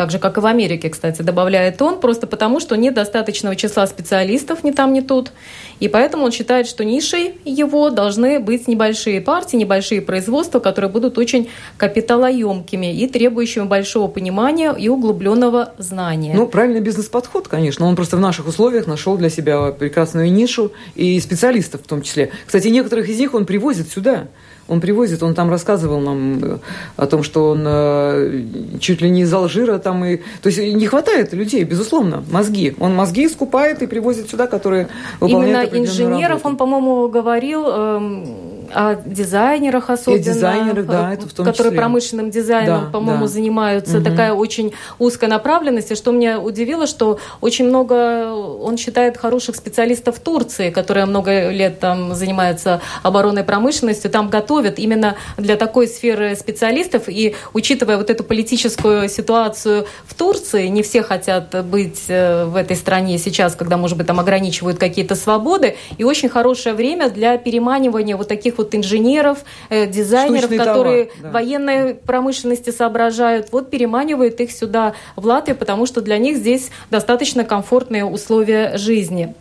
так 0.00 0.10
же, 0.10 0.18
как 0.18 0.38
и 0.38 0.40
в 0.40 0.46
Америке, 0.46 0.88
кстати, 0.88 1.20
добавляет 1.20 1.82
он, 1.82 2.00
просто 2.00 2.26
потому, 2.26 2.58
что 2.58 2.74
нет 2.74 2.94
достаточного 2.94 3.54
числа 3.54 3.86
специалистов 3.86 4.64
ни 4.64 4.70
там, 4.70 4.94
ни 4.94 5.02
тут. 5.02 5.30
И 5.78 5.88
поэтому 5.88 6.24
он 6.24 6.32
считает, 6.32 6.66
что 6.66 6.86
нишей 6.86 7.34
его 7.44 7.90
должны 7.90 8.40
быть 8.40 8.66
небольшие 8.66 9.20
партии, 9.20 9.56
небольшие 9.56 10.00
производства, 10.00 10.58
которые 10.58 10.90
будут 10.90 11.18
очень 11.18 11.50
капиталоемкими 11.76 12.96
и 12.96 13.06
требующими 13.08 13.64
большого 13.64 14.08
понимания 14.08 14.72
и 14.72 14.88
углубленного 14.88 15.74
знания. 15.76 16.32
Ну, 16.34 16.46
правильный 16.46 16.80
бизнес-подход, 16.80 17.48
конечно. 17.48 17.84
Он 17.84 17.94
просто 17.94 18.16
в 18.16 18.20
наших 18.20 18.46
условиях 18.46 18.86
нашел 18.86 19.18
для 19.18 19.28
себя 19.28 19.70
прекрасную 19.70 20.32
нишу 20.32 20.72
и 20.94 21.20
специалистов 21.20 21.82
в 21.82 21.86
том 21.86 22.00
числе. 22.00 22.30
Кстати, 22.46 22.68
некоторых 22.68 23.06
из 23.06 23.18
них 23.18 23.34
он 23.34 23.44
привозит 23.44 23.92
сюда 23.92 24.28
он 24.70 24.80
привозит, 24.80 25.22
он 25.22 25.34
там 25.34 25.50
рассказывал 25.50 26.00
нам 26.00 26.38
э, 26.42 26.58
о 26.96 27.06
том, 27.06 27.22
что 27.22 27.50
он 27.50 27.64
э, 27.66 28.42
чуть 28.78 29.02
ли 29.02 29.10
не 29.10 29.22
из 29.22 29.34
Алжира 29.34 29.78
там 29.78 30.04
и... 30.04 30.16
То 30.42 30.50
есть 30.50 30.58
не 30.58 30.86
хватает 30.86 31.32
людей, 31.32 31.64
безусловно, 31.64 32.22
мозги. 32.30 32.74
Он 32.78 32.94
мозги 32.94 33.28
скупает 33.28 33.82
и 33.82 33.86
привозит 33.86 34.30
сюда, 34.30 34.46
которые 34.46 34.88
выполняют 35.20 35.72
Именно 35.72 35.86
инженеров 35.86 36.28
работу. 36.28 36.48
он, 36.48 36.56
по-моему, 36.56 37.08
говорил... 37.08 38.59
О 38.72 38.96
дизайнерах 39.04 39.90
особенно, 39.90 40.20
и 40.20 40.22
дизайнерах, 40.22 40.86
да, 40.86 41.12
это 41.12 41.28
в 41.28 41.32
том 41.32 41.46
которые 41.46 41.70
числе. 41.70 41.78
промышленным 41.78 42.30
дизайном, 42.30 42.84
да, 42.84 42.90
по-моему, 42.90 43.22
да. 43.22 43.28
занимаются. 43.28 43.98
Угу. 43.98 44.04
Такая 44.04 44.32
очень 44.32 44.72
узкая 44.98 45.28
направленность. 45.28 45.90
И 45.90 45.94
что 45.94 46.12
меня 46.12 46.40
удивило, 46.40 46.86
что 46.86 47.18
очень 47.40 47.66
много 47.66 48.32
он 48.32 48.76
считает 48.76 49.16
хороших 49.16 49.56
специалистов 49.56 50.18
Турции, 50.20 50.70
которые 50.70 51.06
много 51.06 51.50
лет 51.50 51.80
там 51.80 52.14
занимаются 52.14 52.80
оборонной 53.02 53.44
промышленностью, 53.44 54.10
там 54.10 54.30
готовят 54.30 54.78
именно 54.78 55.16
для 55.36 55.56
такой 55.56 55.88
сферы 55.88 56.36
специалистов. 56.36 57.08
И 57.08 57.34
учитывая 57.52 57.96
вот 57.96 58.10
эту 58.10 58.24
политическую 58.24 59.08
ситуацию 59.08 59.86
в 60.04 60.14
Турции, 60.14 60.68
не 60.68 60.82
все 60.82 61.02
хотят 61.02 61.64
быть 61.64 62.04
э, 62.08 62.44
в 62.44 62.56
этой 62.56 62.76
стране 62.76 63.18
сейчас, 63.18 63.56
когда, 63.56 63.76
может 63.76 63.96
быть, 63.96 64.06
там 64.06 64.20
ограничивают 64.20 64.78
какие-то 64.78 65.14
свободы, 65.14 65.76
и 65.98 66.04
очень 66.04 66.28
хорошее 66.28 66.74
время 66.74 67.10
для 67.10 67.36
переманивания 67.38 68.16
вот 68.16 68.28
таких 68.28 68.59
вот 68.60 68.74
инженеров, 68.74 69.44
э, 69.70 69.86
дизайнеров, 69.86 70.50
Штучный 70.50 70.58
которые 70.58 71.04
товар, 71.06 71.22
да. 71.22 71.30
военной 71.30 71.94
промышленности 71.94 72.70
соображают, 72.70 73.52
вот 73.52 73.70
переманивают 73.70 74.40
их 74.40 74.52
сюда, 74.52 74.94
в 75.16 75.26
Латвию, 75.26 75.56
потому 75.56 75.86
что 75.86 76.00
для 76.00 76.18
них 76.18 76.36
здесь 76.36 76.70
достаточно 76.90 77.44
комфортные 77.44 78.04
условия 78.04 78.76
жизни. 78.76 79.34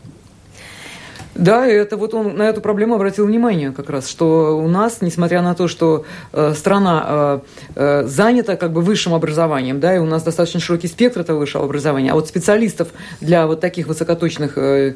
Да, 1.40 1.66
это 1.66 1.98
вот 1.98 2.14
он 2.14 2.36
на 2.36 2.44
эту 2.44 2.62
проблему 2.62 2.96
обратил 2.96 3.26
внимание 3.26 3.72
как 3.72 3.90
раз, 3.90 4.10
что 4.10 4.58
у 4.58 4.68
нас, 4.68 5.02
несмотря 5.02 5.42
на 5.42 5.56
то, 5.56 5.68
что 5.68 6.06
э, 6.34 6.54
страна 6.56 7.06
э, 7.08 7.40
э, 7.76 8.04
занята 8.08 8.58
как 8.58 8.74
бы 8.74 8.82
высшим 8.82 9.14
образованием, 9.14 9.80
да, 9.80 9.96
и 9.96 10.00
у 10.00 10.06
нас 10.06 10.24
достаточно 10.24 10.60
широкий 10.60 10.88
спектр 10.88 11.22
этого 11.22 11.40
высшего 11.40 11.64
образования, 11.64 12.12
а 12.12 12.16
вот 12.16 12.28
специалистов 12.28 12.90
для 13.22 13.48
вот 13.48 13.62
таких 13.62 13.88
высокоточных 13.88 14.58
э, 14.58 14.96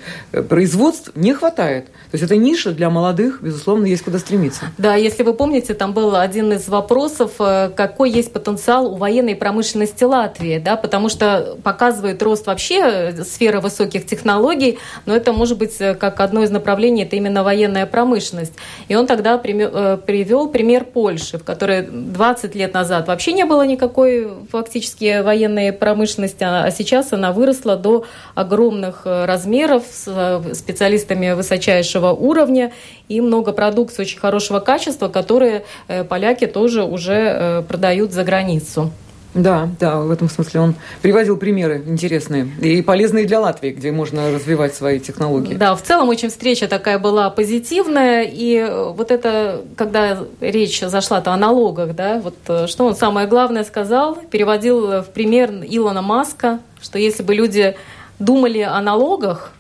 производств 0.50 1.12
не 1.16 1.34
хватает. 1.34 1.86
То 1.86 2.16
есть 2.18 2.24
это 2.24 2.36
ниша 2.36 2.72
для 2.72 2.90
молодых, 2.90 3.42
безусловно, 3.42 3.86
есть 3.86 4.04
куда 4.04 4.20
стремиться. 4.20 4.66
Да, 4.78 4.96
если 4.96 5.24
вы 5.24 5.34
помните, 5.34 5.74
там 5.74 5.94
был 5.94 6.16
один 6.16 6.52
из 6.52 6.68
вопросов, 6.68 7.32
э, 7.40 7.70
какой 7.76 8.12
есть 8.12 8.34
потенциал 8.34 8.88
у 8.88 8.98
военной 8.98 9.36
промышленности 9.36 10.04
Латвии, 10.04 10.62
да, 10.64 10.76
потому 10.76 11.08
что 11.10 11.58
показывает 11.64 12.22
рост 12.22 12.48
вообще 12.48 13.16
сферы 13.24 13.62
высоких 13.62 14.06
технологий, 14.06 14.80
но 15.06 15.16
это 15.16 15.32
может 15.32 15.58
быть 15.58 15.76
э, 15.80 15.96
как 15.96 16.20
одно 16.20 16.33
из 16.42 16.50
направлений 16.50 17.04
это 17.04 17.16
именно 17.16 17.44
военная 17.44 17.86
промышленность. 17.86 18.54
И 18.88 18.96
он 18.96 19.06
тогда 19.06 19.36
э, 19.36 19.98
привел 20.06 20.50
пример 20.50 20.86
Польши, 20.86 21.38
в 21.38 21.44
которой 21.44 21.84
20 21.84 22.56
лет 22.56 22.74
назад 22.74 23.08
вообще 23.08 23.34
не 23.34 23.46
было 23.46 23.66
никакой 23.66 24.28
фактически 24.52 25.22
военной 25.22 25.72
промышленности, 25.72 26.44
а 26.44 26.72
сейчас 26.72 27.14
она 27.14 27.32
выросла 27.32 27.76
до 27.76 28.06
огромных 28.34 29.02
э, 29.06 29.26
размеров 29.26 29.84
с 29.92 30.06
э, 30.08 30.54
специалистами 30.54 31.34
высочайшего 31.34 32.12
уровня 32.12 32.72
и 33.10 33.22
много 33.22 33.52
продукции 33.52 34.02
очень 34.02 34.20
хорошего 34.20 34.60
качества, 34.60 35.10
которые 35.10 35.66
поляки 36.10 36.48
тоже 36.48 36.84
уже 36.84 37.64
продают 37.68 38.12
за 38.12 38.24
границу. 38.24 38.92
Да, 39.34 39.70
да, 39.80 40.00
в 40.00 40.12
этом 40.12 40.30
смысле 40.30 40.60
он 40.60 40.76
приводил 41.02 41.38
примеры 41.38 41.84
интересные 41.88 42.48
и 42.62 42.82
полезные 42.84 43.26
для 43.26 43.40
Латвии, 43.40 43.72
где 43.72 43.92
можно 43.92 44.32
развивать 44.32 44.76
свои 44.76 45.00
технологии. 45.00 45.56
Да, 45.56 45.76
в 45.76 45.82
целом 45.82 46.10
очень 46.10 46.30
встреча 46.30 46.68
такая 46.68 47.00
была 47.00 47.30
позитивная, 47.32 48.24
и 48.30 48.64
вот 48.96 49.10
это, 49.10 49.62
когда 49.76 50.20
речь 50.40 50.82
зашла-то 50.82 51.32
о 51.32 51.38
налогах, 51.38 51.96
да, 51.96 52.22
вот 52.24 52.36
э, 52.48 52.68
что 52.68 52.86
он 52.86 52.96
самое 52.96 53.28
главное 53.28 53.64
сказал, 53.64 54.16
переводил 54.16 55.02
в 55.02 55.08
пример 55.14 55.52
Илона 55.68 56.04
Маска, 56.04 56.60
что 56.82 57.00
если 57.00 57.24
бы 57.24 57.34
люди 57.34 57.76
думали 58.20 58.60
о 58.60 58.80
налогах, 58.82 59.52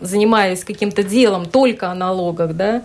занимаясь 0.00 0.64
каким-то 0.64 1.02
делом 1.02 1.44
только 1.44 1.90
о 1.90 1.94
налогах, 1.94 2.54
да, 2.54 2.82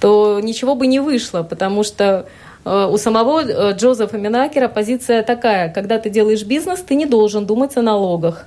то 0.00 0.40
ничего 0.42 0.74
бы 0.74 0.86
не 0.86 1.00
вышло, 1.00 1.42
потому 1.42 1.82
что 1.82 2.26
Э, 2.26 2.28
у 2.66 2.98
самого 2.98 3.42
э, 3.42 3.76
Джозефа 3.76 4.18
Минакера 4.18 4.66
позиция 4.66 5.22
такая, 5.22 5.72
когда 5.72 5.98
ты 5.98 6.10
делаешь 6.10 6.42
бизнес, 6.42 6.80
ты 6.80 6.96
не 6.96 7.06
должен 7.06 7.46
думать 7.46 7.76
о 7.76 7.82
налогах. 7.82 8.46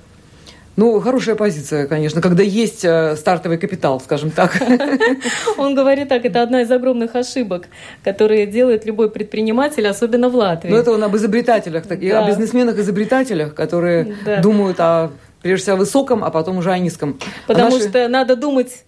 Ну, 0.76 0.99
хорошая 1.01 1.36
позиция, 1.36 1.88
конечно, 1.88 2.22
когда 2.22 2.41
есть 2.41 2.86
э, 2.86 3.15
стартовый 3.17 3.57
капитал, 3.57 3.99
скажем 3.99 4.32
так. 4.32 4.61
Он 5.57 5.76
говорит 5.76 6.07
так, 6.07 6.24
это 6.24 6.41
одна 6.41 6.61
из 6.61 6.72
огромных 6.72 7.15
ошибок, 7.15 7.67
которые 8.03 8.45
делает 8.45 8.86
любой 8.86 9.09
предприниматель, 9.09 9.88
особенно 9.88 10.30
в 10.30 10.36
Латвии. 10.36 10.70
Ну, 10.70 10.78
это 10.78 10.91
он 10.91 11.03
об 11.03 11.15
изобретателях, 11.15 11.86
так, 11.86 11.99
да. 11.99 12.24
о 12.24 12.28
бизнесменах-изобретателях, 12.30 13.55
которые 13.55 14.15
да. 14.26 14.41
думают 14.41 14.80
о, 14.80 15.11
прежде 15.41 15.63
всего, 15.63 15.76
о 15.76 15.80
высоком, 15.80 16.24
а 16.24 16.30
потом 16.30 16.57
уже 16.57 16.72
о 16.72 16.80
низком. 16.80 17.20
Потому 17.47 17.67
а 17.67 17.72
наши... 17.72 17.89
что 17.89 18.07
надо 18.07 18.38
думать 18.38 18.84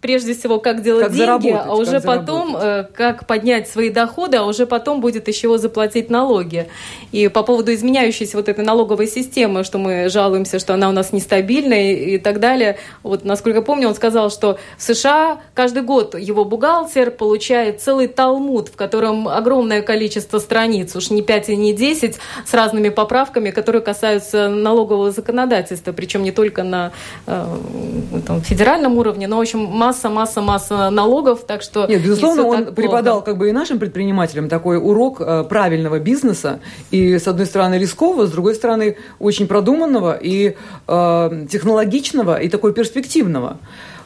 прежде 0.00 0.34
всего, 0.34 0.58
как 0.58 0.82
делать 0.82 1.06
как 1.06 1.14
деньги, 1.14 1.50
а 1.50 1.74
уже 1.74 2.00
потом, 2.00 2.52
заработать. 2.52 2.90
Э, 2.90 2.94
как 2.94 3.26
поднять 3.26 3.68
свои 3.68 3.90
доходы, 3.90 4.36
а 4.36 4.44
уже 4.44 4.66
потом 4.66 5.00
будет 5.00 5.26
чего 5.34 5.58
заплатить 5.58 6.10
налоги. 6.10 6.68
И 7.12 7.28
по 7.28 7.42
поводу 7.42 7.72
изменяющейся 7.74 8.36
вот 8.36 8.48
этой 8.48 8.64
налоговой 8.64 9.06
системы, 9.06 9.64
что 9.64 9.78
мы 9.78 10.08
жалуемся, 10.08 10.58
что 10.58 10.74
она 10.74 10.88
у 10.88 10.92
нас 10.92 11.12
нестабильная 11.12 11.92
и 11.94 12.18
так 12.18 12.40
далее. 12.40 12.78
Вот, 13.02 13.24
насколько 13.24 13.62
помню, 13.62 13.88
он 13.88 13.94
сказал, 13.94 14.30
что 14.30 14.58
в 14.78 14.82
США 14.82 15.40
каждый 15.54 15.82
год 15.82 16.14
его 16.18 16.44
бухгалтер 16.44 17.10
получает 17.10 17.80
целый 17.80 18.08
талмуд, 18.08 18.68
в 18.68 18.76
котором 18.76 19.28
огромное 19.28 19.82
количество 19.82 20.38
страниц, 20.38 20.94
уж 20.94 21.10
не 21.10 21.22
5 21.22 21.48
и 21.50 21.56
не 21.56 21.72
10, 21.72 22.16
с 22.46 22.54
разными 22.54 22.90
поправками, 22.90 23.50
которые 23.50 23.82
касаются 23.82 24.48
налогового 24.48 25.10
законодательства, 25.10 25.92
причем 25.92 26.22
не 26.22 26.32
только 26.32 26.62
на 26.62 26.92
э, 27.26 27.44
там, 28.26 28.40
федеральном 28.42 28.98
уровне, 28.98 29.26
но, 29.26 29.38
в 29.38 29.40
общем, 29.40 29.66
масса, 29.86 30.08
масса, 30.08 30.40
масса 30.40 30.90
налогов, 30.90 31.46
так 31.46 31.62
что... 31.62 31.86
Нет, 31.86 32.02
безусловно, 32.02 32.42
он 32.46 32.74
преподал 32.74 33.22
как 33.22 33.36
бы 33.38 33.48
и 33.48 33.52
нашим 33.52 33.78
предпринимателям 33.78 34.48
такой 34.48 34.78
урок 34.78 35.20
э, 35.20 35.44
правильного 35.48 35.98
бизнеса, 35.98 36.58
и, 36.90 37.18
с 37.18 37.28
одной 37.28 37.46
стороны, 37.46 37.78
рискового, 37.78 38.26
с 38.26 38.30
другой 38.30 38.54
стороны, 38.54 38.96
очень 39.20 39.46
продуманного 39.46 40.18
и 40.20 40.56
э, 40.88 41.46
технологичного, 41.50 42.40
и 42.42 42.48
такой 42.48 42.72
перспективного. 42.72 43.58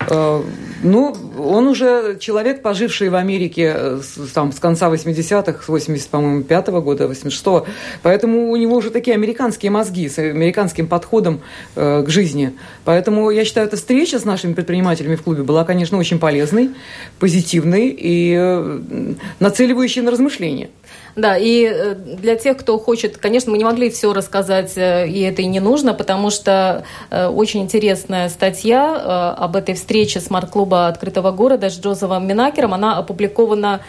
Э, 0.09 0.43
ну, 0.83 1.15
он 1.39 1.69
уже 1.69 2.17
человек, 2.19 2.63
поживший 2.63 3.11
в 3.11 3.15
Америке 3.15 3.75
э, 3.77 4.01
там, 4.35 4.53
с 4.53 4.59
конца 4.59 4.89
80-х, 4.89 5.63
с 5.63 5.69
80, 5.69 6.09
по-моему, 6.09 6.43
5 6.43 6.69
-го 6.69 6.81
года, 6.81 7.05
86-го, 7.05 7.67
поэтому 8.03 8.51
у 8.51 8.57
него 8.57 8.77
уже 8.77 8.91
такие 8.91 9.15
американские 9.15 9.71
мозги 9.71 10.09
с 10.09 10.19
американским 10.19 10.87
подходом 10.87 11.41
э, 11.77 12.03
к 12.03 12.09
жизни. 12.09 12.53
Поэтому 12.85 13.31
я 13.31 13.45
считаю, 13.45 13.67
эта 13.67 13.77
встреча 13.77 14.19
с 14.19 14.25
нашими 14.25 14.55
предпринимателями 14.55 15.17
в 15.17 15.23
клубе 15.23 15.43
была, 15.43 15.65
конечно, 15.65 15.99
очень 15.99 16.19
полезной, 16.19 16.71
позитивной 17.19 17.95
и 17.99 18.37
нацеливающей 19.39 20.03
на 20.03 20.11
размышления. 20.11 20.71
Да, 21.17 21.37
и 21.37 21.65
э, 21.65 21.95
для 21.95 22.37
тех, 22.37 22.57
кто 22.57 22.79
хочет, 22.79 23.19
конечно, 23.19 23.51
мы 23.51 23.59
не 23.59 23.65
могли 23.65 23.91
все 23.91 24.13
рассказать, 24.13 24.73
э, 24.77 25.09
и 25.09 25.21
это 25.21 25.43
и 25.43 25.47
не 25.47 25.61
нужно, 25.61 25.93
потому 25.93 26.31
что 26.31 26.85
э, 27.11 27.27
очень 27.27 27.63
интересная 27.63 28.29
статья 28.29 29.35
об 29.35 29.57
этой 29.57 29.75
встрече 29.75 30.21
смарт-клуба 30.21 30.87
открытого 30.87 31.33
города 31.33 31.69
с 31.69 31.79
Джозефом 31.79 32.27
Минакером, 32.27 32.75
она 32.75 32.97
опубликована 32.97 33.81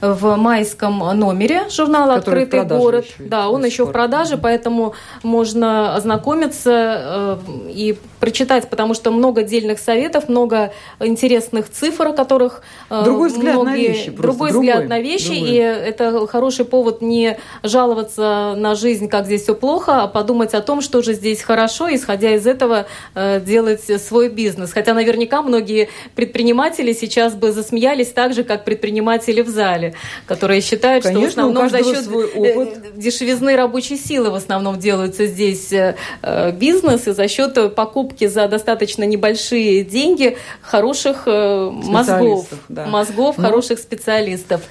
в 0.00 0.36
майском 0.36 0.98
номере 0.98 1.68
журнала 1.70 2.16
Который 2.16 2.44
«Открытый 2.44 2.78
город». 2.78 3.04
Еще, 3.04 3.14
да, 3.18 3.48
он 3.48 3.64
еще 3.64 3.84
в 3.84 3.92
продаже, 3.92 4.38
поэтому 4.38 4.94
можно 5.22 5.96
ознакомиться 5.96 7.38
э, 7.48 7.68
и 7.68 7.98
прочитать, 8.20 8.68
потому 8.70 8.94
что 8.94 9.10
много 9.10 9.40
отдельных 9.40 9.78
советов, 9.78 10.28
много 10.28 10.72
интересных 11.00 11.70
цифр, 11.70 12.08
о 12.08 12.12
которых 12.12 12.62
э, 12.90 13.02
другой 13.04 13.30
взгляд 13.30 13.54
многие, 13.54 13.70
на 13.70 13.76
вещи, 13.76 14.10
другой, 14.10 14.22
другой 14.22 14.50
взгляд 14.50 14.88
на 14.88 15.00
вещи, 15.00 15.34
другой. 15.34 15.50
и 15.50 15.54
это 15.56 16.26
хороший 16.26 16.64
повод 16.64 17.02
не 17.02 17.38
жаловаться 17.62 18.54
на 18.56 18.74
жизнь, 18.74 19.08
как 19.08 19.26
здесь 19.26 19.42
все 19.42 19.54
плохо, 19.54 20.02
а 20.02 20.06
подумать 20.06 20.54
о 20.54 20.60
том, 20.60 20.80
что 20.80 21.02
же 21.02 21.14
здесь 21.14 21.42
хорошо, 21.42 21.92
исходя 21.92 22.34
из 22.34 22.46
этого 22.46 22.86
э, 23.14 23.40
делать 23.40 23.82
свой 24.00 24.28
бизнес. 24.28 24.72
Хотя 24.72 24.94
наверняка 24.94 25.42
многие 25.42 25.88
предприниматели 26.14 26.92
сейчас 26.92 27.34
бы 27.34 27.52
засмеялись 27.52 28.08
так 28.08 28.32
же, 28.32 28.44
как 28.44 28.64
предприниматели 28.64 29.42
в 29.42 29.48
зале 29.48 29.87
которые 30.26 30.60
считают, 30.60 31.04
Конечно, 31.04 31.30
что 31.30 31.40
в 31.40 31.48
основном 31.48 31.68
за 31.70 31.78
счет 31.78 32.08
э, 32.34 32.92
дешевизны 32.96 33.56
рабочей 33.56 33.96
силы 33.96 34.30
в 34.30 34.34
основном 34.34 34.78
делаются 34.78 35.26
здесь 35.26 35.72
э, 35.72 35.96
э, 36.22 36.52
бизнес, 36.52 37.06
и 37.06 37.12
за 37.12 37.28
счет 37.28 37.74
покупки 37.74 38.26
за 38.26 38.48
достаточно 38.48 39.04
небольшие 39.04 39.84
деньги 39.84 40.36
хороших 40.62 41.26
мозгов, 41.26 42.46
да. 42.68 42.86
мозгов, 42.86 43.36
ну, 43.38 43.44
хороших 43.44 43.78
специалистов. 43.78 44.62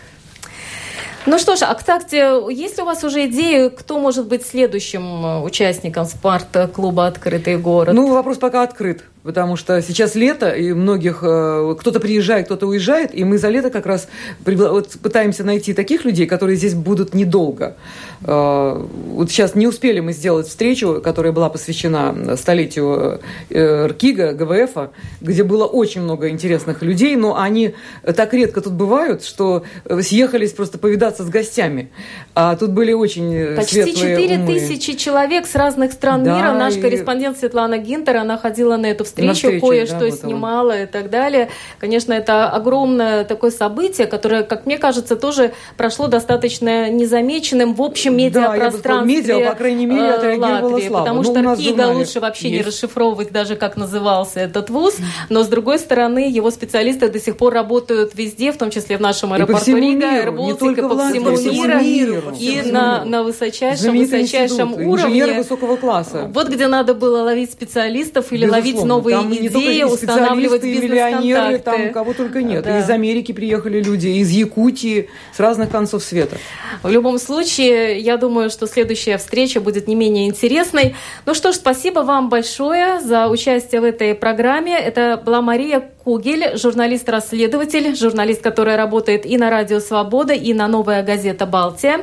Ну 1.25 1.37
что 1.39 1.57
ж, 1.57 1.63
а 1.63 1.73
кстати, 1.73 2.15
есть 2.51 2.77
ли 2.77 2.83
у 2.83 2.85
вас 2.85 3.03
уже 3.03 3.25
идеи, 3.25 3.67
кто 3.67 3.99
может 3.99 4.27
быть 4.27 4.45
следующим 4.45 5.43
участником 5.43 6.05
спарт-клуба 6.05 7.07
«Открытый 7.07 7.57
город»? 7.57 7.93
Ну, 7.93 8.13
вопрос 8.13 8.37
пока 8.37 8.63
открыт 8.63 9.03
потому 9.27 9.57
что 9.57 9.81
сейчас 9.81 10.15
лето, 10.15 10.51
и 10.51 10.71
многих 10.71 11.19
э, 11.21 11.75
кто-то 11.77 11.99
приезжает, 11.99 12.45
кто-то 12.45 12.65
уезжает, 12.65 13.13
и 13.13 13.25
мы 13.25 13.37
за 13.37 13.49
лето 13.49 13.69
как 13.69 13.85
раз 13.85 14.07
вот 14.45 14.91
пытаемся 15.03 15.43
найти 15.43 15.73
таких 15.73 16.05
людей, 16.05 16.25
которые 16.25 16.55
здесь 16.55 16.73
будут 16.73 17.13
недолго. 17.13 17.75
Э, 18.23 18.81
вот 19.11 19.29
сейчас 19.29 19.53
не 19.53 19.67
успели 19.67 19.99
мы 19.99 20.13
сделать 20.13 20.47
встречу, 20.47 21.01
которая 21.03 21.33
была 21.33 21.49
посвящена 21.49 22.37
столетию 22.37 23.19
э, 23.49 23.87
РКИГа, 23.87 24.31
ГВФ, 24.31 24.91
где 25.19 25.43
было 25.43 25.65
очень 25.65 26.01
много 26.01 26.29
интересных 26.29 26.81
людей, 26.81 27.17
но 27.17 27.37
они 27.37 27.75
так 28.15 28.33
редко 28.33 28.61
тут 28.61 28.73
бывают, 28.73 29.25
что 29.25 29.63
съехались 30.01 30.53
просто 30.53 30.77
повидаться 30.77 31.23
с 31.23 31.29
гостями. 31.29 31.89
А 32.33 32.55
тут 32.55 32.71
были 32.71 32.93
очень 32.93 33.57
Почти 33.57 33.83
светлые 33.83 34.15
4 34.15 34.45
тысячи 34.47 34.93
человек 34.93 35.47
с 35.47 35.55
разных 35.55 35.91
стран 35.91 36.23
да, 36.23 36.37
мира. 36.37 36.53
Наш 36.53 36.77
и... 36.77 36.81
корреспондент 36.81 37.37
Светлана 37.37 37.77
Гинтер, 37.77 38.15
она 38.15 38.37
ходила 38.37 38.77
на 38.77 38.85
эту 38.85 39.03
встречу 39.03 39.16
встречу, 39.33 39.65
кое-что 39.65 39.99
да, 39.99 40.11
снимала 40.11 40.71
вот 40.71 40.81
и 40.81 40.85
так 40.85 41.09
далее. 41.09 41.49
Конечно, 41.79 42.13
это 42.13 42.49
огромное 42.49 43.23
такое 43.23 43.51
событие, 43.51 44.07
которое, 44.07 44.43
как 44.43 44.65
мне 44.65 44.77
кажется, 44.77 45.15
тоже 45.15 45.53
прошло 45.75 46.07
достаточно 46.07 46.89
незамеченным 46.89 47.73
в 47.73 47.81
общем 47.81 48.17
медиапространстве 48.17 49.21
да, 49.21 49.33
медиа, 49.33 49.49
по 49.49 49.55
крайней 49.55 49.85
мере, 49.85 50.37
Латвии, 50.37 50.87
слабо. 50.87 51.03
Потому 51.03 51.23
ну, 51.23 51.31
что 51.31 51.53
Ркига 51.53 51.87
лучше 51.87 52.19
вообще 52.19 52.49
есть. 52.49 52.65
не 52.65 52.67
расшифровывать 52.67 53.31
даже, 53.31 53.55
как 53.55 53.77
назывался 53.77 54.39
этот 54.39 54.69
вуз. 54.69 54.97
Но, 55.29 55.43
с 55.43 55.47
другой 55.47 55.79
стороны, 55.79 56.29
его 56.29 56.51
специалисты 56.51 57.09
до 57.09 57.19
сих 57.19 57.37
пор 57.37 57.53
работают 57.53 58.15
везде, 58.15 58.51
в 58.51 58.57
том 58.57 58.69
числе 58.71 58.97
в 58.97 59.01
нашем 59.01 59.33
аэропорту 59.33 59.75
Рига, 59.77 60.09
Аэроболтика, 60.09 60.87
по 60.87 61.09
всему 61.09 61.31
миру, 61.35 62.33
и 62.39 62.61
на, 62.71 63.05
на 63.05 63.23
высочайшем, 63.23 63.97
высочайшем 63.97 64.73
уровне. 64.73 65.33
высокого 65.33 65.77
класса. 65.77 66.29
Вот 66.33 66.49
где 66.49 66.67
надо 66.67 66.93
было 66.93 67.23
ловить 67.23 67.51
специалистов 67.51 68.31
или 68.31 68.45
Безусловно. 68.45 68.57
ловить 68.57 68.83
новые 68.83 69.06
там 69.11 69.33
идеи, 69.33 69.83
устанавливать 69.83 70.63
миллионеры, 70.63 71.59
там 71.59 71.91
кого 71.91 72.13
только 72.13 72.41
нет. 72.41 72.63
Да. 72.63 72.79
Из 72.79 72.89
Америки 72.89 73.31
приехали 73.31 73.81
люди, 73.81 74.07
из 74.07 74.29
Якутии, 74.29 75.09
с 75.33 75.39
разных 75.39 75.69
концов 75.69 76.03
света. 76.03 76.37
В 76.83 76.89
любом 76.89 77.19
случае, 77.19 77.99
я 77.99 78.17
думаю, 78.17 78.49
что 78.49 78.67
следующая 78.67 79.17
встреча 79.17 79.61
будет 79.61 79.87
не 79.87 79.95
менее 79.95 80.27
интересной. 80.27 80.95
Ну 81.25 81.33
что 81.33 81.51
ж, 81.51 81.55
спасибо 81.55 81.99
вам 82.01 82.29
большое 82.29 82.99
за 83.01 83.27
участие 83.27 83.81
в 83.81 83.83
этой 83.83 84.15
программе. 84.15 84.77
Это 84.77 85.21
была 85.23 85.41
Мария 85.41 85.81
Кугель, 86.03 86.57
журналист-расследователь, 86.57 87.95
журналист, 87.95 88.41
которая 88.41 88.77
работает 88.77 89.25
и 89.25 89.37
на 89.37 89.49
Радио 89.49 89.79
Свобода, 89.79 90.33
и 90.33 90.53
на 90.53 90.67
«Новая 90.67 91.03
газета 91.03 91.45
Балтия». 91.45 92.01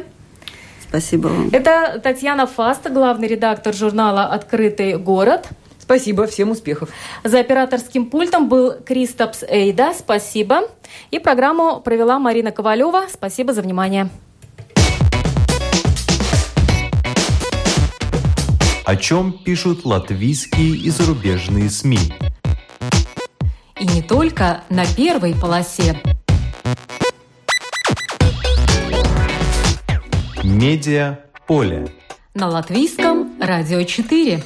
Спасибо 0.86 1.28
вам. 1.28 1.48
Это 1.50 2.00
Татьяна 2.02 2.46
Фаст, 2.46 2.88
главный 2.88 3.26
редактор 3.26 3.74
журнала 3.74 4.26
«Открытый 4.26 4.96
город». 4.96 5.48
Спасибо, 5.84 6.26
всем 6.26 6.50
успехов. 6.50 6.88
За 7.24 7.40
операторским 7.40 8.06
пультом 8.06 8.48
был 8.48 8.72
Кристопс 8.86 9.42
Эйда. 9.42 9.92
Спасибо. 9.92 10.62
И 11.10 11.18
программу 11.18 11.78
провела 11.82 12.18
Марина 12.18 12.52
Ковалева. 12.52 13.04
Спасибо 13.12 13.52
за 13.52 13.60
внимание. 13.60 14.08
О 18.86 18.96
чем 18.96 19.34
пишут 19.44 19.84
латвийские 19.84 20.74
и 20.74 20.88
зарубежные 20.88 21.68
СМИ? 21.68 22.14
И 23.78 23.86
не 23.86 24.00
только 24.00 24.62
на 24.70 24.86
первой 24.86 25.34
полосе. 25.34 26.00
Медиа 30.42 31.18
поле. 31.46 31.88
На 32.32 32.48
латвийском 32.48 33.34
радио 33.38 33.82
4. 33.82 34.42